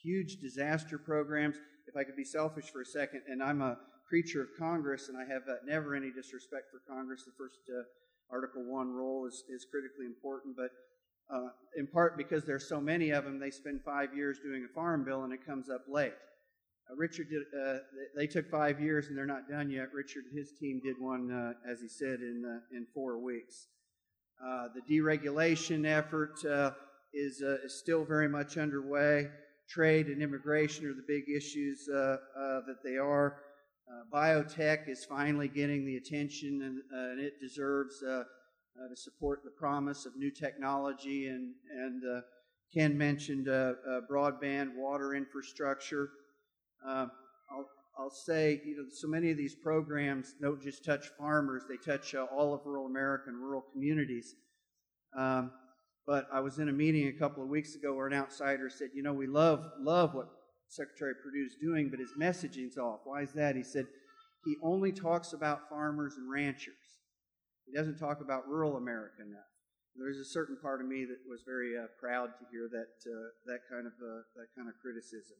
huge 0.00 0.36
disaster 0.40 0.98
programs. 0.98 1.56
If 1.88 1.96
I 1.96 2.04
could 2.04 2.16
be 2.16 2.24
selfish 2.24 2.66
for 2.70 2.82
a 2.82 2.86
second, 2.86 3.22
and 3.26 3.42
I'm 3.42 3.60
a 3.60 3.76
creature 4.08 4.40
of 4.40 4.50
Congress, 4.56 5.08
and 5.08 5.18
I 5.18 5.26
have 5.32 5.42
never 5.66 5.96
any 5.96 6.12
disrespect 6.12 6.70
for 6.70 6.80
Congress. 6.88 7.24
The 7.24 7.32
first 7.36 7.58
Article 8.30 8.62
1 8.62 8.92
role 8.92 9.26
is, 9.26 9.42
is 9.48 9.66
critically 9.68 10.06
important, 10.06 10.54
but 10.56 10.70
uh, 11.30 11.48
in 11.76 11.86
part 11.86 12.16
because 12.16 12.44
there's 12.44 12.68
so 12.68 12.80
many 12.80 13.10
of 13.10 13.24
them, 13.24 13.38
they 13.38 13.50
spend 13.50 13.80
five 13.84 14.14
years 14.16 14.38
doing 14.42 14.66
a 14.68 14.74
farm 14.74 15.04
bill 15.04 15.24
and 15.24 15.32
it 15.32 15.44
comes 15.44 15.68
up 15.68 15.82
late. 15.88 16.14
Uh, 16.90 16.96
Richard 16.96 17.28
did, 17.28 17.42
uh, 17.60 17.78
they 18.16 18.26
took 18.26 18.50
five 18.50 18.80
years 18.80 19.08
and 19.08 19.16
they're 19.16 19.26
not 19.26 19.48
done 19.48 19.70
yet. 19.70 19.92
Richard 19.92 20.24
and 20.30 20.38
his 20.38 20.52
team 20.58 20.80
did 20.82 20.96
one, 20.98 21.30
uh, 21.30 21.70
as 21.70 21.80
he 21.80 21.88
said, 21.88 22.20
in, 22.20 22.44
uh, 22.46 22.76
in 22.76 22.86
four 22.94 23.18
weeks. 23.18 23.66
The 24.40 24.80
deregulation 24.90 25.84
effort 25.84 26.38
is, 27.12 27.40
is 27.40 27.78
still 27.78 28.04
very 28.04 28.28
much 28.28 28.56
underway. 28.56 29.28
Trade 29.68 30.06
and 30.06 30.22
immigration 30.22 30.86
are 30.86 30.94
the 30.94 31.04
big 31.06 31.24
issues 31.28 31.84
that 31.86 32.78
they 32.84 32.96
are. 32.96 33.36
Biotech 34.12 34.88
is 34.88 35.04
finally 35.04 35.48
getting 35.48 35.84
the 35.84 35.96
attention 35.96 36.62
and, 36.62 36.80
and 36.90 37.20
it 37.20 37.40
deserves 37.40 38.02
to 38.88 38.96
support 38.96 39.40
the 39.44 39.50
promise 39.50 40.06
of 40.06 40.16
new 40.16 40.30
technology. 40.30 41.28
And, 41.28 41.54
and 41.70 42.02
uh, 42.04 42.20
Ken 42.72 42.96
mentioned 42.96 43.48
uh, 43.48 43.74
broadband 44.10 44.76
water 44.76 45.14
infrastructure. 45.14 46.10
I'll, 46.86 47.66
I'll 47.98 48.10
say, 48.10 48.60
you 48.64 48.76
know, 48.76 48.84
so 48.90 49.08
many 49.08 49.30
of 49.30 49.36
these 49.36 49.56
programs 49.56 50.34
don't 50.40 50.62
just 50.62 50.84
touch 50.84 51.06
farmers, 51.18 51.64
they 51.68 51.76
touch 51.76 52.14
all 52.14 52.54
of 52.54 52.60
rural 52.64 52.86
America 52.86 53.24
and 53.28 53.38
rural 53.38 53.64
communities. 53.72 54.34
Um, 55.16 55.50
but 56.06 56.26
I 56.32 56.40
was 56.40 56.58
in 56.58 56.68
a 56.68 56.72
meeting 56.72 57.08
a 57.08 57.18
couple 57.18 57.42
of 57.42 57.48
weeks 57.48 57.74
ago 57.74 57.94
where 57.94 58.06
an 58.06 58.14
outsider 58.14 58.70
said, 58.70 58.90
you 58.94 59.02
know, 59.02 59.12
we 59.12 59.26
love, 59.26 59.64
love 59.80 60.14
what 60.14 60.28
Secretary 60.68 61.14
Perdue's 61.22 61.56
doing, 61.60 61.90
but 61.90 61.98
his 61.98 62.12
messaging's 62.18 62.78
off. 62.78 63.00
Why 63.04 63.22
is 63.22 63.32
that? 63.32 63.56
He 63.56 63.62
said 63.62 63.86
he 64.44 64.56
only 64.62 64.92
talks 64.92 65.32
about 65.32 65.68
farmers 65.68 66.14
and 66.16 66.30
ranchers. 66.30 66.74
He 67.68 67.76
doesn't 67.76 67.98
talk 67.98 68.20
about 68.20 68.48
rural 68.48 68.76
America 68.76 69.20
enough. 69.20 69.44
There's 69.94 70.18
a 70.18 70.24
certain 70.24 70.56
part 70.56 70.80
of 70.80 70.86
me 70.86 71.04
that 71.04 71.18
was 71.28 71.42
very 71.44 71.76
uh, 71.76 71.86
proud 72.00 72.30
to 72.38 72.44
hear 72.50 72.68
that 72.70 73.10
uh, 73.10 73.28
that 73.46 73.60
kind 73.68 73.86
of 73.86 73.92
uh, 74.00 74.22
that 74.36 74.46
kind 74.56 74.68
of 74.68 74.74
criticism. 74.80 75.36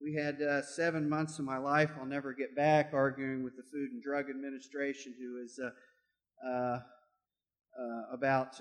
We 0.00 0.14
had 0.14 0.40
uh, 0.40 0.62
seven 0.62 1.08
months 1.08 1.38
of 1.40 1.44
my 1.44 1.58
life 1.58 1.90
I'll 1.98 2.06
never 2.06 2.32
get 2.32 2.54
back 2.54 2.90
arguing 2.92 3.42
with 3.42 3.56
the 3.56 3.64
Food 3.64 3.90
and 3.90 4.02
Drug 4.02 4.30
Administration, 4.30 5.14
who 5.18 5.42
is 5.42 5.58
about 8.12 8.60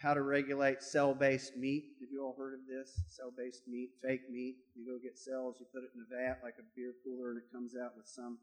how 0.00 0.14
to 0.14 0.22
regulate 0.22 0.82
cell 0.82 1.12
based 1.12 1.56
meat. 1.56 1.84
Have 2.00 2.08
you 2.10 2.24
all 2.24 2.34
heard 2.38 2.54
of 2.54 2.66
this? 2.66 3.02
Cell 3.08 3.32
based 3.36 3.68
meat, 3.68 3.90
fake 4.02 4.30
meat. 4.30 4.56
You 4.74 4.86
go 4.86 4.98
get 5.02 5.18
cells, 5.18 5.56
you 5.60 5.66
put 5.74 5.84
it 5.84 5.90
in 5.94 6.00
a 6.00 6.08
vat 6.08 6.40
like 6.42 6.54
a 6.58 6.66
beer 6.74 6.94
cooler, 7.04 7.30
and 7.30 7.38
it 7.38 7.52
comes 7.52 7.74
out 7.76 7.92
with 7.96 8.06
some 8.06 8.38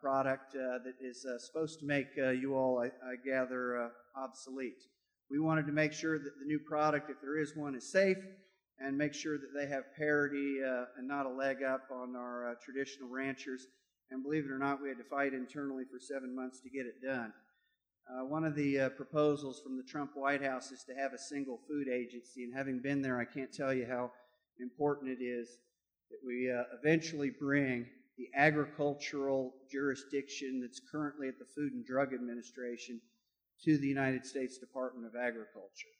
product 0.00 0.54
uh, 0.54 0.78
that 0.84 0.94
is 1.00 1.24
uh, 1.24 1.38
supposed 1.38 1.80
to 1.80 1.86
make 1.86 2.08
uh, 2.18 2.30
you 2.30 2.54
all, 2.54 2.78
I, 2.78 2.86
I 2.86 3.16
gather, 3.24 3.84
uh, 3.84 3.88
obsolete. 4.20 4.82
We 5.30 5.40
wanted 5.40 5.66
to 5.66 5.72
make 5.72 5.92
sure 5.92 6.18
that 6.18 6.38
the 6.38 6.46
new 6.46 6.58
product, 6.58 7.10
if 7.10 7.20
there 7.20 7.38
is 7.38 7.56
one, 7.56 7.74
is 7.74 7.90
safe 7.90 8.18
and 8.78 8.96
make 8.96 9.14
sure 9.14 9.38
that 9.38 9.52
they 9.54 9.66
have 9.66 9.84
parity 9.96 10.58
uh, 10.62 10.84
and 10.98 11.08
not 11.08 11.26
a 11.26 11.30
leg 11.30 11.62
up 11.62 11.82
on 11.90 12.14
our 12.16 12.56
traditional 12.64 13.08
ranchers. 13.08 13.66
And 14.10 14.22
believe 14.22 14.44
it 14.44 14.50
or 14.50 14.58
not, 14.58 14.82
we 14.82 14.88
had 14.88 14.98
to 14.98 15.04
fight 15.04 15.32
internally 15.32 15.84
for 15.90 15.98
seven 15.98 16.34
months 16.34 16.60
to 16.60 16.70
get 16.70 16.86
it 16.86 17.02
done. 17.02 17.32
Uh, 18.08 18.26
one 18.26 18.44
of 18.44 18.54
the 18.54 18.80
uh, 18.80 18.88
proposals 18.90 19.60
from 19.60 19.76
the 19.76 19.82
Trump 19.82 20.10
White 20.14 20.42
House 20.42 20.70
is 20.70 20.84
to 20.84 20.94
have 20.94 21.14
a 21.14 21.18
single 21.18 21.58
food 21.66 21.88
agency, 21.88 22.44
and 22.44 22.54
having 22.54 22.78
been 22.80 23.00
there, 23.00 23.18
I 23.18 23.24
can't 23.24 23.52
tell 23.52 23.72
you 23.72 23.86
how 23.86 24.12
important 24.60 25.10
it 25.10 25.24
is 25.24 25.48
that 26.10 26.18
we 26.24 26.52
uh, 26.52 26.64
eventually 26.78 27.30
bring 27.30 27.86
the 28.16 28.28
agricultural 28.36 29.54
jurisdiction 29.70 30.60
that's 30.60 30.80
currently 30.90 31.28
at 31.28 31.38
the 31.38 31.44
Food 31.56 31.72
and 31.72 31.84
Drug 31.84 32.14
Administration 32.14 33.00
to 33.64 33.78
the 33.78 33.86
United 33.86 34.24
States 34.24 34.58
Department 34.58 35.06
of 35.06 35.14
Agriculture. 35.16 35.94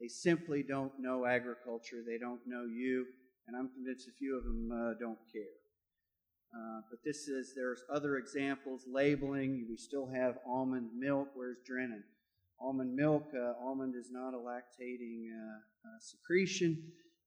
They 0.00 0.08
simply 0.08 0.62
don't 0.62 0.92
know 0.98 1.24
agriculture, 1.24 2.02
they 2.06 2.18
don't 2.18 2.40
know 2.46 2.64
you, 2.64 3.06
and 3.46 3.56
I'm 3.56 3.70
convinced 3.70 4.08
a 4.08 4.12
few 4.18 4.36
of 4.36 4.44
them 4.44 4.70
uh, 4.72 4.94
don't 4.98 5.18
care. 5.32 5.56
Uh, 6.54 6.80
but 6.90 7.00
this 7.04 7.26
is, 7.28 7.52
there's 7.56 7.82
other 7.92 8.16
examples, 8.16 8.82
labeling. 8.86 9.66
We 9.68 9.76
still 9.76 10.06
have 10.14 10.38
almond 10.46 10.90
milk. 10.96 11.28
Where's 11.34 11.58
Drennan? 11.66 12.04
Almond 12.60 12.94
milk, 12.94 13.24
uh, 13.34 13.54
almond 13.60 13.94
is 13.96 14.10
not 14.12 14.34
a 14.34 14.38
lactating 14.38 15.26
uh, 15.34 15.58
uh 15.88 15.98
secretion, 16.00 16.80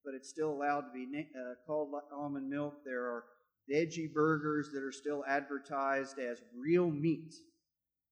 but 0.04 0.14
it's 0.14 0.30
still 0.30 0.50
allowed 0.50 0.80
to 0.80 0.92
be 0.94 1.06
uh, 1.36 1.54
called 1.66 1.92
almond 2.10 2.48
milk. 2.48 2.76
There 2.84 3.04
are 3.04 3.24
veggie 3.70 4.12
burgers 4.12 4.70
that 4.72 4.82
are 4.82 4.92
still 4.92 5.24
advertised 5.28 6.18
as 6.18 6.40
real 6.56 6.90
meat. 6.90 7.34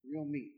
Real 0.05 0.25
meat. 0.25 0.53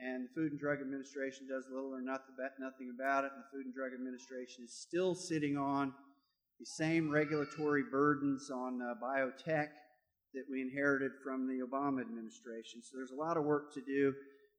And 0.00 0.24
the 0.24 0.34
Food 0.34 0.52
and 0.52 0.60
Drug 0.60 0.80
Administration 0.80 1.46
does 1.48 1.64
little 1.72 1.94
or 1.94 2.00
nothing 2.00 2.90
about 2.94 3.24
it, 3.24 3.30
and 3.34 3.44
the 3.44 3.48
Food 3.52 3.66
and 3.66 3.74
Drug 3.74 3.92
Administration 3.94 4.64
is 4.64 4.74
still 4.74 5.14
sitting 5.14 5.56
on 5.56 5.92
the 6.58 6.66
same 6.66 7.10
regulatory 7.10 7.82
burdens 7.90 8.50
on 8.50 8.80
uh, 8.82 8.94
biotech 9.02 9.68
that 10.34 10.44
we 10.50 10.62
inherited 10.62 11.12
from 11.22 11.46
the 11.46 11.64
Obama 11.64 12.00
administration. 12.00 12.82
So 12.82 12.96
there's 12.96 13.12
a 13.12 13.20
lot 13.20 13.36
of 13.36 13.44
work 13.44 13.72
to 13.74 13.80
do. 13.80 14.12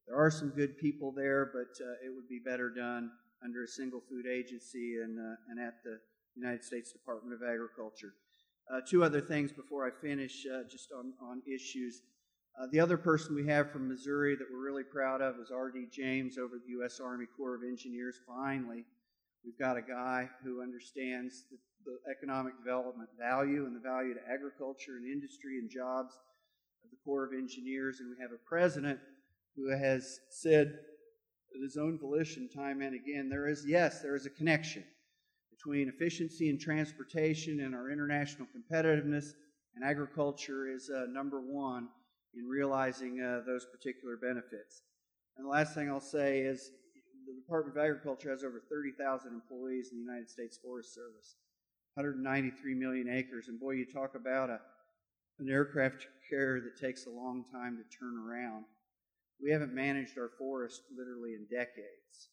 There 0.07 0.17
are 0.17 0.32
some 0.32 0.49
good 0.49 0.78
people 0.78 1.11
there, 1.11 1.51
but 1.51 1.84
uh, 1.84 2.05
it 2.05 2.15
would 2.15 2.30
be 2.30 2.39
better 2.39 2.69
done 2.69 3.11
under 3.43 3.63
a 3.63 3.67
single 3.67 4.01
food 4.09 4.26
agency 4.26 4.97
and, 5.03 5.19
uh, 5.19 5.36
and 5.49 5.59
at 5.59 5.84
the 5.84 5.99
United 6.36 6.63
States 6.63 6.91
Department 6.91 7.34
of 7.34 7.41
Agriculture. 7.47 8.13
Uh, 8.72 8.82
two 8.88 9.03
other 9.03 9.22
things 9.22 9.51
before 9.51 9.86
I 9.86 9.91
finish, 10.01 10.45
uh, 10.51 10.63
just 10.70 10.91
on, 10.91 11.13
on 11.22 11.41
issues. 11.45 12.01
Uh, 12.59 12.66
the 12.72 12.80
other 12.80 12.97
person 12.97 13.36
we 13.36 13.45
have 13.45 13.72
from 13.72 13.88
Missouri 13.88 14.36
that 14.36 14.47
we're 14.51 14.63
really 14.63 14.84
proud 14.84 15.22
of 15.22 15.36
is 15.39 15.51
R.D. 15.51 15.88
James 15.91 16.38
over 16.38 16.55
the 16.57 16.72
U.S. 16.72 16.99
Army 16.99 17.26
Corps 17.38 17.55
of 17.55 17.61
Engineers. 17.63 18.16
Finally, 18.26 18.86
we've 19.43 19.59
got 19.59 19.78
a 19.78 19.82
guy 19.82 20.30
who 20.43 20.63
understands 20.63 21.43
the, 21.51 21.57
the 21.86 21.97
economic 22.09 22.57
development 22.57 23.09
value 23.20 23.66
and 23.66 23.76
the 23.76 23.80
value 23.80 24.16
to 24.16 24.20
agriculture 24.32 24.97
and 24.97 25.05
industry 25.05 25.59
and 25.59 25.70
jobs 25.70 26.16
of 26.84 26.89
the 26.89 26.97
Corps 27.05 27.26
of 27.26 27.34
Engineers. 27.34 27.99
And 27.99 28.09
we 28.09 28.16
have 28.20 28.32
a 28.32 28.49
president 28.49 28.99
who 29.55 29.70
has 29.70 30.20
said 30.32 30.80
at 31.55 31.61
his 31.61 31.78
own 31.78 31.99
volition 31.99 32.49
time 32.49 32.82
and 32.82 32.95
again 32.95 33.30
there 33.30 33.47
is, 33.47 33.63
yes, 33.68 34.01
there 34.01 34.16
is 34.16 34.26
a 34.26 34.30
connection 34.30 34.84
between 35.66 35.89
efficiency 35.89 36.49
and 36.49 36.59
transportation 36.59 37.61
and 37.61 37.74
our 37.74 37.89
international 37.89 38.47
competitiveness, 38.55 39.34
and 39.76 39.84
agriculture 39.84 40.70
is 40.72 40.89
uh, 40.89 41.05
number 41.09 41.41
one 41.41 41.88
in 42.36 42.45
realizing 42.45 43.20
uh, 43.20 43.41
those 43.47 43.66
particular 43.66 44.16
benefits. 44.16 44.84
And 45.38 45.45
the 45.45 45.49
last 45.49 45.74
thing 45.74 45.89
I'll 45.89 45.99
say 45.99 46.41
is 46.41 46.70
the 47.26 47.34
Department 47.34 47.78
of 47.78 47.84
Agriculture 47.84 48.30
has 48.30 48.43
over 48.43 48.61
30,000 48.70 49.34
employees 49.34 49.89
in 49.91 49.97
the 49.97 50.03
United 50.03 50.30
States 50.30 50.59
Forest 50.61 50.93
Service, 50.93 51.36
193 51.95 52.76
million 52.76 53.09
acres. 53.09 53.47
And 53.47 53.59
boy, 53.59 53.72
you 53.72 53.86
talk 53.91 54.13
about 54.16 54.49
a, 54.51 54.59
an 55.39 55.49
aircraft 55.49 56.05
carrier 56.30 56.61
that 56.61 56.80
takes 56.80 57.07
a 57.07 57.09
long 57.09 57.43
time 57.51 57.78
to 57.78 57.97
turn 57.97 58.16
around. 58.18 58.66
We 59.41 59.51
haven't 59.51 59.74
managed 59.74 60.18
our 60.18 60.30
forest 60.38 60.82
literally 60.95 61.34
in 61.34 61.47
decades. 61.49 62.30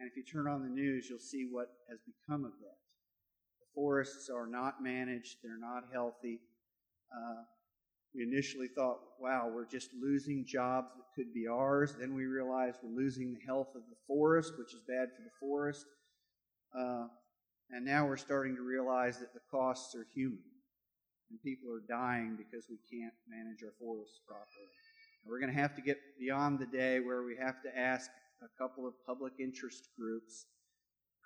And 0.00 0.08
if 0.08 0.16
you 0.16 0.24
turn 0.24 0.48
on 0.48 0.62
the 0.62 0.68
news, 0.68 1.08
you'll 1.08 1.18
see 1.18 1.46
what 1.50 1.68
has 1.90 1.98
become 2.00 2.46
of 2.46 2.52
that. 2.52 2.78
The 3.60 3.66
forests 3.74 4.30
are 4.34 4.46
not 4.46 4.82
managed, 4.82 5.36
they're 5.42 5.60
not 5.60 5.84
healthy. 5.92 6.40
Uh, 7.14 7.42
we 8.14 8.22
initially 8.22 8.66
thought, 8.66 8.98
wow, 9.20 9.50
we're 9.54 9.68
just 9.68 9.90
losing 10.00 10.44
jobs 10.46 10.88
that 10.96 11.04
could 11.14 11.32
be 11.32 11.46
ours. 11.46 11.94
Then 12.00 12.14
we 12.14 12.24
realized 12.24 12.78
we're 12.82 12.96
losing 12.96 13.32
the 13.34 13.46
health 13.46 13.68
of 13.76 13.82
the 13.88 13.96
forest, 14.06 14.54
which 14.58 14.74
is 14.74 14.80
bad 14.88 15.08
for 15.14 15.22
the 15.22 15.30
forest. 15.38 15.84
Uh, 16.76 17.06
and 17.70 17.84
now 17.84 18.06
we're 18.06 18.16
starting 18.16 18.56
to 18.56 18.62
realize 18.62 19.18
that 19.18 19.32
the 19.32 19.40
costs 19.50 19.94
are 19.94 20.06
human. 20.14 20.42
And 21.30 21.40
people 21.42 21.70
are 21.70 21.82
dying 21.88 22.36
because 22.36 22.66
we 22.68 22.78
can't 22.90 23.14
manage 23.28 23.62
our 23.62 23.74
forests 23.78 24.18
properly. 24.26 24.70
And 25.22 25.30
we're 25.30 25.38
going 25.38 25.54
to 25.54 25.60
have 25.60 25.76
to 25.76 25.82
get 25.82 25.98
beyond 26.18 26.58
the 26.58 26.66
day 26.66 26.98
where 26.98 27.22
we 27.22 27.36
have 27.36 27.62
to 27.62 27.78
ask 27.78 28.10
a 28.42 28.62
couple 28.62 28.86
of 28.86 28.94
public 29.06 29.34
interest 29.38 29.88
groups 29.98 30.46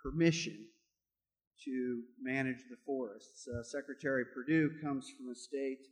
permission 0.03 0.67
to 1.65 2.03
manage 2.21 2.65
the 2.69 2.77
forests. 2.85 3.47
Uh, 3.49 3.63
Secretary 3.63 4.25
Perdue 4.35 4.71
comes 4.83 5.11
from 5.17 5.31
a 5.31 5.35
state 5.35 5.87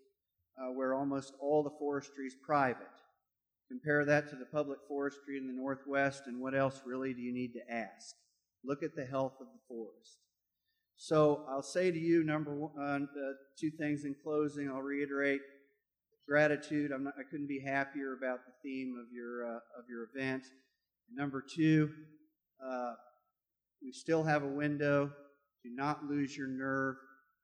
uh, 0.58 0.72
where 0.72 0.94
almost 0.94 1.34
all 1.40 1.62
the 1.62 1.78
forestry 1.78 2.26
is 2.26 2.34
private. 2.44 2.86
Compare 3.68 4.04
that 4.04 4.28
to 4.28 4.36
the 4.36 4.44
public 4.44 4.78
forestry 4.86 5.38
in 5.38 5.46
the 5.46 5.52
Northwest, 5.52 6.24
and 6.26 6.40
what 6.40 6.54
else 6.54 6.82
really 6.84 7.14
do 7.14 7.22
you 7.22 7.32
need 7.32 7.52
to 7.54 7.72
ask? 7.72 8.14
Look 8.64 8.82
at 8.82 8.94
the 8.94 9.06
health 9.06 9.34
of 9.40 9.46
the 9.46 9.60
forest. 9.66 10.18
So 10.96 11.44
I'll 11.48 11.62
say 11.62 11.90
to 11.90 11.98
you, 11.98 12.22
number 12.22 12.54
one, 12.54 13.08
uh, 13.16 13.32
two 13.58 13.70
things 13.70 14.04
in 14.04 14.14
closing. 14.22 14.68
I'll 14.68 14.82
reiterate 14.82 15.40
gratitude. 16.28 16.90
Not, 16.90 17.14
i 17.18 17.22
couldn't 17.30 17.48
be 17.48 17.60
happier 17.60 18.12
about 18.12 18.40
the 18.46 18.52
theme 18.62 18.94
of 19.00 19.12
your 19.12 19.46
uh, 19.46 19.60
of 19.78 19.84
your 19.88 20.08
event. 20.14 20.44
Number 21.14 21.42
two, 21.42 21.90
uh, 22.64 22.94
we 23.82 23.92
still 23.92 24.22
have 24.22 24.42
a 24.42 24.48
window. 24.48 25.10
Do 25.62 25.70
not 25.74 26.04
lose 26.04 26.36
your 26.36 26.48
nerve. 26.48 26.96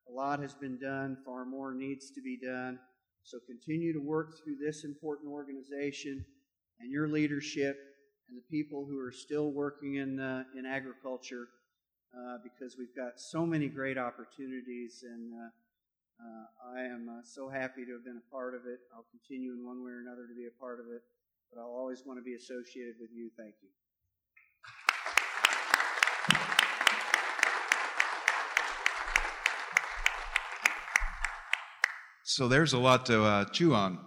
A 0.08 0.12
lot 0.12 0.40
has 0.40 0.54
been 0.54 0.78
done. 0.78 1.18
Far 1.24 1.44
more 1.44 1.74
needs 1.74 2.10
to 2.12 2.22
be 2.22 2.38
done. 2.38 2.78
So 3.22 3.38
continue 3.46 3.92
to 3.92 3.98
work 3.98 4.42
through 4.42 4.56
this 4.56 4.84
important 4.84 5.30
organization 5.30 6.24
and 6.80 6.90
your 6.90 7.08
leadership 7.08 7.76
and 8.28 8.38
the 8.38 8.44
people 8.50 8.86
who 8.88 8.98
are 8.98 9.12
still 9.12 9.50
working 9.50 9.96
in, 9.96 10.18
uh, 10.18 10.44
in 10.56 10.64
agriculture 10.64 11.48
uh, 12.16 12.38
because 12.42 12.76
we've 12.78 12.94
got 12.96 13.20
so 13.20 13.44
many 13.44 13.68
great 13.68 13.98
opportunities 13.98 15.04
and 15.04 15.32
uh, 15.34 15.48
uh 16.18 16.74
I 16.74 16.82
am 16.82 17.08
uh, 17.08 17.22
so 17.22 17.48
happy 17.48 17.84
to 17.84 17.92
have 17.92 18.04
been 18.04 18.20
a 18.20 18.30
part 18.32 18.54
of 18.54 18.62
it. 18.66 18.80
I'll 18.94 19.06
continue 19.12 19.52
in 19.52 19.64
one 19.64 19.84
way 19.84 19.92
or 19.92 20.00
another 20.00 20.26
to 20.26 20.34
be 20.34 20.46
a 20.46 20.60
part 20.60 20.80
of 20.80 20.86
it, 20.86 21.02
but 21.53 21.61
I'll 21.61 21.76
always 21.76 22.03
want 22.05 22.18
to 22.18 22.24
be 22.24 22.34
associated 22.34 22.94
with 23.01 23.11
you. 23.12 23.30
Thank 23.36 23.55
you. 23.62 23.68
So 32.24 32.46
there's 32.46 32.72
a 32.72 32.78
lot 32.78 33.07
to 33.07 33.24
uh, 33.24 33.44
chew 33.46 33.74
on, 33.74 33.99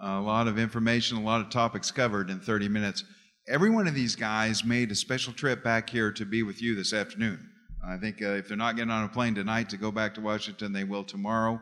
a 0.00 0.20
lot 0.20 0.46
of 0.46 0.58
information, 0.58 1.16
a 1.16 1.22
lot 1.22 1.40
of 1.40 1.48
topics 1.48 1.90
covered 1.90 2.28
in 2.28 2.40
30 2.40 2.68
minutes. 2.68 3.04
Every 3.48 3.70
one 3.70 3.86
of 3.86 3.94
these 3.94 4.14
guys 4.14 4.64
made 4.64 4.90
a 4.90 4.94
special 4.94 5.32
trip 5.32 5.64
back 5.64 5.88
here 5.88 6.12
to 6.12 6.24
be 6.24 6.42
with 6.42 6.60
you 6.60 6.74
this 6.74 6.92
afternoon. 6.92 7.48
I 7.86 7.96
think 7.96 8.20
uh, 8.20 8.32
if 8.32 8.48
they're 8.48 8.56
not 8.56 8.76
getting 8.76 8.90
on 8.90 9.04
a 9.04 9.08
plane 9.08 9.34
tonight 9.34 9.70
to 9.70 9.76
go 9.76 9.90
back 9.90 10.14
to 10.14 10.20
Washington, 10.20 10.72
they 10.72 10.84
will 10.84 11.02
tomorrow. 11.02 11.60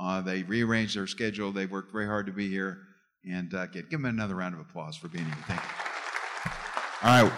Uh, 0.00 0.20
they 0.22 0.44
rearranged 0.44 0.96
their 0.96 1.06
schedule. 1.06 1.52
They 1.52 1.66
worked 1.66 1.92
very 1.92 2.06
hard 2.06 2.26
to 2.26 2.32
be 2.32 2.48
here. 2.48 2.78
And 3.24 3.52
uh, 3.54 3.66
give 3.66 3.90
them 3.90 4.04
another 4.04 4.34
round 4.34 4.54
of 4.54 4.60
applause 4.60 4.96
for 4.96 5.08
being 5.08 5.24
here. 5.24 5.34
Thank 5.46 5.60
you. 5.60 7.08
All 7.08 7.22
right. 7.22 7.32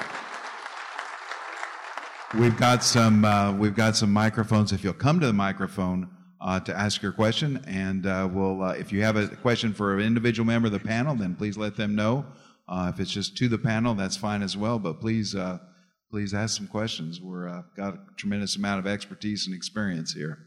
We've 2.34 2.56
got 2.56 2.82
some. 2.82 3.24
Uh, 3.24 3.52
we've 3.52 3.74
got 3.74 3.96
some 3.96 4.12
microphones. 4.12 4.72
If 4.72 4.84
you'll 4.84 4.94
come 4.94 5.20
to 5.20 5.26
the 5.26 5.32
microphone, 5.32 6.08
uh, 6.42 6.60
to 6.60 6.76
ask 6.76 7.02
your 7.02 7.12
question. 7.12 7.62
And 7.66 8.06
uh, 8.06 8.28
we'll, 8.30 8.62
uh, 8.62 8.72
if 8.72 8.92
you 8.92 9.02
have 9.02 9.16
a 9.16 9.28
question 9.28 9.72
for 9.72 9.98
an 9.98 10.04
individual 10.04 10.46
member 10.46 10.66
of 10.66 10.72
the 10.72 10.80
panel, 10.80 11.14
then 11.14 11.36
please 11.36 11.56
let 11.56 11.76
them 11.76 11.94
know. 11.94 12.26
Uh, 12.68 12.90
if 12.92 13.00
it's 13.00 13.10
just 13.10 13.36
to 13.36 13.48
the 13.48 13.58
panel, 13.58 13.94
that's 13.94 14.16
fine 14.16 14.42
as 14.42 14.56
well. 14.56 14.78
But 14.78 15.00
please, 15.00 15.34
please 16.10 16.34
ask 16.34 16.56
some 16.56 16.66
questions. 16.66 17.20
We're 17.20 17.48
uh, 17.48 17.62
got 17.76 17.94
a 17.94 17.98
tremendous 18.16 18.56
amount 18.56 18.80
of 18.80 18.86
expertise 18.86 19.46
and 19.46 19.54
experience 19.54 20.12
here. 20.12 20.38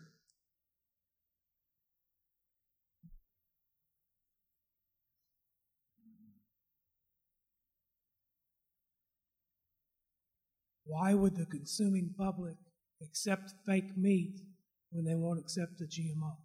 Why 10.96 11.14
would 11.14 11.36
the 11.36 11.46
consuming 11.46 12.14
public 12.18 12.56
accept 13.02 13.54
fake 13.66 13.98
meat 13.98 14.40
when 14.92 15.06
they 15.06 15.16
won't 15.16 15.40
accept 15.40 15.78
the 15.78 15.86
GMO. 15.86 16.38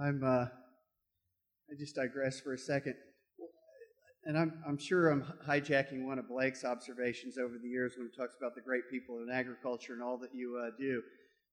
I'm, 0.00 0.22
uh, 0.24 0.46
I 0.46 1.74
just 1.78 1.96
digress 1.96 2.40
for 2.40 2.54
a 2.54 2.58
second. 2.58 2.94
And 4.24 4.38
I'm, 4.38 4.62
I'm 4.66 4.78
sure 4.78 5.08
I'm 5.08 5.24
hijacking 5.48 6.04
one 6.04 6.18
of 6.18 6.28
Blake's 6.28 6.64
observations 6.64 7.36
over 7.36 7.54
the 7.60 7.68
years 7.68 7.94
when 7.96 8.08
he 8.08 8.16
talks 8.16 8.36
about 8.38 8.54
the 8.54 8.60
great 8.60 8.82
people 8.90 9.22
in 9.22 9.34
agriculture 9.34 9.94
and 9.94 10.02
all 10.02 10.18
that 10.18 10.30
you 10.32 10.62
uh, 10.62 10.70
do. 10.78 11.02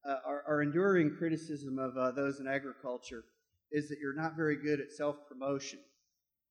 Uh, 0.08 0.18
our, 0.28 0.44
our, 0.48 0.62
enduring 0.62 1.16
criticism 1.18 1.80
of 1.80 1.98
uh, 1.98 2.12
those 2.12 2.40
in 2.40 2.48
agriculture 2.48 3.24
is 3.72 3.90
that 3.90 3.98
you're 4.00 4.16
not 4.16 4.36
very 4.36 4.56
good 4.56 4.80
at 4.80 4.92
self 4.92 5.18
promotion. 5.28 5.80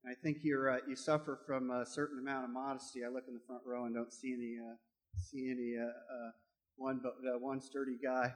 I 0.09 0.15
think 0.23 0.39
you're 0.43 0.71
uh, 0.71 0.79
you 0.87 0.95
suffer 0.95 1.41
from 1.47 1.71
a 1.71 1.85
certain 1.85 2.21
amount 2.21 2.45
of 2.45 2.51
modesty. 2.51 3.01
I 3.05 3.09
look 3.09 3.25
in 3.27 3.35
the 3.35 3.41
front 3.47 3.63
row 3.67 3.87
and 3.87 3.95
don't 3.95 4.13
see 4.13 4.33
any 4.33 4.57
uh, 4.61 4.75
see 5.19 5.51
any 5.51 5.75
uh, 5.77 5.87
uh 5.87 6.31
one 6.77 7.01
but 7.03 7.15
uh, 7.29 7.39
one 7.39 7.61
sturdy 7.61 7.97
guy. 8.03 8.33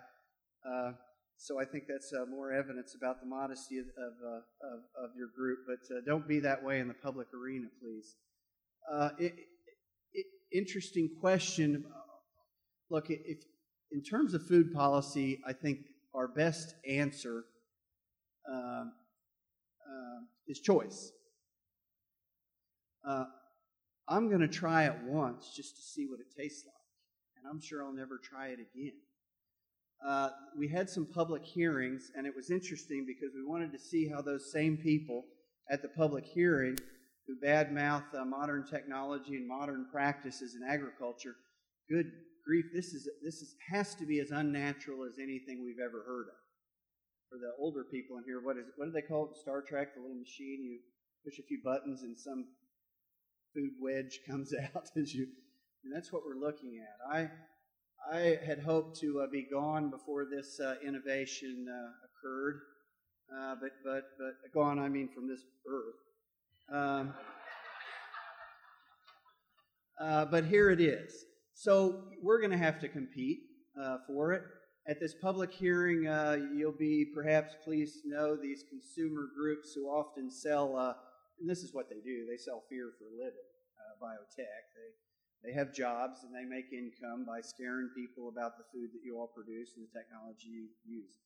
Uh, 0.66 0.92
so 1.36 1.60
I 1.60 1.64
think 1.64 1.84
that's 1.88 2.12
more 2.28 2.52
evidence 2.52 2.94
about 2.94 3.20
the 3.20 3.26
modesty 3.26 3.78
of 3.78 3.86
of, 3.86 4.80
of, 5.04 5.10
your 5.16 5.28
group. 5.34 5.60
But 5.66 6.04
don't 6.04 6.28
be 6.28 6.40
that 6.40 6.62
way 6.62 6.80
in 6.80 6.88
the 6.88 6.94
public 6.94 7.28
arena, 7.32 7.68
please. 7.80 8.16
It, 9.18 9.34
it, 10.12 10.26
interesting 10.52 11.08
question. 11.20 11.84
Look, 12.90 13.06
if 13.08 13.38
in 13.90 14.02
terms 14.02 14.34
of 14.34 14.46
food 14.46 14.74
policy, 14.74 15.40
I 15.46 15.54
think 15.54 15.78
our 16.14 16.28
best 16.28 16.74
answer 16.86 17.44
um, 18.50 18.92
is 20.48 20.60
choice. 20.60 21.12
Uh, 23.06 23.24
I'm 24.08 24.28
going 24.28 24.40
to 24.40 24.48
try 24.48 24.84
it 24.86 24.96
once 25.06 25.52
just 25.54 25.76
to 25.76 25.82
see 25.82 26.06
what 26.06 26.18
it 26.20 26.26
tastes 26.36 26.64
like. 26.66 26.74
And 27.36 27.46
I'm 27.48 27.60
sure 27.60 27.84
I'll 27.84 27.92
never 27.92 28.18
try 28.18 28.48
it 28.48 28.58
again. 28.58 28.92
uh, 30.06 30.30
we 30.56 30.68
had 30.68 30.88
some 30.88 31.06
public 31.06 31.44
hearings, 31.44 32.10
and 32.16 32.26
it 32.26 32.34
was 32.34 32.50
interesting 32.50 33.04
because 33.06 33.34
we 33.34 33.44
wanted 33.44 33.72
to 33.72 33.78
see 33.78 34.08
how 34.08 34.22
those 34.22 34.50
same 34.52 34.76
people 34.76 35.24
at 35.70 35.82
the 35.82 35.88
public 35.88 36.24
hearing 36.24 36.76
who 37.26 37.36
badmouth 37.46 38.04
uh, 38.18 38.24
modern 38.24 38.64
technology 38.66 39.36
and 39.36 39.46
modern 39.46 39.86
practices 39.92 40.56
in 40.56 40.68
agriculture, 40.68 41.36
good 41.88 42.10
grief, 42.44 42.64
this 42.74 42.92
is 42.94 43.08
this 43.22 43.36
is, 43.36 43.54
has 43.70 43.94
to 43.94 44.06
be 44.06 44.20
as 44.20 44.30
unnatural 44.30 45.04
as 45.04 45.18
anything 45.18 45.62
we've 45.62 45.84
ever 45.84 46.02
heard 46.06 46.26
of. 46.28 46.49
For 47.30 47.38
the 47.38 47.52
older 47.62 47.84
people 47.84 48.18
in 48.18 48.24
here, 48.24 48.40
what 48.42 48.56
is 48.56 48.66
what 48.76 48.86
do 48.86 48.90
they 48.90 49.06
call 49.06 49.30
it 49.30 49.36
Star 49.36 49.62
Trek? 49.62 49.94
The 49.94 50.00
little 50.00 50.18
machine 50.18 50.64
you 50.64 50.80
push 51.24 51.38
a 51.38 51.46
few 51.46 51.60
buttons 51.62 52.02
and 52.02 52.18
some 52.18 52.46
food 53.54 53.70
wedge 53.80 54.18
comes 54.28 54.52
out 54.52 54.90
as 54.96 55.14
you. 55.14 55.28
And 55.84 55.94
that's 55.94 56.12
what 56.12 56.22
we're 56.26 56.44
looking 56.44 56.82
at. 56.82 57.14
I 57.16 57.30
I 58.12 58.38
had 58.44 58.60
hoped 58.60 58.98
to 59.00 59.20
uh, 59.20 59.30
be 59.30 59.46
gone 59.50 59.90
before 59.90 60.24
this 60.24 60.58
uh, 60.58 60.74
innovation 60.84 61.66
uh, 61.70 61.90
occurred, 62.08 62.60
uh, 63.32 63.54
but 63.60 63.70
but 63.84 64.04
but 64.18 64.52
gone 64.52 64.80
I 64.80 64.88
mean 64.88 65.08
from 65.14 65.28
this 65.28 65.42
earth. 65.68 66.74
Um, 66.76 67.14
uh, 70.00 70.24
but 70.24 70.46
here 70.46 70.70
it 70.70 70.80
is. 70.80 71.12
So 71.54 72.04
we're 72.22 72.40
going 72.40 72.52
to 72.52 72.58
have 72.58 72.80
to 72.80 72.88
compete 72.88 73.40
uh, 73.80 73.98
for 74.06 74.32
it. 74.32 74.42
At 74.88 74.98
this 74.98 75.14
public 75.14 75.52
hearing, 75.52 76.06
uh, 76.06 76.38
you'll 76.56 76.72
be 76.72 77.04
perhaps 77.14 77.54
pleased 77.62 78.02
to 78.02 78.08
know 78.08 78.36
these 78.36 78.64
consumer 78.68 79.28
groups 79.36 79.74
who 79.74 79.86
often 79.86 80.30
sell, 80.30 80.76
uh, 80.76 80.94
and 81.38 81.48
this 81.48 81.60
is 81.60 81.74
what 81.74 81.88
they 81.90 82.00
do 82.00 82.26
they 82.26 82.38
sell 82.38 82.64
fear 82.68 82.92
for 82.98 83.04
a 83.04 83.16
living, 83.16 83.50
uh, 83.76 84.04
biotech. 84.04 84.64
They, 84.74 85.48
they 85.50 85.52
have 85.54 85.74
jobs 85.74 86.24
and 86.24 86.34
they 86.34 86.48
make 86.48 86.72
income 86.72 87.24
by 87.26 87.40
scaring 87.40 87.90
people 87.94 88.28
about 88.28 88.56
the 88.56 88.64
food 88.72 88.90
that 88.92 89.04
you 89.04 89.18
all 89.18 89.28
produce 89.28 89.72
and 89.76 89.86
the 89.86 89.98
technology 89.98 90.48
you 90.48 90.68
use. 90.84 91.20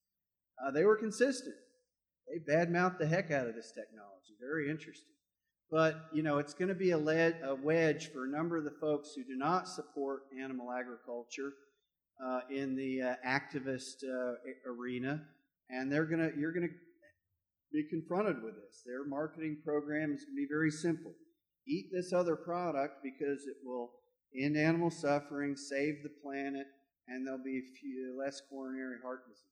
Uh, 0.59 0.71
they 0.71 0.85
were 0.85 0.97
consistent. 0.97 1.55
They 2.29 2.39
badmouthed 2.39 2.99
the 2.99 3.07
heck 3.07 3.31
out 3.31 3.47
of 3.47 3.55
this 3.55 3.73
technology. 3.73 4.35
Very 4.41 4.71
interesting. 4.71 5.15
But, 5.71 6.07
you 6.13 6.23
know, 6.23 6.39
it's 6.39 6.55
going 6.55 6.69
to 6.69 6.75
be 6.75 6.91
a, 6.91 6.99
lead, 6.99 7.37
a, 7.43 7.55
wedge 7.55 8.13
for 8.13 8.25
a 8.25 8.31
number 8.31 8.57
of 8.57 8.65
the 8.65 8.77
folks 8.81 9.15
who 9.15 9.25
do 9.25 9.37
not 9.37 9.69
support 9.69 10.23
animal 10.41 10.71
agriculture 10.71 11.53
uh, 12.23 12.41
in 12.51 12.77
the 12.77 13.03
uh, 13.03 13.15
activist 13.27 14.03
uh, 14.05 14.35
arena. 14.71 15.23
And 15.71 15.91
they're 15.91 16.07
to, 16.07 16.39
you're 16.39 16.53
to 16.69 16.75
be 17.73 17.85
confronted 17.89 18.43
with 18.43 18.55
this. 18.55 18.83
Their 18.87 19.07
marketing 19.07 19.59
program 19.65 20.12
is 20.12 20.25
to 20.25 20.35
be 20.35 20.47
very 20.49 20.71
simple. 20.71 21.12
Eat 21.67 21.91
this 21.93 22.12
other 22.12 22.37
product 22.37 23.03
because 23.03 23.47
it 23.47 23.57
will 23.65 23.91
end 24.39 24.57
animal 24.57 24.91
suffering, 24.91 25.57
save 25.57 26.03
the 26.03 26.12
planet, 26.23 26.67
and 27.09 27.27
there'll 27.27 27.43
be 27.43 27.62
few, 27.81 28.17
less 28.19 28.41
coronary 28.51 28.97
heart 29.03 29.27
disease. 29.27 29.49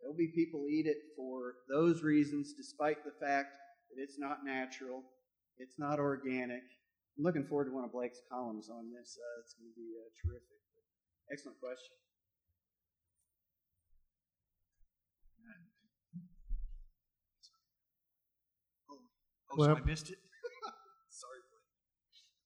There'll 0.00 0.16
be 0.16 0.28
people 0.28 0.66
eat 0.68 0.86
it 0.86 0.98
for 1.16 1.54
those 1.68 2.02
reasons, 2.02 2.54
despite 2.56 3.04
the 3.04 3.14
fact 3.24 3.48
that 3.90 4.02
it's 4.02 4.18
not 4.18 4.44
natural, 4.44 5.02
it's 5.58 5.78
not 5.78 5.98
organic. 5.98 6.62
I'm 7.16 7.24
looking 7.24 7.46
forward 7.46 7.66
to 7.66 7.74
one 7.74 7.84
of 7.84 7.92
Blake's 7.92 8.22
columns 8.30 8.68
on 8.70 8.92
this. 8.94 9.18
Uh, 9.18 9.40
it's 9.42 9.54
going 9.54 9.70
to 9.70 9.74
be 9.74 9.90
uh, 9.98 10.06
terrific. 10.22 10.67
Excellent 11.30 11.60
question. 11.60 11.92
Oh, 18.90 18.96
oh 19.52 19.64
so 19.64 19.76
I 19.76 19.80
missed 19.84 20.08
it. 20.08 20.16
Sorry, 21.10 21.40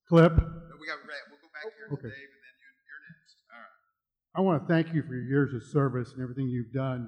Blake. 0.09 0.31
Clip. 0.31 0.35
No, 0.35 0.75
we 0.79 0.87
got 0.87 0.99
We'll 0.99 1.39
go 1.39 1.47
back 1.55 1.71
here 1.79 1.87
okay. 1.93 1.95
to 1.95 2.07
Dave, 2.11 2.27
and 2.27 2.43
then 2.43 2.55
you, 2.59 2.67
you're 2.83 3.03
next. 3.07 3.39
All 3.47 3.59
right. 3.63 4.35
I 4.35 4.41
want 4.41 4.59
to 4.59 4.67
thank 4.67 4.93
you 4.93 5.01
for 5.03 5.15
your 5.15 5.23
years 5.23 5.53
of 5.53 5.63
service 5.63 6.11
and 6.11 6.21
everything 6.21 6.49
you've 6.49 6.73
done 6.73 7.07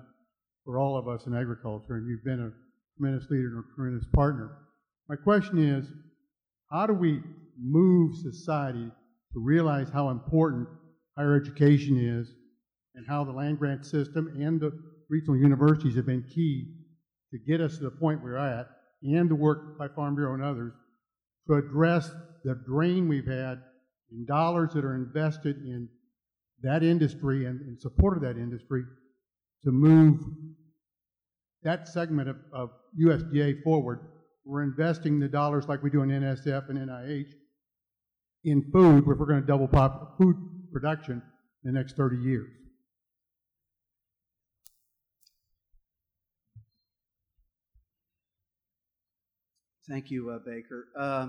for 0.63 0.79
all 0.79 0.97
of 0.97 1.09
us 1.09 1.27
in 1.27 1.35
agriculture, 1.35 1.95
and 1.95 2.07
you've 2.07 2.23
been 2.23 2.39
a 2.39 2.51
tremendous 2.95 3.29
leader 3.29 3.47
and 3.47 3.63
a 3.65 3.75
tremendous 3.75 4.07
partner. 4.13 4.49
My 5.09 5.17
question 5.17 5.59
is, 5.59 5.91
how 6.71 6.87
do 6.87 6.93
we 6.93 7.19
move 7.59 8.15
society 8.15 8.89
to 9.33 9.39
realize 9.39 9.89
how 9.89 10.09
important 10.09 10.69
higher 11.17 11.35
education 11.35 11.97
is 11.97 12.33
and 12.95 13.05
how 13.07 13.23
the 13.23 13.31
land 13.31 13.59
grant 13.59 13.85
system 13.85 14.27
and 14.39 14.59
the 14.59 14.71
regional 15.09 15.37
universities 15.37 15.95
have 15.95 16.05
been 16.05 16.23
key 16.23 16.73
to 17.31 17.37
get 17.39 17.61
us 17.61 17.77
to 17.77 17.83
the 17.83 17.91
point 17.91 18.23
we're 18.23 18.37
at 18.37 18.67
and 19.03 19.29
the 19.29 19.35
work 19.35 19.77
by 19.77 19.87
Farm 19.87 20.15
Bureau 20.15 20.33
and 20.33 20.43
others 20.43 20.73
to 21.47 21.55
address 21.55 22.11
the 22.43 22.55
drain 22.67 23.07
we've 23.07 23.27
had 23.27 23.61
in 24.11 24.25
dollars 24.25 24.71
that 24.73 24.85
are 24.85 24.95
invested 24.95 25.57
in 25.57 25.87
that 26.61 26.83
industry 26.83 27.45
and 27.45 27.61
in 27.61 27.77
support 27.79 28.17
of 28.17 28.23
that 28.23 28.37
industry 28.37 28.83
to 29.63 29.71
move 29.71 30.21
that 31.63 31.87
segment 31.87 32.29
of, 32.29 32.37
of 32.53 32.69
USDA 32.99 33.63
forward. 33.63 33.99
We're 34.45 34.63
investing 34.63 35.19
the 35.19 35.27
dollars 35.27 35.67
like 35.67 35.83
we 35.83 35.89
do 35.89 36.03
in 36.03 36.09
NSF 36.09 36.69
and 36.69 36.77
NIH 36.77 37.31
in 38.43 38.63
food 38.71 38.99
if 38.99 39.17
we're 39.17 39.25
going 39.25 39.41
to 39.41 39.47
double 39.47 39.67
pop 39.67 40.17
food 40.17 40.35
production 40.75 41.21
in 41.63 41.73
the 41.73 41.79
next 41.79 41.95
30 41.95 42.17
years. 42.17 42.49
Thank 49.87 50.11
you, 50.11 50.31
uh, 50.31 50.39
Baker. 50.45 50.87
Uh, 50.99 51.27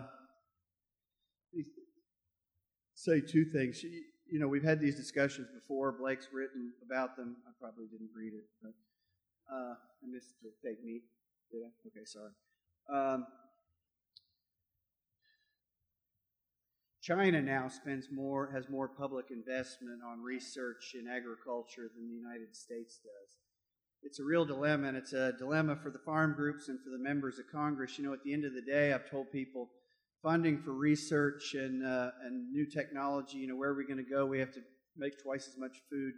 say 2.94 3.20
two 3.20 3.44
things. 3.44 3.84
You 3.84 4.40
know, 4.40 4.48
we've 4.48 4.64
had 4.64 4.80
these 4.80 4.96
discussions 4.96 5.46
before. 5.54 5.92
Blake's 5.92 6.26
written 6.32 6.72
about 6.84 7.16
them. 7.16 7.36
I 7.46 7.52
probably 7.60 7.86
didn't 7.86 8.10
read 8.16 8.32
it, 8.32 8.46
but 8.60 8.72
uh, 9.54 9.74
I 9.74 10.06
missed 10.10 10.34
the 10.42 10.50
fake 10.64 10.82
meat. 10.84 11.02
Okay, 11.86 12.04
sorry. 12.04 12.32
Um, 12.92 13.26
China 17.06 17.40
now 17.40 17.68
spends 17.68 18.08
more, 18.10 18.50
has 18.52 18.68
more 18.68 18.88
public 18.88 19.26
investment 19.30 20.00
on 20.04 20.20
research 20.20 20.96
in 20.98 21.06
agriculture 21.06 21.88
than 21.94 22.08
the 22.08 22.14
United 22.14 22.56
States 22.56 22.98
does. 22.98 23.36
It's 24.02 24.18
a 24.18 24.24
real 24.24 24.44
dilemma, 24.44 24.88
and 24.88 24.96
it's 24.96 25.12
a 25.12 25.32
dilemma 25.38 25.76
for 25.76 25.90
the 25.90 26.00
farm 26.00 26.34
groups 26.34 26.68
and 26.68 26.80
for 26.82 26.90
the 26.90 26.98
members 26.98 27.38
of 27.38 27.44
Congress. 27.52 27.96
You 27.96 28.06
know, 28.06 28.12
at 28.12 28.24
the 28.24 28.32
end 28.32 28.44
of 28.44 28.54
the 28.54 28.62
day, 28.62 28.92
I've 28.92 29.08
told 29.08 29.30
people 29.30 29.68
funding 30.20 30.60
for 30.60 30.72
research 30.72 31.54
and, 31.54 31.86
uh, 31.86 32.10
and 32.24 32.50
new 32.50 32.66
technology, 32.66 33.38
you 33.38 33.46
know, 33.46 33.56
where 33.56 33.70
are 33.70 33.76
we 33.76 33.86
going 33.86 34.04
to 34.04 34.10
go? 34.10 34.26
We 34.26 34.40
have 34.40 34.52
to 34.54 34.60
make 34.96 35.22
twice 35.22 35.46
as 35.46 35.56
much 35.56 35.76
food 35.88 36.12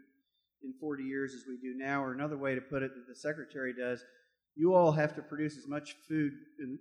in 0.62 0.72
40 0.80 1.03
years 1.03 1.34
as 1.34 1.45
we 1.47 1.59
do 1.59 1.74
now. 1.76 2.03
Or 2.03 2.14
another 2.14 2.39
way 2.39 2.55
to 2.55 2.62
put 2.62 2.82
it 2.82 2.93
that 2.95 3.07
the 3.07 3.14
Secretary 3.14 3.74
does, 3.78 4.03
you 4.57 4.74
all 4.74 4.93
have 4.93 5.14
to 5.16 5.22
produce 5.22 5.59
as 5.59 5.68
much 5.68 5.97
food 6.09 6.32
in, 6.59 6.78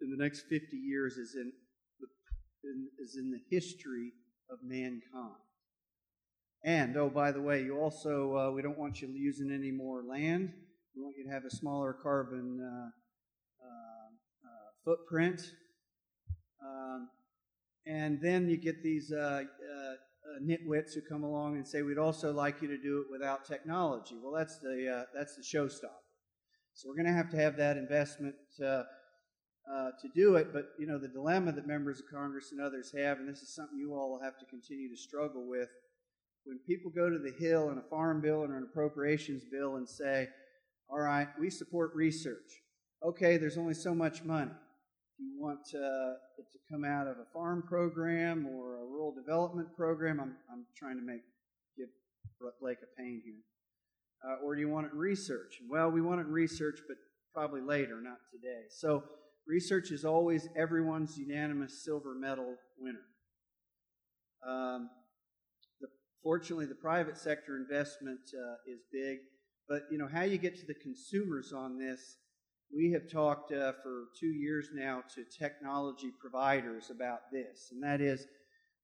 in 0.00 0.10
the 0.10 0.22
next 0.22 0.46
50 0.48 0.76
years 0.76 1.16
as 1.16 1.36
in, 1.36 1.52
the, 2.66 3.20
in, 3.20 3.30
the 3.30 3.40
history 3.50 4.12
of 4.50 4.58
mankind. 4.62 5.42
And, 6.64 6.96
oh, 6.96 7.08
by 7.08 7.32
the 7.32 7.40
way, 7.40 7.62
you 7.62 7.78
also, 7.78 8.36
uh, 8.36 8.50
we 8.50 8.62
don't 8.62 8.78
want 8.78 9.00
you 9.00 9.08
using 9.08 9.52
any 9.52 9.70
more 9.70 10.02
land. 10.02 10.52
We 10.96 11.02
want 11.02 11.16
you 11.16 11.24
to 11.24 11.30
have 11.30 11.44
a 11.44 11.50
smaller 11.50 11.92
carbon 11.92 12.58
uh, 12.60 13.66
uh, 13.66 14.08
uh 14.48 14.70
footprint. 14.84 15.40
Um, 16.60 17.08
and 17.86 18.20
then 18.20 18.48
you 18.48 18.56
get 18.56 18.82
these 18.82 19.12
uh, 19.12 19.42
uh, 19.44 20.42
nitwits 20.42 20.94
who 20.94 21.02
come 21.08 21.22
along 21.22 21.56
and 21.56 21.66
say 21.66 21.82
we'd 21.82 21.98
also 21.98 22.32
like 22.32 22.60
you 22.60 22.68
to 22.68 22.78
do 22.78 22.98
it 23.00 23.06
without 23.12 23.44
technology. 23.44 24.16
Well, 24.20 24.32
that's 24.32 24.58
the 24.58 25.06
that's 25.14 25.36
the 25.36 25.42
showstopper. 25.42 26.02
So 26.74 26.88
we're 26.88 26.96
going 26.96 27.06
to 27.06 27.12
have 27.12 27.30
to 27.30 27.36
have 27.36 27.56
that 27.58 27.76
investment 27.76 28.34
uh, 29.70 29.90
to 30.00 30.08
do 30.14 30.36
it. 30.36 30.52
But 30.52 30.70
you 30.78 30.86
know 30.86 30.98
the 30.98 31.08
dilemma 31.08 31.52
that 31.52 31.66
members 31.66 32.00
of 32.00 32.06
Congress 32.10 32.52
and 32.52 32.60
others 32.60 32.92
have, 32.96 33.18
and 33.18 33.28
this 33.28 33.42
is 33.42 33.54
something 33.54 33.78
you 33.78 33.94
all 33.94 34.10
will 34.10 34.22
have 34.22 34.38
to 34.38 34.46
continue 34.46 34.88
to 34.88 34.96
struggle 34.96 35.48
with. 35.48 35.68
When 36.44 36.58
people 36.66 36.90
go 36.94 37.10
to 37.10 37.18
the 37.18 37.32
Hill 37.38 37.70
in 37.70 37.78
a 37.78 37.82
farm 37.90 38.20
bill 38.20 38.42
or 38.42 38.56
an 38.56 38.68
appropriations 38.70 39.44
bill 39.50 39.76
and 39.76 39.88
say, 39.88 40.28
"All 40.88 41.00
right, 41.00 41.28
we 41.38 41.50
support 41.50 41.94
research," 41.94 42.62
okay, 43.02 43.36
there's 43.36 43.58
only 43.58 43.74
so 43.74 43.94
much 43.94 44.22
money 44.22 44.50
If 44.50 45.20
you 45.20 45.40
want 45.40 45.60
uh, 45.74 46.14
it 46.38 46.46
to 46.52 46.58
come 46.70 46.84
out 46.84 47.06
of 47.06 47.18
a 47.18 47.26
farm 47.32 47.62
program 47.66 48.46
or 48.46 48.76
a 48.76 48.84
rural 48.84 49.14
development 49.14 49.74
program, 49.76 50.20
I'm, 50.20 50.36
I'm 50.52 50.66
trying 50.76 50.96
to 50.96 51.02
make 51.02 51.22
give 51.76 51.88
Blake 52.60 52.78
a 52.82 53.00
pain 53.00 53.22
here. 53.24 53.42
Uh, 54.24 54.44
or 54.44 54.54
do 54.54 54.60
you 54.60 54.68
want 54.68 54.86
it 54.86 54.92
in 54.92 54.98
research? 54.98 55.60
Well, 55.68 55.90
we 55.90 56.00
want 56.00 56.20
it 56.20 56.26
in 56.26 56.32
research, 56.32 56.80
but 56.88 56.96
probably 57.34 57.60
later, 57.60 58.00
not 58.00 58.18
today. 58.32 58.64
So 58.70 59.04
research 59.46 59.90
is 59.90 60.04
always 60.04 60.48
everyone's 60.56 61.16
unanimous 61.16 61.84
silver 61.84 62.14
medal 62.14 62.54
winner. 62.78 63.04
Um, 64.46 64.90
the, 65.80 65.88
fortunately, 66.22 66.66
the 66.66 66.74
private 66.74 67.16
sector 67.16 67.56
investment 67.56 68.20
uh, 68.34 68.72
is 68.72 68.80
big, 68.92 69.18
but 69.68 69.82
you 69.90 69.98
know 69.98 70.08
how 70.12 70.22
you 70.22 70.38
get 70.38 70.56
to 70.60 70.66
the 70.66 70.74
consumers 70.74 71.52
on 71.52 71.78
this 71.78 72.16
we 72.74 72.92
have 72.92 73.10
talked 73.10 73.52
uh, 73.52 73.72
for 73.82 74.06
two 74.18 74.32
years 74.32 74.68
now 74.74 75.02
to 75.14 75.24
technology 75.38 76.10
providers 76.20 76.90
about 76.90 77.30
this, 77.32 77.68
and 77.70 77.82
that 77.82 78.00
is 78.00 78.26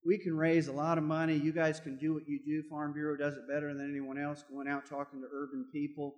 we 0.05 0.17
can 0.17 0.35
raise 0.35 0.67
a 0.67 0.73
lot 0.73 0.97
of 0.97 1.03
money. 1.03 1.35
You 1.35 1.53
guys 1.53 1.79
can 1.79 1.97
do 1.97 2.13
what 2.13 2.27
you 2.27 2.39
do. 2.45 2.67
Farm 2.69 2.93
Bureau 2.93 3.17
does 3.17 3.35
it 3.35 3.47
better 3.47 3.73
than 3.73 3.89
anyone 3.89 4.17
else. 4.17 4.43
Going 4.49 4.67
out 4.67 4.85
talking 4.85 5.21
to 5.21 5.27
urban 5.33 5.65
people 5.71 6.15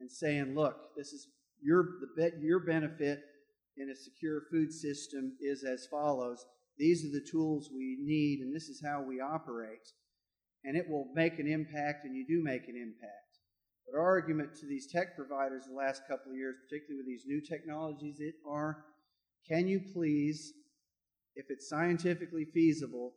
and 0.00 0.10
saying, 0.10 0.54
"Look, 0.54 0.76
this 0.96 1.12
is 1.12 1.28
your 1.62 1.86
the 2.16 2.32
your 2.40 2.60
benefit 2.60 3.22
in 3.76 3.90
a 3.90 3.96
secure 3.96 4.42
food 4.50 4.72
system 4.72 5.36
is 5.40 5.64
as 5.64 5.86
follows. 5.90 6.44
These 6.78 7.04
are 7.04 7.12
the 7.12 7.26
tools 7.30 7.70
we 7.72 7.98
need, 8.00 8.40
and 8.40 8.54
this 8.54 8.68
is 8.68 8.82
how 8.84 9.02
we 9.02 9.20
operate. 9.20 9.88
And 10.64 10.76
it 10.76 10.88
will 10.88 11.10
make 11.14 11.38
an 11.38 11.48
impact, 11.48 12.04
and 12.04 12.16
you 12.16 12.24
do 12.26 12.42
make 12.42 12.68
an 12.68 12.76
impact. 12.76 13.32
But 13.86 13.98
our 13.98 14.06
argument 14.06 14.54
to 14.56 14.66
these 14.66 14.90
tech 14.90 15.16
providers 15.16 15.64
the 15.66 15.74
last 15.74 16.02
couple 16.08 16.32
of 16.32 16.38
years, 16.38 16.56
particularly 16.68 16.98
with 16.98 17.06
these 17.06 17.26
new 17.26 17.40
technologies, 17.40 18.16
it 18.20 18.34
are 18.48 18.84
can 19.48 19.66
you 19.66 19.80
please, 19.92 20.52
if 21.34 21.46
it's 21.48 21.68
scientifically 21.68 22.46
feasible, 22.54 23.12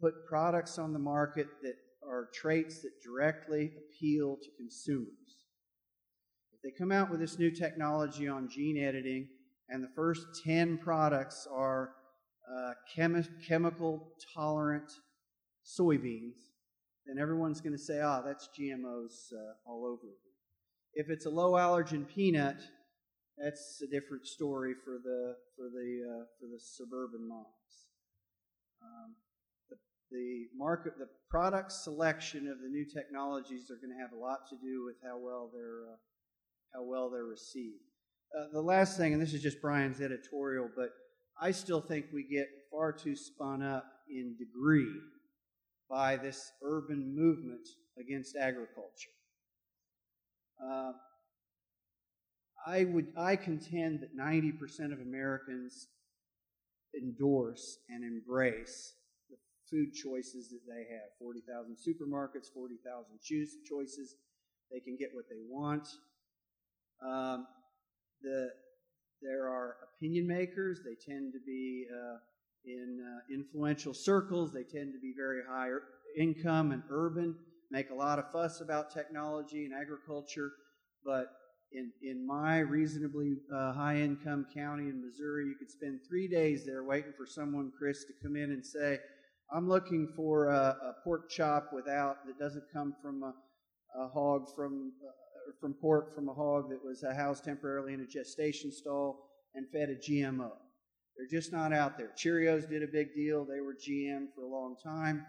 put 0.00 0.26
products 0.28 0.78
on 0.78 0.92
the 0.92 0.98
market 0.98 1.46
that 1.62 1.76
are 2.06 2.28
traits 2.34 2.82
that 2.82 3.00
directly 3.04 3.70
appeal 3.78 4.36
to 4.36 4.50
consumers? 4.56 5.44
If 6.52 6.60
they 6.62 6.76
come 6.76 6.90
out 6.90 7.08
with 7.08 7.20
this 7.20 7.38
new 7.38 7.52
technology 7.52 8.26
on 8.26 8.48
gene 8.48 8.82
editing, 8.82 9.28
and 9.68 9.82
the 9.82 9.90
first 9.94 10.26
10 10.44 10.78
products 10.78 11.46
are 11.50 11.90
uh, 12.50 12.72
chemi- 12.96 13.28
chemical 13.46 14.12
tolerant 14.34 14.90
soybeans, 15.64 16.36
then 17.06 17.18
everyone's 17.18 17.60
going 17.60 17.72
to 17.72 17.78
say, 17.78 18.00
ah, 18.02 18.20
oh, 18.20 18.26
that's 18.26 18.48
GMOs 18.58 19.32
uh, 19.32 19.54
all 19.66 19.84
over. 19.86 20.12
If 20.94 21.08
it's 21.10 21.26
a 21.26 21.30
low 21.30 21.52
allergen 21.52 22.06
peanut, 22.06 22.60
that's 23.36 23.82
a 23.82 23.86
different 23.86 24.26
story 24.26 24.74
for 24.84 24.98
the 25.02 25.34
for 25.56 25.68
the 25.68 26.02
uh, 26.06 26.24
for 26.38 26.46
the 26.46 26.60
suburban 26.60 27.28
moms. 27.28 27.88
Um, 28.80 29.14
the, 29.70 29.76
the 30.12 30.44
market, 30.56 30.92
the 30.98 31.08
product 31.28 31.72
selection 31.72 32.46
of 32.46 32.60
the 32.60 32.68
new 32.68 32.84
technologies 32.84 33.70
are 33.70 33.76
going 33.76 33.90
to 33.90 34.00
have 34.00 34.12
a 34.12 34.20
lot 34.20 34.46
to 34.50 34.56
do 34.56 34.84
with 34.84 34.96
how 35.02 35.18
well 35.18 35.50
they're 35.52 35.92
uh, 35.92 35.96
how 36.74 36.84
well 36.84 37.10
they're 37.10 37.24
received. 37.24 37.93
Uh, 38.34 38.46
the 38.52 38.60
last 38.60 38.96
thing, 38.96 39.12
and 39.12 39.22
this 39.22 39.32
is 39.32 39.40
just 39.40 39.60
Brian's 39.60 40.00
editorial, 40.00 40.68
but 40.74 40.90
I 41.40 41.52
still 41.52 41.80
think 41.80 42.06
we 42.12 42.24
get 42.24 42.48
far 42.68 42.92
too 42.92 43.14
spun 43.14 43.62
up 43.62 43.84
in 44.10 44.36
degree 44.36 44.92
by 45.88 46.16
this 46.16 46.50
urban 46.60 47.14
movement 47.14 47.68
against 47.96 48.34
agriculture. 48.34 49.14
Uh, 50.60 50.92
I 52.66 52.84
would 52.84 53.12
I 53.16 53.36
contend 53.36 54.00
that 54.00 54.16
90% 54.18 54.92
of 54.92 55.00
Americans 55.00 55.86
endorse 57.00 57.78
and 57.88 58.02
embrace 58.02 58.94
the 59.30 59.36
food 59.70 59.92
choices 59.92 60.48
that 60.48 60.62
they 60.66 60.92
have. 60.92 61.10
40,000 61.20 61.76
supermarkets, 61.76 62.52
40,000 62.52 63.20
choices. 63.68 64.16
They 64.72 64.80
can 64.80 64.96
get 64.98 65.10
what 65.12 65.26
they 65.28 65.42
want. 65.48 65.86
Um, 67.00 67.46
the, 68.24 68.48
there 69.22 69.48
are 69.48 69.76
opinion 69.96 70.26
makers. 70.26 70.80
They 70.84 70.96
tend 71.12 71.32
to 71.32 71.40
be 71.46 71.86
uh, 71.92 72.16
in 72.64 72.98
uh, 73.00 73.34
influential 73.34 73.94
circles. 73.94 74.52
They 74.52 74.64
tend 74.64 74.92
to 74.94 75.00
be 75.00 75.12
very 75.16 75.42
high 75.48 75.68
income 76.18 76.72
and 76.72 76.82
urban, 76.90 77.36
make 77.70 77.90
a 77.90 77.94
lot 77.94 78.18
of 78.18 78.30
fuss 78.32 78.60
about 78.60 78.92
technology 78.92 79.64
and 79.64 79.74
agriculture. 79.74 80.52
But 81.04 81.26
in, 81.72 81.90
in 82.02 82.26
my 82.26 82.60
reasonably 82.60 83.36
uh, 83.54 83.72
high 83.72 83.96
income 83.96 84.46
county 84.54 84.84
in 84.84 85.04
Missouri, 85.04 85.46
you 85.46 85.56
could 85.58 85.70
spend 85.70 86.00
three 86.08 86.28
days 86.28 86.64
there 86.64 86.84
waiting 86.84 87.12
for 87.16 87.26
someone, 87.26 87.72
Chris, 87.76 88.04
to 88.04 88.12
come 88.22 88.36
in 88.36 88.52
and 88.52 88.64
say, 88.64 88.98
I'm 89.52 89.68
looking 89.68 90.08
for 90.16 90.48
a, 90.48 90.76
a 90.82 90.94
pork 91.04 91.28
chop 91.28 91.70
without, 91.72 92.26
that 92.26 92.38
doesn't 92.38 92.64
come 92.72 92.94
from 93.02 93.22
a, 93.22 93.34
a 94.00 94.08
hog 94.08 94.46
from 94.56 94.92
uh, 95.06 95.10
from 95.60 95.74
pork 95.74 96.14
from 96.14 96.28
a 96.28 96.34
hog 96.34 96.70
that 96.70 96.84
was 96.84 97.04
uh, 97.04 97.14
housed 97.14 97.44
temporarily 97.44 97.94
in 97.94 98.00
a 98.00 98.06
gestation 98.06 98.72
stall 98.72 99.30
and 99.54 99.66
fed 99.70 99.88
a 99.88 99.96
GMO. 99.96 100.50
They're 101.16 101.40
just 101.40 101.52
not 101.52 101.72
out 101.72 101.96
there. 101.96 102.10
Cheerios 102.16 102.68
did 102.68 102.82
a 102.82 102.88
big 102.88 103.14
deal. 103.14 103.44
They 103.44 103.60
were 103.60 103.74
GM 103.74 104.26
for 104.34 104.42
a 104.42 104.48
long 104.48 104.76
time. 104.82 105.24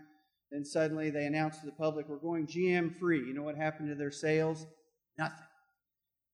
Then 0.51 0.65
suddenly 0.65 1.09
they 1.09 1.25
announced 1.25 1.59
to 1.59 1.65
the 1.65 1.71
public, 1.71 2.07
we're 2.07 2.17
going 2.17 2.47
GM 2.47 2.97
free. 2.97 3.19
You 3.19 3.33
know 3.33 3.43
what 3.43 3.55
happened 3.55 3.89
to 3.89 3.95
their 3.95 4.11
sales? 4.11 4.65
Nothing. 5.17 5.37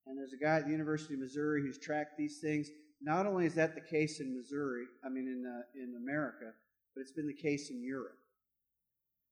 And 0.07 0.17
there's 0.17 0.33
a 0.33 0.43
guy 0.43 0.57
at 0.57 0.65
the 0.65 0.71
University 0.71 1.13
of 1.13 1.19
Missouri 1.19 1.61
who's 1.61 1.77
tracked 1.77 2.17
these 2.17 2.39
things. 2.39 2.69
Not 3.01 3.25
only 3.25 3.45
is 3.45 3.55
that 3.55 3.75
the 3.75 3.81
case 3.81 4.19
in 4.19 4.35
Missouri, 4.35 4.85
I 5.05 5.09
mean 5.09 5.27
in, 5.27 5.45
uh, 5.45 5.61
in 5.75 5.95
America, 6.01 6.51
but 6.95 7.01
it's 7.01 7.13
been 7.13 7.27
the 7.27 7.33
case 7.33 7.69
in 7.69 7.83
Europe. 7.83 8.17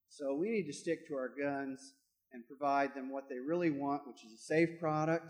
So 0.10 0.36
we 0.36 0.50
need 0.50 0.66
to 0.66 0.74
stick 0.74 1.08
to 1.08 1.16
our 1.16 1.30
guns 1.30 1.94
and 2.34 2.46
provide 2.46 2.94
them 2.94 3.12
what 3.12 3.30
they 3.30 3.40
really 3.40 3.72
want, 3.72 4.08
which 4.08 4.24
is 4.24 4.34
a 4.34 4.44
safe 4.44 4.80
product, 4.80 5.26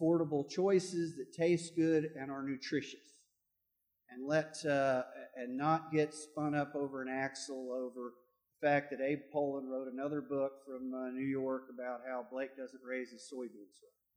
affordable 0.00 0.48
choices 0.48 1.16
that 1.16 1.32
taste 1.32 1.76
good 1.76 2.10
and 2.18 2.30
are 2.30 2.42
nutritious. 2.42 3.00
And 4.10 4.26
let 4.26 4.64
uh, 4.64 5.02
and 5.36 5.56
not 5.56 5.92
get 5.92 6.14
spun 6.14 6.54
up 6.54 6.74
over 6.74 7.02
an 7.02 7.08
axle 7.08 7.70
over 7.72 8.14
the 8.60 8.66
fact 8.66 8.90
that 8.90 9.00
Abe 9.00 9.20
Pollin 9.32 9.68
wrote 9.68 9.86
another 9.92 10.20
book 10.20 10.64
from 10.66 10.94
uh, 10.94 11.10
New 11.10 11.26
York 11.26 11.64
about 11.72 12.00
how 12.08 12.26
Blake 12.30 12.56
doesn't 12.56 12.80
raise 12.82 13.10
his 13.10 13.30
soybeans 13.32 13.76
right. 13.82 14.07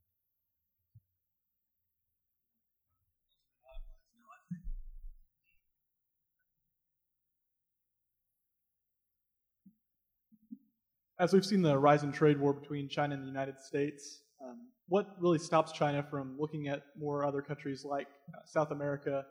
As 11.21 11.31
we've 11.33 11.45
seen 11.45 11.61
the 11.61 11.77
rise 11.77 12.01
in 12.01 12.11
trade 12.11 12.39
war 12.39 12.51
between 12.51 12.89
China 12.89 13.13
and 13.13 13.21
the 13.21 13.27
United 13.27 13.59
States, 13.59 14.23
um, 14.43 14.57
what 14.87 15.05
really 15.19 15.37
stops 15.37 15.71
China 15.71 16.03
from 16.09 16.35
looking 16.39 16.67
at 16.67 16.81
more 16.97 17.23
other 17.23 17.43
countries 17.43 17.85
like 17.85 18.07
uh, 18.33 18.39
South 18.43 18.71
America 18.71 19.23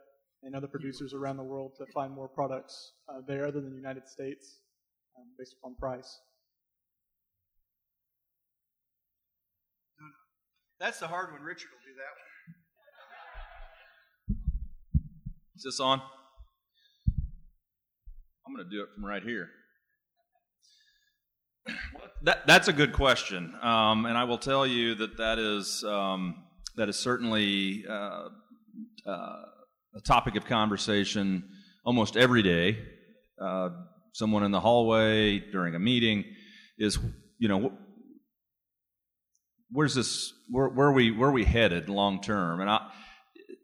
and 0.44 0.54
other 0.54 0.68
producers 0.68 1.12
around 1.12 1.36
the 1.36 1.42
world 1.42 1.72
to 1.78 1.84
find 1.92 2.12
more 2.12 2.28
products 2.28 2.92
uh, 3.08 3.20
there 3.26 3.44
other 3.44 3.60
than 3.60 3.70
the 3.70 3.76
United 3.76 4.08
States 4.08 4.60
um, 5.18 5.24
based 5.36 5.56
upon 5.58 5.74
price? 5.74 6.20
No, 9.98 10.06
no. 10.06 10.12
That's 10.78 11.00
the 11.00 11.08
hard 11.08 11.32
one. 11.32 11.42
Richard 11.42 11.70
will 11.72 11.82
do 11.84 11.96
that 11.98 12.14
one. 14.28 14.38
Is 15.56 15.64
this 15.64 15.80
on? 15.80 16.00
I'm 18.46 18.54
going 18.54 18.64
to 18.64 18.70
do 18.70 18.80
it 18.80 18.90
from 18.94 19.04
right 19.04 19.24
here. 19.24 19.48
That, 22.22 22.46
that's 22.46 22.68
a 22.68 22.72
good 22.74 22.92
question, 22.92 23.54
um, 23.62 24.04
and 24.04 24.18
I 24.18 24.24
will 24.24 24.36
tell 24.36 24.66
you 24.66 24.94
that 24.96 25.16
that 25.16 25.38
is 25.38 25.82
um, 25.84 26.44
that 26.76 26.88
is 26.90 26.98
certainly 26.98 27.84
uh, 27.88 28.28
uh, 29.06 29.42
a 29.94 30.00
topic 30.04 30.36
of 30.36 30.44
conversation 30.44 31.48
almost 31.84 32.18
every 32.18 32.42
day. 32.42 32.78
Uh, 33.40 33.70
someone 34.12 34.42
in 34.42 34.50
the 34.50 34.60
hallway 34.60 35.38
during 35.38 35.74
a 35.74 35.78
meeting 35.78 36.24
is, 36.78 36.98
you 37.38 37.48
know, 37.48 37.72
where's 39.70 39.94
this? 39.94 40.32
Where, 40.50 40.68
where 40.68 40.88
are 40.88 40.92
we? 40.92 41.10
Where 41.10 41.30
are 41.30 41.32
we 41.32 41.44
headed 41.44 41.88
long 41.88 42.20
term? 42.20 42.60
And 42.60 42.68
I, 42.68 42.90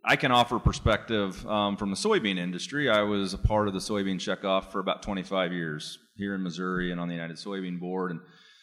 I 0.03 0.17
can 0.17 0.33
offer 0.33 0.59
perspective 0.59 1.47
um, 1.47 1.77
from 1.77 1.91
the 1.91 1.97
soybean 1.97 2.39
industry. 2.39 2.89
I 2.89 3.03
was 3.03 3.35
a 3.35 3.39
part 3.39 3.69
of 3.69 3.75
the 3.75 3.81
soybean 3.81 4.17
checkoff 4.17 4.73
for 4.73 4.81
about 4.81 5.03
25 5.03 5.53
years 5.53 5.99
here 6.17 6.35
in 6.35 6.43
Missouri 6.43 6.91
and 6.91 7.01
on 7.01 7.09
the 7.09 7.15
United 7.15 7.37
Soybean 7.37 7.79
Board, 7.79 8.11
and 8.11 8.21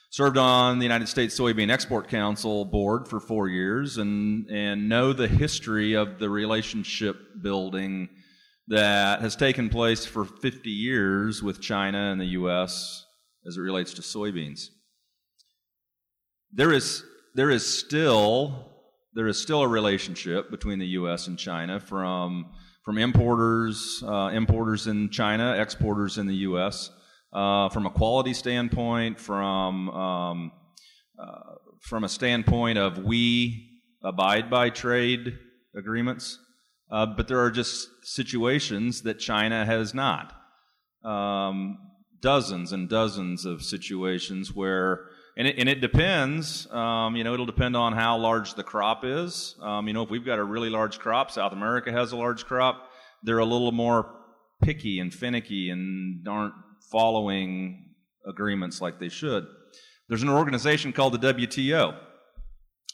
served 0.09 0.37
on 0.37 0.79
the 0.79 0.85
United 0.85 1.07
States 1.07 1.37
Soybean 1.39 1.71
Export 1.71 2.07
Council 2.07 2.65
board 2.65 3.07
for 3.07 3.19
four 3.19 3.47
years, 3.47 3.97
and 3.97 4.47
and 4.49 4.89
know 4.89 5.13
the 5.13 5.27
history 5.27 5.93
of 5.93 6.19
the 6.19 6.29
relationship 6.29 7.17
building 7.41 8.09
that 8.67 9.21
has 9.21 9.35
taken 9.35 9.69
place 9.69 10.05
for 10.05 10.23
50 10.23 10.69
years 10.69 11.43
with 11.43 11.59
China 11.59 12.11
and 12.11 12.21
the 12.21 12.27
U.S. 12.27 13.05
as 13.45 13.57
it 13.57 13.61
relates 13.61 13.93
to 13.95 14.01
soybeans. 14.01 14.67
There 16.51 16.71
is 16.71 17.03
there 17.35 17.49
is 17.49 17.67
still 17.67 18.71
there 19.15 19.27
is 19.27 19.39
still 19.39 19.61
a 19.61 19.67
relationship 19.67 20.49
between 20.49 20.79
the 20.79 20.87
U.S. 20.87 21.27
and 21.27 21.37
China 21.37 21.79
from 21.79 22.51
from 22.83 22.97
importers, 22.97 24.03
uh, 24.05 24.29
importers 24.33 24.87
in 24.87 25.09
China, 25.09 25.53
exporters 25.53 26.17
in 26.17 26.27
the 26.27 26.35
U.S 26.35 26.89
uh, 27.33 27.69
from 27.69 27.85
a 27.85 27.89
quality 27.89 28.33
standpoint, 28.33 29.19
from 29.19 29.89
um, 29.89 30.51
uh, 31.19 31.55
from 31.81 32.03
a 32.03 32.09
standpoint 32.09 32.77
of 32.77 32.99
we 32.99 33.69
abide 34.03 34.49
by 34.49 34.69
trade 34.69 35.37
agreements, 35.75 36.37
uh, 36.91 37.05
but 37.05 37.27
there 37.27 37.39
are 37.39 37.51
just 37.51 37.87
situations 38.03 39.01
that 39.01 39.19
China 39.19 39.65
has 39.65 39.93
not. 39.93 40.33
Um, 41.03 41.77
dozens 42.21 42.71
and 42.71 42.87
dozens 42.87 43.45
of 43.45 43.61
situations 43.61 44.53
where, 44.53 45.07
and 45.37 45.47
it, 45.47 45.57
and 45.57 45.67
it 45.67 45.81
depends. 45.81 46.71
Um, 46.71 47.15
you 47.15 47.23
know, 47.23 47.33
it'll 47.33 47.45
depend 47.45 47.75
on 47.75 47.93
how 47.93 48.17
large 48.17 48.53
the 48.53 48.63
crop 48.63 49.03
is. 49.03 49.55
Um, 49.61 49.87
you 49.87 49.93
know, 49.93 50.03
if 50.03 50.09
we've 50.09 50.25
got 50.25 50.39
a 50.39 50.43
really 50.43 50.69
large 50.69 50.99
crop, 50.99 51.31
South 51.31 51.51
America 51.51 51.91
has 51.91 52.11
a 52.11 52.15
large 52.15 52.45
crop. 52.45 52.89
They're 53.23 53.39
a 53.39 53.45
little 53.45 53.71
more 53.71 54.09
picky 54.61 54.99
and 54.99 55.13
finicky 55.13 55.69
and 55.69 56.25
aren't 56.27 56.53
following 56.91 57.93
agreements 58.25 58.81
like 58.81 58.99
they 58.99 59.09
should. 59.09 59.45
There's 60.09 60.23
an 60.23 60.29
organization 60.29 60.93
called 60.93 61.19
the 61.19 61.33
WTO. 61.33 61.97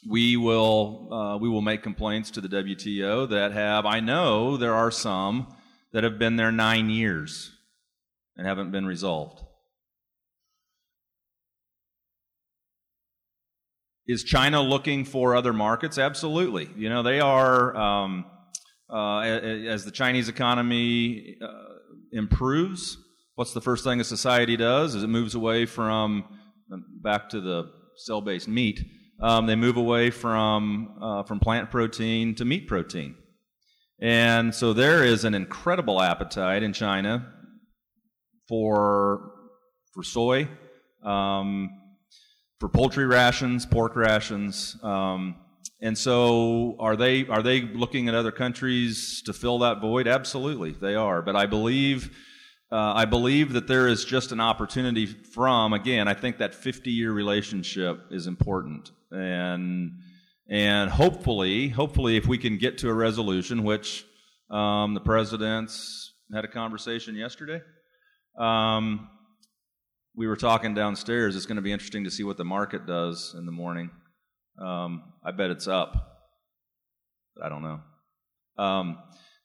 We 0.08 0.36
will 0.36 1.12
uh, 1.12 1.36
we 1.38 1.48
will 1.48 1.60
make 1.60 1.82
complaints 1.82 2.30
to 2.32 2.40
the 2.40 2.48
WTO 2.48 3.28
that 3.28 3.52
have 3.52 3.84
I 3.84 4.00
know 4.00 4.56
there 4.56 4.74
are 4.74 4.90
some 4.90 5.48
that 5.92 6.04
have 6.04 6.18
been 6.18 6.36
there 6.36 6.52
nine 6.52 6.88
years 6.88 7.52
and 8.36 8.46
haven't 8.46 8.70
been 8.70 8.86
resolved. 8.86 9.42
Is 14.06 14.24
China 14.24 14.60
looking 14.60 15.04
for 15.04 15.36
other 15.36 15.52
markets? 15.52 15.96
Absolutely. 15.96 16.68
You 16.76 16.88
know, 16.88 17.04
they 17.04 17.20
are, 17.20 17.76
um, 17.76 18.24
uh, 18.92 19.20
as 19.20 19.84
the 19.84 19.92
Chinese 19.92 20.28
economy 20.28 21.36
uh, 21.40 21.74
improves, 22.10 22.98
what's 23.40 23.54
the 23.54 23.60
first 23.62 23.84
thing 23.84 23.98
a 24.00 24.04
society 24.04 24.54
does? 24.54 24.94
Is 24.94 25.02
it 25.02 25.06
moves 25.06 25.34
away 25.34 25.64
from, 25.64 26.26
back 27.00 27.30
to 27.30 27.40
the 27.40 27.70
cell 27.96 28.20
based 28.20 28.48
meat, 28.48 28.84
um, 29.18 29.46
they 29.46 29.56
move 29.56 29.78
away 29.78 30.10
from, 30.10 30.98
uh, 31.00 31.22
from 31.22 31.40
plant 31.40 31.70
protein 31.70 32.34
to 32.34 32.44
meat 32.44 32.68
protein. 32.68 33.14
And 33.98 34.54
so 34.54 34.74
there 34.74 35.04
is 35.04 35.24
an 35.24 35.34
incredible 35.34 36.02
appetite 36.02 36.62
in 36.62 36.74
China 36.74 37.32
for, 38.46 39.32
for 39.94 40.02
soy. 40.02 40.46
Um, 41.02 41.70
for 42.58 42.68
poultry 42.68 43.06
rations, 43.06 43.64
pork 43.64 43.96
rations. 43.96 44.76
Um, 44.82 45.36
and 45.80 45.96
so, 45.96 46.76
are 46.78 46.94
they 46.94 47.26
are 47.26 47.42
they 47.42 47.62
looking 47.62 48.06
at 48.06 48.14
other 48.14 48.32
countries 48.32 49.22
to 49.24 49.32
fill 49.32 49.60
that 49.60 49.80
void? 49.80 50.06
Absolutely, 50.06 50.72
they 50.72 50.94
are. 50.94 51.22
But 51.22 51.36
I 51.36 51.46
believe 51.46 52.14
uh, 52.72 52.92
I 52.94 53.04
believe 53.04 53.54
that 53.54 53.66
there 53.66 53.88
is 53.88 54.04
just 54.04 54.30
an 54.30 54.38
opportunity 54.40 55.06
from 55.06 55.72
again. 55.72 56.06
I 56.06 56.14
think 56.14 56.38
that 56.38 56.54
50 56.54 56.90
year 56.90 57.10
relationship 57.10 58.06
is 58.12 58.28
important, 58.28 58.92
and 59.10 59.98
and 60.48 60.88
hopefully, 60.88 61.68
hopefully, 61.68 62.16
if 62.16 62.26
we 62.26 62.38
can 62.38 62.58
get 62.58 62.78
to 62.78 62.88
a 62.88 62.94
resolution, 62.94 63.64
which 63.64 64.04
um, 64.50 64.94
the 64.94 65.00
presidents 65.00 66.12
had 66.32 66.44
a 66.44 66.48
conversation 66.48 67.16
yesterday. 67.16 67.60
Um, 68.38 69.08
we 70.14 70.28
were 70.28 70.36
talking 70.36 70.74
downstairs. 70.74 71.34
It's 71.34 71.46
going 71.46 71.56
to 71.56 71.62
be 71.62 71.72
interesting 71.72 72.04
to 72.04 72.10
see 72.10 72.22
what 72.22 72.36
the 72.36 72.44
market 72.44 72.86
does 72.86 73.34
in 73.36 73.46
the 73.46 73.52
morning. 73.52 73.90
Um, 74.60 75.12
I 75.24 75.32
bet 75.32 75.50
it's 75.50 75.66
up. 75.66 75.94
I 77.42 77.48
don't 77.48 77.62
know. 77.62 77.80
Um, 78.62 78.98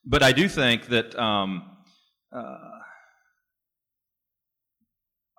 but 0.05 0.21
I 0.21 0.31
do 0.31 0.47
think 0.47 0.87
that. 0.87 1.17
Um, 1.17 1.71
uh, 2.35 2.57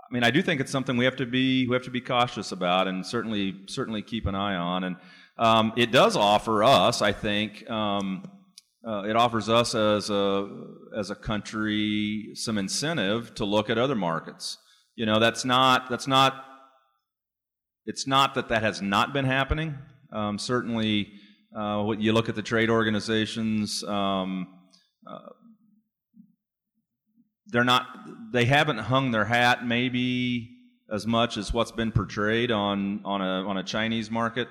I 0.09 0.14
mean, 0.14 0.22
I 0.22 0.30
do 0.30 0.40
think 0.40 0.61
it's 0.61 0.70
something 0.70 0.96
we 0.96 1.04
have 1.04 1.16
to 1.16 1.26
be 1.26 1.66
we 1.66 1.74
have 1.74 1.84
to 1.84 1.90
be 1.90 2.00
cautious 2.00 2.52
about, 2.52 2.86
and 2.86 3.04
certainly 3.04 3.57
certainly 3.66 4.02
keep 4.02 4.26
an 4.26 4.36
eye 4.36 4.54
on. 4.54 4.84
And 4.84 4.96
um, 5.36 5.72
it 5.76 5.90
does 5.90 6.16
offer 6.16 6.62
us, 6.62 7.02
I 7.02 7.12
think, 7.12 7.68
um, 7.68 8.22
uh, 8.86 9.02
it 9.02 9.16
offers 9.16 9.48
us 9.48 9.74
as 9.74 10.09
a 10.11 10.48
as 10.96 11.11
a 11.11 11.16
country 11.16 12.30
some 12.34 12.57
incentive 12.57 13.34
to 13.34 13.44
look 13.44 13.68
at 13.68 13.78
other 13.78 13.96
markets. 13.96 14.59
You 14.94 15.07
know, 15.07 15.18
that's 15.18 15.44
not 15.44 15.90
that's 15.90 16.07
not 16.07 16.44
it's 17.84 18.07
not 18.07 18.34
that 18.34 18.48
that 18.48 18.62
has 18.62 18.80
not 18.80 19.12
been 19.12 19.24
happening. 19.24 19.76
Um, 20.12 20.38
certainly, 20.38 21.12
uh, 21.57 21.94
you 21.98 22.12
look 22.12 22.28
at 22.28 22.36
the 22.36 22.42
trade 22.42 22.70
organizations, 22.70 23.82
um, 23.84 24.46
uh, 25.04 25.30
they're 27.49 27.64
not 27.64 27.86
they 28.32 28.44
haven't 28.44 28.78
hung 28.78 29.11
their 29.11 29.24
hat 29.24 29.66
maybe 29.66 30.51
as 30.92 31.07
much 31.07 31.36
as 31.36 31.53
what's 31.53 31.72
been 31.72 31.92
portrayed 31.92 32.51
on 32.51 33.01
on 33.05 33.20
a 33.20 33.49
on 33.49 33.57
a 33.57 33.64
Chinese 33.64 34.11
market 34.11 34.49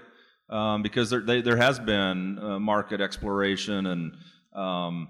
um, 0.49 0.81
because 0.81 1.09
there 1.09 1.21
they, 1.21 1.41
there 1.41 1.57
has 1.57 1.79
been 1.79 2.39
uh, 2.39 2.59
market 2.59 3.01
exploration 3.01 3.85
and 3.85 4.13
um, 4.55 5.07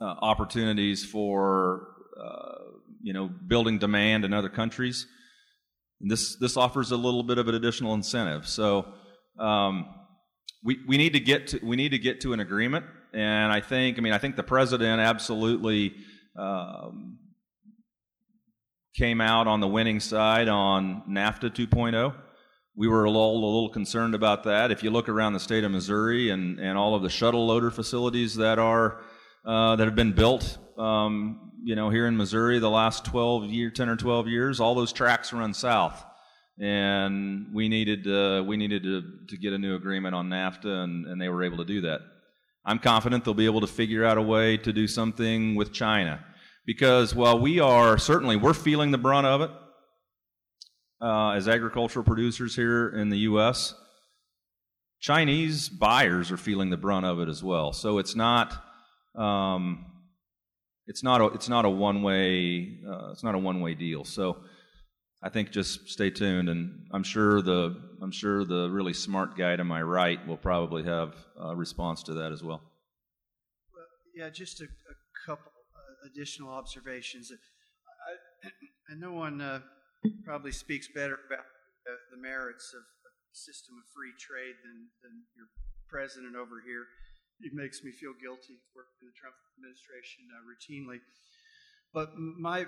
uh, 0.00 0.04
opportunities 0.04 1.04
for 1.04 1.88
uh, 2.22 2.58
you 3.00 3.12
know, 3.12 3.28
building 3.46 3.78
demand 3.78 4.24
in 4.24 4.32
other 4.32 4.48
countries. 4.48 5.06
This 6.00 6.36
this 6.36 6.56
offers 6.56 6.90
a 6.90 6.96
little 6.96 7.22
bit 7.22 7.38
of 7.38 7.48
an 7.48 7.54
additional 7.54 7.94
incentive. 7.94 8.46
So 8.46 8.86
um, 9.38 9.86
we 10.62 10.78
we 10.86 10.96
need 10.96 11.12
to 11.14 11.20
get 11.20 11.48
to 11.48 11.60
we 11.62 11.76
need 11.76 11.90
to 11.90 11.98
get 11.98 12.20
to 12.22 12.32
an 12.32 12.40
agreement. 12.40 12.86
And 13.12 13.52
I 13.52 13.60
think 13.60 13.98
I 13.98 14.00
mean 14.00 14.12
I 14.12 14.18
think 14.18 14.36
the 14.36 14.42
president 14.42 15.00
absolutely 15.00 15.94
um, 16.38 17.18
came 18.94 19.20
out 19.20 19.46
on 19.46 19.60
the 19.60 19.68
winning 19.68 20.00
side 20.00 20.48
on 20.48 21.02
NAFTA 21.08 21.50
2.0. 21.50 22.14
We 22.76 22.88
were 22.88 23.04
a 23.04 23.10
little, 23.10 23.32
a 23.32 23.44
little 23.44 23.68
concerned 23.70 24.14
about 24.14 24.44
that. 24.44 24.70
If 24.70 24.82
you 24.82 24.90
look 24.90 25.08
around 25.08 25.32
the 25.32 25.40
state 25.40 25.64
of 25.64 25.70
Missouri 25.70 26.30
and, 26.30 26.60
and 26.60 26.78
all 26.78 26.94
of 26.94 27.02
the 27.02 27.10
shuttle 27.10 27.46
loader 27.46 27.70
facilities 27.70 28.36
that 28.36 28.58
are 28.58 29.00
uh, 29.44 29.76
that 29.76 29.84
have 29.84 29.94
been 29.94 30.12
built, 30.12 30.58
um, 30.76 31.52
you 31.64 31.74
know, 31.74 31.90
here 31.90 32.06
in 32.06 32.16
Missouri, 32.16 32.58
the 32.58 32.70
last 32.70 33.04
12 33.04 33.46
year, 33.46 33.70
10 33.70 33.88
or 33.88 33.96
12 33.96 34.28
years, 34.28 34.60
all 34.60 34.74
those 34.74 34.92
tracks 34.92 35.32
run 35.32 35.54
south. 35.54 36.04
And 36.60 37.46
we 37.54 37.68
needed, 37.68 38.06
uh, 38.06 38.42
we 38.44 38.56
needed 38.56 38.82
to, 38.82 39.02
to 39.28 39.36
get 39.36 39.52
a 39.52 39.58
new 39.58 39.76
agreement 39.76 40.14
on 40.14 40.28
NAFTA, 40.28 40.84
and, 40.84 41.06
and 41.06 41.20
they 41.20 41.28
were 41.28 41.44
able 41.44 41.58
to 41.58 41.64
do 41.64 41.80
that. 41.82 42.00
I'm 42.68 42.78
confident 42.78 43.24
they'll 43.24 43.32
be 43.32 43.46
able 43.46 43.62
to 43.62 43.66
figure 43.66 44.04
out 44.04 44.18
a 44.18 44.22
way 44.22 44.58
to 44.58 44.74
do 44.74 44.86
something 44.86 45.54
with 45.54 45.72
China. 45.72 46.22
Because 46.66 47.14
while 47.14 47.38
we 47.38 47.60
are 47.60 47.96
certainly, 47.96 48.36
we're 48.36 48.52
feeling 48.52 48.90
the 48.90 48.98
brunt 48.98 49.26
of 49.26 49.40
it 49.40 49.50
uh, 51.00 51.30
as 51.30 51.48
agricultural 51.48 52.04
producers 52.04 52.54
here 52.54 52.90
in 52.90 53.08
the 53.08 53.20
U.S., 53.20 53.72
Chinese 55.00 55.70
buyers 55.70 56.30
are 56.30 56.36
feeling 56.36 56.68
the 56.68 56.76
brunt 56.76 57.06
of 57.06 57.20
it 57.20 57.28
as 57.30 57.42
well. 57.42 57.72
So 57.72 57.96
it's 57.96 58.14
not, 58.14 58.62
um, 59.14 59.86
it's 60.86 61.02
not 61.02 61.22
a 61.22 61.26
it's 61.28 61.48
not 61.48 61.64
a 61.64 61.70
one 61.70 62.02
way 62.02 62.80
uh, 62.86 63.12
it's 63.12 63.24
not 63.24 63.34
a 63.34 63.38
one 63.38 63.62
way 63.62 63.74
deal. 63.74 64.04
So 64.04 64.38
I 65.22 65.28
think 65.28 65.50
just 65.50 65.88
stay 65.88 66.10
tuned, 66.10 66.48
and 66.48 66.86
I'm 66.92 67.02
sure 67.02 67.42
the 67.42 67.76
I'm 68.00 68.12
sure 68.12 68.44
the 68.44 68.70
really 68.70 68.94
smart 68.94 69.36
guy 69.36 69.56
to 69.56 69.64
my 69.64 69.82
right 69.82 70.24
will 70.26 70.36
probably 70.36 70.84
have 70.84 71.14
a 71.40 71.56
response 71.56 72.02
to 72.04 72.14
that 72.14 72.32
as 72.32 72.42
well. 72.42 72.62
well 73.74 73.86
yeah, 74.14 74.30
just 74.30 74.60
a, 74.60 74.64
a 74.64 75.26
couple 75.26 75.50
uh, 75.50 76.06
additional 76.06 76.50
observations. 76.50 77.32
I, 77.32 78.50
and 78.90 79.00
no 79.00 79.12
one 79.12 79.40
uh, 79.40 79.60
probably 80.24 80.52
speaks 80.52 80.88
better 80.94 81.18
about 81.26 81.46
the 82.12 82.16
merits 82.16 82.72
of 82.74 82.80
a 82.80 83.10
system 83.32 83.74
of 83.82 83.84
free 83.90 84.12
trade 84.20 84.54
than, 84.62 84.86
than 85.02 85.24
your 85.34 85.48
president 85.88 86.36
over 86.36 86.62
here 86.64 86.86
it 87.40 87.54
makes 87.54 87.84
me 87.84 87.92
feel 87.92 88.14
guilty 88.18 88.58
working 88.74 88.98
in 89.02 89.08
the 89.10 89.18
Trump 89.18 89.36
administration 89.58 90.26
uh, 90.34 90.42
routinely. 90.42 90.98
But 91.94 92.18
my 92.18 92.66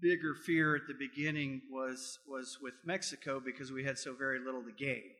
bigger 0.00 0.34
fear 0.34 0.76
at 0.76 0.82
the 0.86 0.94
beginning 0.94 1.62
was 1.70 2.18
was 2.28 2.58
with 2.60 2.74
Mexico 2.84 3.40
because 3.44 3.72
we 3.72 3.84
had 3.84 3.98
so 3.98 4.14
very 4.14 4.38
little 4.38 4.62
to 4.62 4.72
gain. 4.72 5.10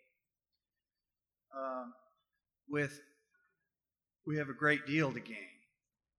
Um, 1.56 1.92
with 2.68 3.00
we 4.26 4.36
have 4.38 4.48
a 4.48 4.54
great 4.54 4.86
deal 4.86 5.12
to 5.12 5.20
gain, 5.20 5.36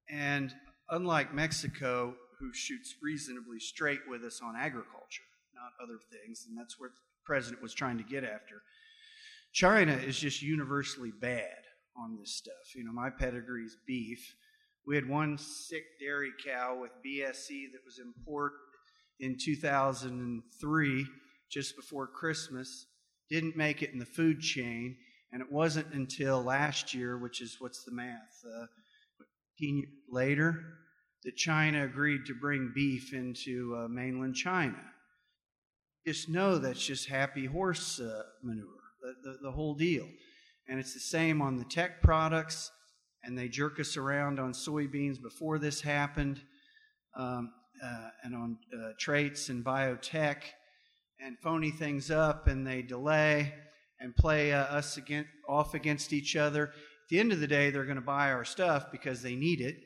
and 0.09 0.53
unlike 0.89 1.33
Mexico, 1.33 2.15
who 2.39 2.53
shoots 2.53 2.95
reasonably 3.01 3.59
straight 3.59 4.01
with 4.07 4.23
us 4.23 4.41
on 4.43 4.55
agriculture, 4.55 5.23
not 5.53 5.71
other 5.83 5.99
things, 6.11 6.45
and 6.47 6.57
that's 6.57 6.79
what 6.79 6.89
the 6.91 7.25
president 7.25 7.61
was 7.61 7.73
trying 7.73 7.97
to 7.97 8.03
get 8.03 8.23
after. 8.23 8.61
China 9.53 9.93
is 9.93 10.17
just 10.19 10.41
universally 10.41 11.11
bad 11.11 11.63
on 11.97 12.17
this 12.19 12.35
stuff. 12.35 12.75
You 12.75 12.83
know, 12.83 12.91
my 12.91 13.09
pedigree 13.09 13.63
is 13.63 13.75
beef. 13.85 14.35
We 14.87 14.95
had 14.95 15.09
one 15.09 15.37
sick 15.37 15.83
dairy 15.99 16.31
cow 16.45 16.79
with 16.79 16.91
BSE 17.05 17.73
that 17.73 17.83
was 17.85 17.99
imported 17.99 18.55
in 19.19 19.37
2003, 19.37 21.05
just 21.51 21.75
before 21.75 22.07
Christmas. 22.07 22.85
Didn't 23.29 23.57
make 23.57 23.83
it 23.83 23.91
in 23.91 23.99
the 23.99 24.05
food 24.05 24.39
chain, 24.39 24.95
and 25.33 25.41
it 25.41 25.51
wasn't 25.51 25.93
until 25.93 26.41
last 26.41 26.93
year, 26.93 27.17
which 27.17 27.41
is 27.41 27.57
what's 27.59 27.83
the 27.83 27.91
math, 27.91 28.41
uh, 28.45 28.67
15 29.57 29.77
years 29.77 29.89
later, 30.09 30.63
that 31.25 31.35
China 31.35 31.83
agreed 31.83 32.25
to 32.27 32.33
bring 32.33 32.71
beef 32.73 33.13
into 33.13 33.77
uh, 33.77 33.89
mainland 33.89 34.35
China. 34.35 34.79
Just 36.05 36.29
know 36.29 36.57
that's 36.57 36.85
just 36.85 37.09
happy 37.09 37.45
horse 37.45 37.99
uh, 37.99 38.23
manure, 38.41 38.67
the, 39.01 39.15
the, 39.21 39.37
the 39.41 39.51
whole 39.51 39.73
deal. 39.73 40.07
And 40.69 40.79
it's 40.79 40.93
the 40.93 41.01
same 41.01 41.41
on 41.41 41.57
the 41.57 41.65
tech 41.65 42.01
products, 42.01 42.71
and 43.23 43.37
they 43.37 43.47
jerk 43.47 43.79
us 43.79 43.97
around 43.97 44.39
on 44.39 44.53
soybeans 44.53 45.21
before 45.21 45.59
this 45.59 45.81
happened, 45.81 46.41
um, 47.15 47.51
uh, 47.83 48.09
and 48.23 48.35
on 48.35 48.57
uh, 48.73 48.91
traits 48.99 49.49
and 49.49 49.63
biotech, 49.63 50.37
and 51.19 51.37
phony 51.39 51.71
things 51.71 52.11
up, 52.11 52.47
and 52.47 52.65
they 52.65 52.81
delay 52.81 53.53
and 53.99 54.15
play 54.15 54.53
uh, 54.53 54.63
us 54.65 54.97
against, 54.97 55.29
off 55.47 55.73
against 55.73 56.13
each 56.13 56.35
other. 56.35 56.67
At 56.67 57.09
the 57.09 57.19
end 57.19 57.31
of 57.31 57.39
the 57.39 57.47
day, 57.47 57.69
they're 57.69 57.85
going 57.85 57.95
to 57.95 58.01
buy 58.01 58.31
our 58.31 58.45
stuff 58.45 58.91
because 58.91 59.21
they 59.21 59.35
need 59.35 59.61
it, 59.61 59.77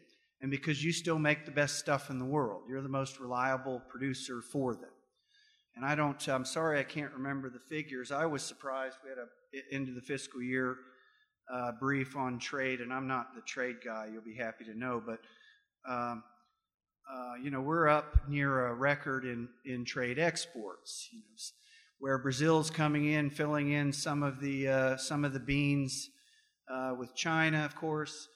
and 0.41 0.51
because 0.51 0.83
you 0.83 0.91
still 0.91 1.19
make 1.19 1.45
the 1.45 1.51
best 1.51 1.77
stuff 1.79 2.09
in 2.09 2.19
the 2.19 2.25
world. 2.25 2.63
You're 2.67 2.81
the 2.81 2.89
most 2.89 3.19
reliable 3.19 3.81
producer 3.89 4.41
for 4.41 4.73
them. 4.73 4.89
And 5.75 5.85
I 5.85 5.95
don't, 5.95 6.27
I'm 6.27 6.45
sorry 6.45 6.79
I 6.79 6.83
can't 6.83 7.13
remember 7.13 7.49
the 7.49 7.59
figures. 7.59 8.11
I 8.11 8.25
was 8.25 8.43
surprised. 8.43 8.97
We 9.03 9.09
had 9.09 9.19
a 9.19 9.27
end 9.73 9.89
of 9.89 9.95
the 9.95 10.01
fiscal 10.01 10.41
year 10.41 10.77
uh, 11.53 11.71
brief 11.79 12.15
on 12.15 12.39
trade, 12.39 12.81
and 12.81 12.91
I'm 12.91 13.07
not 13.07 13.35
the 13.35 13.41
trade 13.41 13.77
guy, 13.83 14.09
you'll 14.11 14.23
be 14.23 14.35
happy 14.35 14.65
to 14.65 14.77
know, 14.77 15.01
but 15.05 15.19
um, 15.89 16.23
uh, 17.11 17.33
you 17.41 17.51
know, 17.51 17.61
we're 17.61 17.87
up 17.87 18.27
near 18.27 18.67
a 18.67 18.73
record 18.73 19.25
in, 19.25 19.49
in 19.65 19.83
trade 19.83 20.19
exports. 20.19 21.09
You 21.11 21.19
know, 21.19 21.25
where 22.01 22.17
Brazil's 22.17 22.71
coming 22.71 23.05
in, 23.05 23.29
filling 23.29 23.71
in 23.71 23.93
some 23.93 24.23
of 24.23 24.41
the 24.41 24.67
uh, 24.67 24.97
some 24.97 25.23
of 25.23 25.33
the 25.33 25.39
beans 25.39 26.09
uh, 26.71 26.93
with 26.97 27.15
China, 27.15 27.63
of 27.63 27.75
course. 27.75 28.27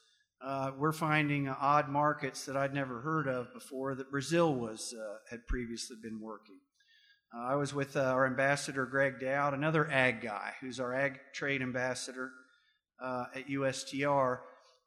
Uh, 0.46 0.72
we're 0.78 0.92
finding 0.92 1.50
odd 1.50 1.90
markets 1.90 2.46
that 2.46 2.56
I'd 2.56 2.76
never 2.76 3.02
heard 3.02 3.28
of 3.28 3.52
before 3.54 3.96
that 3.96 4.12
Brazil 4.12 4.54
was 4.54 4.94
uh, 4.94 5.16
had 5.32 5.48
previously 5.48 5.98
been 6.04 6.22
working. 6.22 6.60
Uh, 7.36 7.54
I 7.54 7.56
was 7.56 7.74
with 7.74 7.98
our 7.98 8.28
ambassador 8.28 8.86
Gregg 8.86 9.20
Doud, 9.20 9.56
another 9.56 9.90
ag 9.90 10.22
guy, 10.22 10.54
who's 10.62 10.80
our 10.80 10.94
ag 10.94 11.20
trade 11.34 11.64
ambassador 11.64 12.30
at 13.02 13.48
USTR 13.48 14.40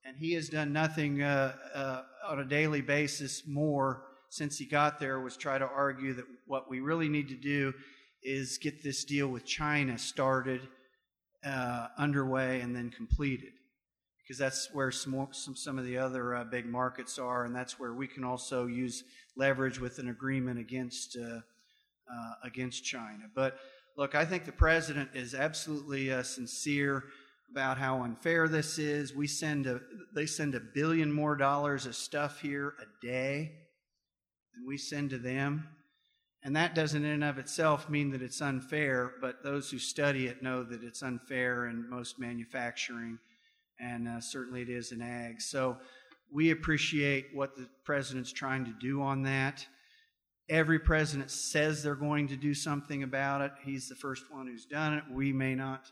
and 0.09 0.16
he 0.16 0.32
has 0.32 0.48
done 0.48 0.72
nothing 0.72 1.22
uh, 1.22 1.54
uh, 1.74 2.02
on 2.26 2.40
a 2.40 2.44
daily 2.44 2.80
basis 2.80 3.46
more 3.46 4.04
since 4.30 4.56
he 4.56 4.64
got 4.64 4.98
there 4.98 5.20
was 5.20 5.36
try 5.36 5.59
to 5.59 5.66
argue 5.66 6.14
that 6.14 6.24
what 6.46 6.70
we 6.70 6.80
really 6.80 7.09
need 7.09 7.28
to 7.28 7.34
do 7.34 7.74
is 8.22 8.59
get 8.59 8.82
this 8.82 9.04
deal 9.04 9.28
with 9.28 9.44
China 9.44 9.98
started, 9.98 10.66
uh, 11.44 11.88
underway, 11.98 12.61
and 12.61 12.74
then 12.74 12.90
completed. 12.90 13.52
Because 14.22 14.38
that's 14.38 14.68
where 14.72 14.90
some, 14.90 15.28
some, 15.32 15.56
some 15.56 15.78
of 15.78 15.84
the 15.84 15.96
other 15.96 16.34
uh, 16.34 16.44
big 16.44 16.66
markets 16.66 17.18
are, 17.18 17.44
and 17.44 17.54
that's 17.54 17.78
where 17.78 17.94
we 17.94 18.06
can 18.06 18.24
also 18.24 18.66
use 18.66 19.04
leverage 19.36 19.78
with 19.78 19.98
an 19.98 20.09
agreement 20.09 20.59
against, 20.59 21.16
uh, 21.16 21.40
uh, 22.11 22.32
against 22.44 22.84
China. 22.84 23.24
But 23.34 23.59
look, 23.96 24.14
I 24.14 24.24
think 24.24 24.44
the 24.44 24.52
president 24.52 25.11
is 25.14 25.34
absolutely 25.34 26.11
sincere 26.24 27.04
about 27.51 27.78
how 27.78 28.03
unfair 28.03 28.49
this 28.49 28.78
is. 28.78 29.14
We 29.14 29.26
send 29.26 29.66
a, 29.66 29.80
they 30.14 30.26
send 30.26 30.55
a 30.55 30.61
billion 30.61 31.12
more 31.12 31.36
dollars 31.36 31.86
of 31.86 31.96
stuff 31.96 32.40
here 32.40 32.74
a 32.80 33.07
day 33.07 33.53
than 34.55 34.66
we 34.66 34.76
send 34.76 35.11
to 35.11 35.18
them. 35.18 35.68
And 36.42 36.55
that 36.57 36.74
doesn't 36.74 37.05
in 37.05 37.11
and 37.11 37.24
of 37.24 37.38
itself 37.38 37.90
mean 37.90 38.11
that 38.12 38.22
it's 38.22 38.40
unfair, 38.40 39.14
but 39.20 39.42
those 39.42 39.70
who 39.70 39.78
study 39.78 40.26
it 40.26 40.42
know 40.42 40.62
that 40.62 40.84
it's 40.84 41.03
unfair 41.03 41.66
in 41.66 41.90
most 41.90 42.20
manufacturing, 42.20 43.18
and 43.80 44.07
uh, 44.07 44.20
certainly 44.20 44.62
it 44.62 44.68
is 44.68 44.92
in 44.92 45.03
ag. 45.03 45.40
So 45.40 45.76
we 46.32 46.51
appreciate 46.51 47.26
what 47.34 47.57
the 47.57 47.68
president's 47.84 48.32
trying 48.32 48.64
to 48.66 48.74
do 48.80 49.03
on 49.03 49.22
that. 49.24 49.66
Every 50.49 50.78
president 50.78 51.30
says 51.30 51.82
they're 51.82 51.94
going 51.94 52.28
to 52.28 52.36
do 52.36 52.55
something 52.55 53.03
about 53.03 53.40
it. 53.40 53.53
He's 53.64 53.88
the 53.88 53.94
first 53.96 54.32
one 54.32 54.46
who's 54.46 54.64
done 54.64 54.94
it. 54.94 55.05
We 55.11 55.32
may 55.32 55.55
not 55.55 55.90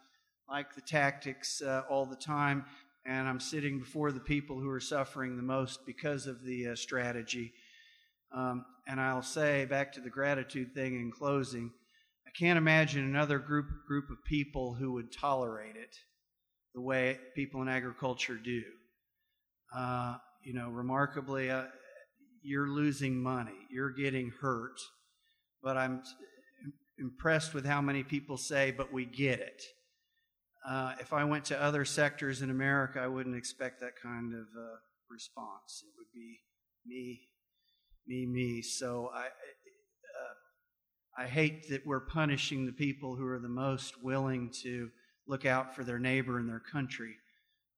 like 0.48 0.74
the 0.74 0.80
tactics 0.80 1.60
uh, 1.62 1.82
all 1.90 2.06
the 2.06 2.16
time, 2.16 2.64
and 3.04 3.28
I'm 3.28 3.40
sitting 3.40 3.78
before 3.78 4.12
the 4.12 4.20
people 4.20 4.60
who 4.60 4.70
are 4.70 4.80
suffering 4.80 5.36
the 5.36 5.42
most 5.42 5.86
because 5.86 6.26
of 6.26 6.44
the 6.44 6.68
uh, 6.68 6.76
strategy. 6.76 7.52
Um, 8.34 8.64
and 8.88 9.00
I'll 9.00 9.22
say, 9.22 9.64
back 9.64 9.92
to 9.92 10.00
the 10.00 10.10
gratitude 10.10 10.74
thing 10.74 10.94
in 10.94 11.10
closing, 11.10 11.70
I 12.26 12.30
can't 12.38 12.58
imagine 12.58 13.04
another 13.04 13.38
group 13.38 13.66
group 13.86 14.10
of 14.10 14.24
people 14.24 14.74
who 14.74 14.92
would 14.92 15.12
tolerate 15.12 15.76
it 15.76 15.96
the 16.74 16.80
way 16.80 17.18
people 17.34 17.62
in 17.62 17.68
agriculture 17.68 18.36
do. 18.36 18.62
Uh, 19.74 20.16
you 20.44 20.54
know, 20.54 20.68
remarkably, 20.68 21.50
uh, 21.50 21.64
you're 22.42 22.68
losing 22.68 23.20
money, 23.20 23.56
you're 23.70 23.90
getting 23.90 24.32
hurt, 24.40 24.78
but 25.62 25.76
I'm 25.76 26.02
impressed 26.98 27.54
with 27.54 27.64
how 27.64 27.80
many 27.80 28.04
people 28.04 28.36
say, 28.36 28.70
"But 28.70 28.92
we 28.92 29.04
get 29.04 29.40
it." 29.40 29.62
Uh, 30.68 30.94
if 30.98 31.12
I 31.12 31.22
went 31.22 31.44
to 31.46 31.62
other 31.62 31.84
sectors 31.84 32.42
in 32.42 32.50
America, 32.50 32.98
I 32.98 33.06
wouldn't 33.06 33.36
expect 33.36 33.80
that 33.80 33.92
kind 34.02 34.34
of 34.34 34.40
uh, 34.40 34.76
response. 35.08 35.84
It 35.84 35.92
would 35.96 36.12
be 36.12 36.40
me, 36.84 37.20
me, 38.08 38.26
me. 38.26 38.62
So 38.62 39.10
I, 39.14 39.26
uh, 39.26 41.22
I 41.22 41.26
hate 41.28 41.68
that 41.70 41.86
we're 41.86 42.00
punishing 42.00 42.66
the 42.66 42.72
people 42.72 43.14
who 43.14 43.26
are 43.28 43.38
the 43.38 43.48
most 43.48 44.02
willing 44.02 44.50
to 44.64 44.90
look 45.28 45.46
out 45.46 45.76
for 45.76 45.84
their 45.84 46.00
neighbor 46.00 46.38
and 46.38 46.48
their 46.48 46.62
country. 46.72 47.14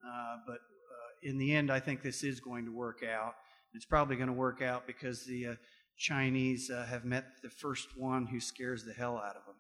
Uh, 0.03 0.37
but 0.47 0.55
uh, 0.55 1.11
in 1.23 1.37
the 1.37 1.55
end, 1.55 1.71
I 1.71 1.81
think 1.81 2.03
this 2.03 2.25
is 2.25 2.41
going 2.41 2.65
to 2.65 2.75
work 2.75 3.01
out. 3.05 3.35
It's 3.75 3.85
probably 3.85 4.17
going 4.17 4.29
to 4.29 4.33
work 4.33 4.63
out 4.63 4.87
because 4.87 5.27
the 5.27 5.49
uh, 5.49 5.55
Chinese 5.99 6.71
have 6.71 7.05
met 7.05 7.27
the 7.43 7.51
first 7.51 7.89
one 7.99 8.27
who 8.27 8.41
scares 8.41 8.85
the 8.85 8.95
hell 8.95 9.19
out 9.19 9.37
of 9.37 9.45
them. 9.45 9.57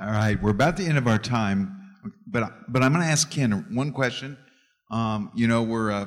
All 0.00 0.10
right, 0.10 0.42
we're 0.42 0.50
about 0.50 0.76
the 0.76 0.84
end 0.86 0.98
of 0.98 1.06
our 1.06 1.18
time, 1.18 1.80
but 2.26 2.52
but 2.66 2.82
I'm 2.82 2.92
going 2.92 3.04
to 3.04 3.10
ask 3.10 3.30
Ken 3.30 3.64
one 3.72 3.92
question. 3.92 4.36
Um, 4.90 5.30
you 5.36 5.46
know, 5.46 5.62
we're 5.62 5.92
uh, 5.92 6.06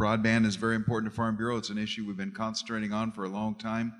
broadband 0.00 0.46
is 0.46 0.56
very 0.56 0.76
important 0.76 1.12
to 1.12 1.14
Farm 1.14 1.36
Bureau. 1.36 1.58
It's 1.58 1.68
an 1.68 1.76
issue 1.76 2.06
we've 2.06 2.16
been 2.16 2.32
concentrating 2.32 2.94
on 2.94 3.12
for 3.12 3.24
a 3.24 3.28
long 3.28 3.54
time. 3.54 3.92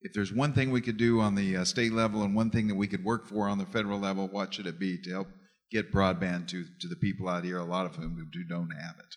If 0.00 0.14
there's 0.14 0.32
one 0.32 0.54
thing 0.54 0.70
we 0.70 0.80
could 0.80 0.96
do 0.96 1.20
on 1.20 1.34
the 1.34 1.58
uh, 1.58 1.64
state 1.64 1.92
level 1.92 2.22
and 2.22 2.34
one 2.34 2.48
thing 2.48 2.68
that 2.68 2.74
we 2.74 2.86
could 2.86 3.04
work 3.04 3.28
for 3.28 3.50
on 3.50 3.58
the 3.58 3.66
federal 3.66 3.98
level, 3.98 4.28
what 4.28 4.54
should 4.54 4.66
it 4.66 4.78
be 4.78 4.96
to 5.02 5.10
help 5.10 5.28
get 5.70 5.92
broadband 5.92 6.48
to 6.48 6.64
to 6.80 6.88
the 6.88 6.96
people 6.96 7.28
out 7.28 7.44
here, 7.44 7.58
a 7.58 7.64
lot 7.64 7.84
of 7.84 7.96
whom 7.96 8.16
who 8.16 8.44
don't 8.44 8.70
have 8.70 8.94
it? 8.98 9.14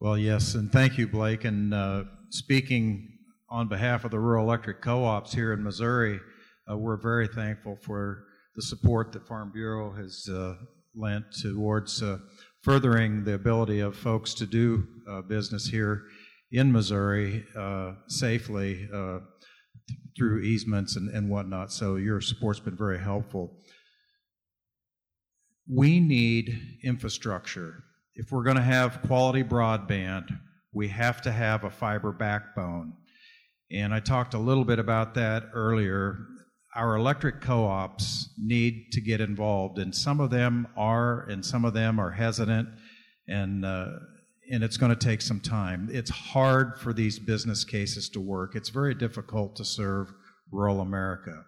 Well, 0.00 0.16
yes, 0.16 0.54
and 0.54 0.72
thank 0.72 0.96
you, 0.96 1.06
Blake. 1.06 1.44
And 1.44 1.74
uh, 1.74 2.04
speaking 2.30 3.10
on 3.50 3.68
behalf 3.68 4.06
of 4.06 4.10
the 4.10 4.18
rural 4.18 4.46
electric 4.46 4.80
co-ops 4.80 5.34
here 5.34 5.52
in 5.52 5.62
Missouri. 5.62 6.18
Uh, 6.70 6.78
we're 6.78 6.96
very 6.96 7.28
thankful 7.28 7.76
for 7.82 8.24
the 8.54 8.62
support 8.62 9.12
that 9.12 9.26
Farm 9.26 9.50
Bureau 9.52 9.92
has 9.92 10.26
uh, 10.28 10.54
lent 10.94 11.24
towards 11.42 12.02
uh, 12.02 12.18
furthering 12.62 13.24
the 13.24 13.34
ability 13.34 13.80
of 13.80 13.96
folks 13.96 14.32
to 14.34 14.46
do 14.46 14.86
uh, 15.08 15.20
business 15.22 15.66
here 15.66 16.04
in 16.52 16.72
Missouri 16.72 17.44
uh, 17.58 17.92
safely 18.06 18.88
uh, 18.94 19.18
through 20.16 20.40
easements 20.40 20.96
and, 20.96 21.10
and 21.10 21.28
whatnot. 21.28 21.72
So 21.72 21.96
your 21.96 22.20
support's 22.20 22.60
been 22.60 22.76
very 22.76 22.98
helpful. 22.98 23.58
We 25.68 26.00
need 26.00 26.78
infrastructure. 26.82 27.84
If 28.14 28.30
we're 28.32 28.44
going 28.44 28.56
to 28.56 28.62
have 28.62 29.02
quality 29.02 29.42
broadband, 29.42 30.28
we 30.72 30.88
have 30.88 31.20
to 31.22 31.32
have 31.32 31.64
a 31.64 31.70
fiber 31.70 32.12
backbone. 32.12 32.94
And 33.70 33.92
I 33.92 34.00
talked 34.00 34.34
a 34.34 34.38
little 34.38 34.64
bit 34.64 34.78
about 34.78 35.14
that 35.14 35.44
earlier 35.52 36.18
our 36.74 36.96
electric 36.96 37.40
co-ops 37.40 38.30
need 38.38 38.90
to 38.92 39.00
get 39.00 39.20
involved, 39.20 39.78
and 39.78 39.94
some 39.94 40.20
of 40.20 40.30
them 40.30 40.66
are, 40.76 41.20
and 41.28 41.44
some 41.44 41.64
of 41.64 41.72
them 41.72 42.00
are 42.00 42.10
hesitant, 42.10 42.68
and 43.28 43.64
uh, 43.64 43.86
and 44.50 44.62
it's 44.62 44.76
going 44.76 44.94
to 44.94 45.06
take 45.06 45.22
some 45.22 45.40
time. 45.40 45.88
It's 45.90 46.10
hard 46.10 46.78
for 46.78 46.92
these 46.92 47.18
business 47.18 47.64
cases 47.64 48.08
to 48.10 48.20
work. 48.20 48.54
It's 48.54 48.68
very 48.68 48.94
difficult 48.94 49.56
to 49.56 49.64
serve 49.64 50.12
rural 50.50 50.80
America, 50.80 51.44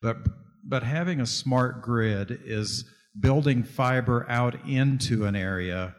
but 0.00 0.16
but 0.64 0.82
having 0.82 1.20
a 1.20 1.26
smart 1.26 1.82
grid 1.82 2.40
is 2.44 2.84
building 3.18 3.64
fiber 3.64 4.24
out 4.28 4.68
into 4.68 5.24
an 5.24 5.34
area 5.34 5.94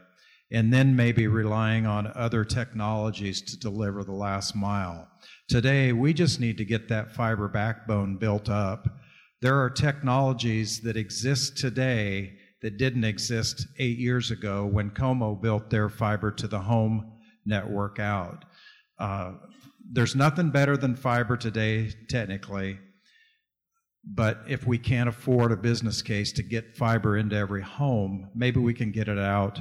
and 0.52 0.74
then 0.74 0.96
maybe 0.96 1.28
relying 1.28 1.86
on 1.86 2.12
other 2.14 2.44
technologies 2.44 3.42
to 3.42 3.58
deliver 3.58 4.04
the 4.04 4.12
last 4.12 4.56
mile. 4.56 5.08
Today, 5.48 5.94
we 5.94 6.14
just 6.14 6.40
need 6.40 6.58
to 6.58 6.66
get 6.66 6.90
that 6.90 7.14
fiber 7.16 7.48
backbone 7.48 8.18
built 8.18 8.50
up. 8.50 8.88
There 9.42 9.60
are 9.62 9.70
technologies 9.70 10.82
that 10.82 10.98
exist 10.98 11.58
today 11.58 12.34
that 12.62 12.78
didn't 12.78 13.06
exist 13.06 13.66
eight 13.80 13.98
years 13.98 14.30
ago 14.30 14.66
when 14.66 14.92
Co-Mo 14.92 15.36
built 15.36 15.70
their 15.70 15.90
fiber 15.90 16.32
to 16.32 16.48
the 16.48 16.60
home 16.60 17.14
network 17.46 17.98
out. 18.00 18.46
Uh, 19.00 19.34
there's 19.92 20.16
nothing 20.16 20.52
better 20.52 20.78
than 20.78 20.96
fiber 20.96 21.36
today, 21.36 21.92
technically, 22.08 22.78
but 24.04 24.42
if 24.48 24.68
we 24.68 24.78
can't 24.78 25.10
afford 25.10 25.52
a 25.52 25.58
business 25.58 26.02
case 26.02 26.32
to 26.34 26.44
get 26.44 26.78
fiber 26.78 27.18
into 27.18 27.36
every 27.36 27.62
home, 27.62 28.30
maybe 28.36 28.60
we 28.60 28.74
can 28.74 28.92
get 28.92 29.08
it 29.08 29.18
out 29.18 29.60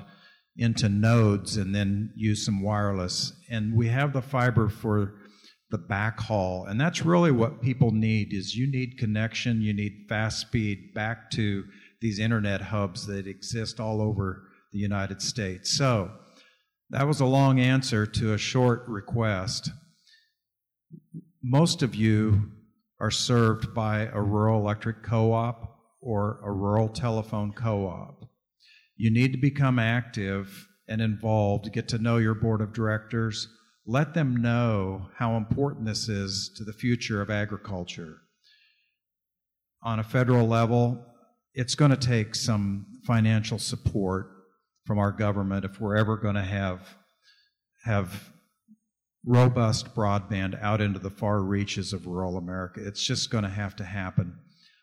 into 0.57 0.89
nodes 0.89 1.57
and 1.57 1.75
then 1.75 2.13
use 2.17 2.45
some 2.45 2.63
wireless. 2.63 3.33
And 3.51 3.75
we 3.75 3.89
have 3.89 4.13
the 4.13 4.23
fiber 4.23 4.69
for 4.69 5.15
the 5.71 5.79
backhaul. 5.79 6.69
And 6.69 6.81
that's 6.81 7.05
really 7.05 7.31
what 7.31 7.63
people 7.63 7.93
need 7.93 8.33
is 8.33 8.57
you 8.57 8.71
need 8.71 8.99
connection 8.99 9.63
you 9.63 9.73
need 9.73 10.07
fast 10.09 10.41
speed 10.41 10.93
back 10.95 11.31
to 11.33 11.65
these 12.01 12.19
internet 12.19 12.61
hubs 12.61 13.07
that 13.07 13.27
exist 13.27 13.79
all 13.79 14.03
over 14.03 14.49
the 14.73 14.79
united 14.79 15.23
states. 15.23 15.77
So 15.77 16.11
that 16.91 17.07
was 17.07 17.21
a 17.21 17.27
long 17.27 17.61
answer 17.61 18.05
to 18.05 18.35
a 18.35 18.39
short 18.39 18.85
request. 18.89 19.71
Most 21.43 21.83
of 21.83 21.95
you 21.95 22.51
are 23.01 23.11
served 23.11 23.73
by 23.73 24.11
a 24.13 24.21
rural 24.21 24.61
electric 24.61 25.03
co-op 25.05 25.79
or 26.01 26.41
a 26.45 26.51
rural 26.51 26.89
telephone 26.89 27.53
co-op 27.53 28.20
You 29.01 29.11
need 29.11 29.33
to 29.33 29.39
become 29.39 29.79
active 29.79 30.69
and 30.87 31.01
involved, 31.01 31.73
get 31.73 31.89
to 31.89 31.97
know 31.97 32.19
your 32.19 32.35
board 32.35 32.61
of 32.61 32.75
directors. 32.75 33.49
Let 33.87 34.13
them 34.13 34.37
know 34.43 35.09
how 35.17 35.39
important 35.39 35.87
this 35.87 36.07
is 36.07 36.53
to 36.59 36.65
the 36.65 36.75
future 36.75 37.23
of 37.23 37.31
agriculture. 37.31 38.19
On 39.83 39.99
a 39.99 40.05
federal 40.05 40.47
level, 40.47 41.03
it's 41.55 41.75
going 41.75 41.93
to 41.93 41.97
take 41.97 42.35
some 42.35 42.85
financial 43.07 43.59
support 43.59 44.27
from 44.85 44.99
our 44.99 45.13
government 45.13 45.65
if 45.65 45.81
we're 45.81 45.97
ever 45.97 46.19
going 46.19 46.35
to 46.35 46.43
have 46.43 46.87
have 47.85 48.29
robust 49.25 49.95
broadband 49.95 50.63
out 50.63 50.83
into 50.83 50.99
the 50.99 51.09
far 51.09 51.41
reaches 51.43 51.95
of 51.95 52.07
rural 52.07 52.37
America. 52.37 52.87
It's 52.87 53.03
just 53.03 53.31
going 53.31 53.45
to 53.45 53.51
have 53.51 53.75
to 53.77 53.85
happen. 53.85 54.37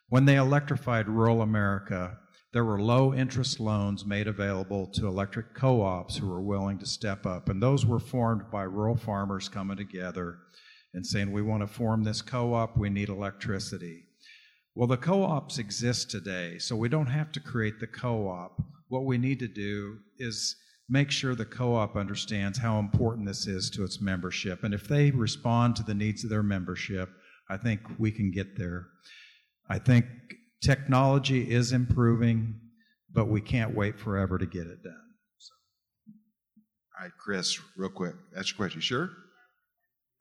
When 0.10 0.26
they 0.26 0.38
electrified 0.38 1.08
rural 1.08 1.44
America, 1.44 2.18
there 2.54 2.64
were 2.64 2.82
low 2.82 3.14
interest 3.14 3.60
loans 3.60 4.06
made 4.06 4.28
available 4.28 4.88
to 4.88 5.08
electric 5.08 5.54
co 5.54 5.82
ops 5.82 6.18
who 6.18 6.28
were 6.28 6.42
willing 6.42 6.80
to 6.80 6.86
step 6.86 7.26
up. 7.26 7.50
And 7.50 7.62
those 7.62 7.86
were 7.86 8.00
formed 8.00 8.50
by 8.52 8.64
rural 8.64 8.96
farmers 8.96 9.50
coming 9.50 9.78
together 9.78 10.40
and 10.94 11.06
saying, 11.06 11.32
We 11.32 11.42
want 11.42 11.62
to 11.62 11.68
form 11.68 12.04
this 12.04 12.22
co 12.22 12.54
op, 12.54 12.78
we 12.78 12.90
need 12.90 13.10
electricity. 13.10 14.06
Well, 14.76 14.88
the 14.88 14.98
co 14.98 15.24
ops 15.24 15.58
exist 15.58 16.10
today, 16.10 16.58
so 16.60 16.76
we 16.76 16.90
don't 16.90 17.08
have 17.08 17.32
to 17.34 17.40
create 17.40 17.80
the 17.80 17.88
co 17.88 18.28
op. 18.30 18.62
What 18.88 19.06
we 19.06 19.18
need 19.18 19.40
to 19.40 19.48
do 19.48 19.98
is 20.18 20.56
make 20.88 21.12
sure 21.12 21.36
the 21.36 21.46
co 21.46 21.76
op 21.76 21.98
understands 21.98 22.60
how 22.60 22.80
important 22.80 23.28
this 23.28 23.46
is 23.46 23.70
to 23.72 23.84
its 23.84 24.00
membership. 24.00 24.64
And 24.64 24.74
if 24.74 24.88
they 24.88 25.12
respond 25.12 25.76
to 25.76 25.84
the 25.84 25.94
needs 25.94 26.24
of 26.24 26.30
their 26.30 26.44
membership, 26.44 27.10
I 27.50 27.58
think 27.58 27.82
we 27.98 28.12
can 28.12 28.32
get 28.32 28.58
there. 28.58 28.88
I 29.70 29.80
think 29.80 30.06
technology 30.62 31.52
is 31.52 31.72
improving, 31.72 32.60
but 33.14 33.28
we 33.28 33.42
can't 33.42 33.76
wait 33.76 34.00
forever 34.00 34.38
to 34.38 34.46
get 34.46 34.68
it 34.68 34.84
done. 34.84 35.12
So. 35.38 35.54
All 36.98 37.06
right, 37.06 37.12
Chris, 37.20 37.60
real 37.76 37.90
quick. 37.90 38.16
That's 38.34 38.52
your 38.52 38.58
question. 38.58 38.82
Sure? 38.82 39.10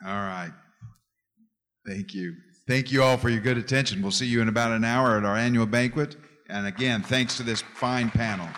All 0.04 0.12
right. 0.12 0.52
Thank 1.86 2.14
you. 2.14 2.34
Thank 2.66 2.90
you 2.90 3.02
all 3.02 3.16
for 3.16 3.28
your 3.28 3.40
good 3.40 3.58
attention. 3.58 4.02
We'll 4.02 4.10
see 4.10 4.26
you 4.26 4.42
in 4.42 4.48
about 4.48 4.72
an 4.72 4.84
hour 4.84 5.16
at 5.16 5.24
our 5.24 5.36
annual 5.36 5.66
banquet. 5.66 6.16
And 6.48 6.66
again, 6.66 7.02
thanks 7.02 7.36
to 7.36 7.42
this 7.42 7.62
fine 7.62 8.10
panel. 8.10 8.48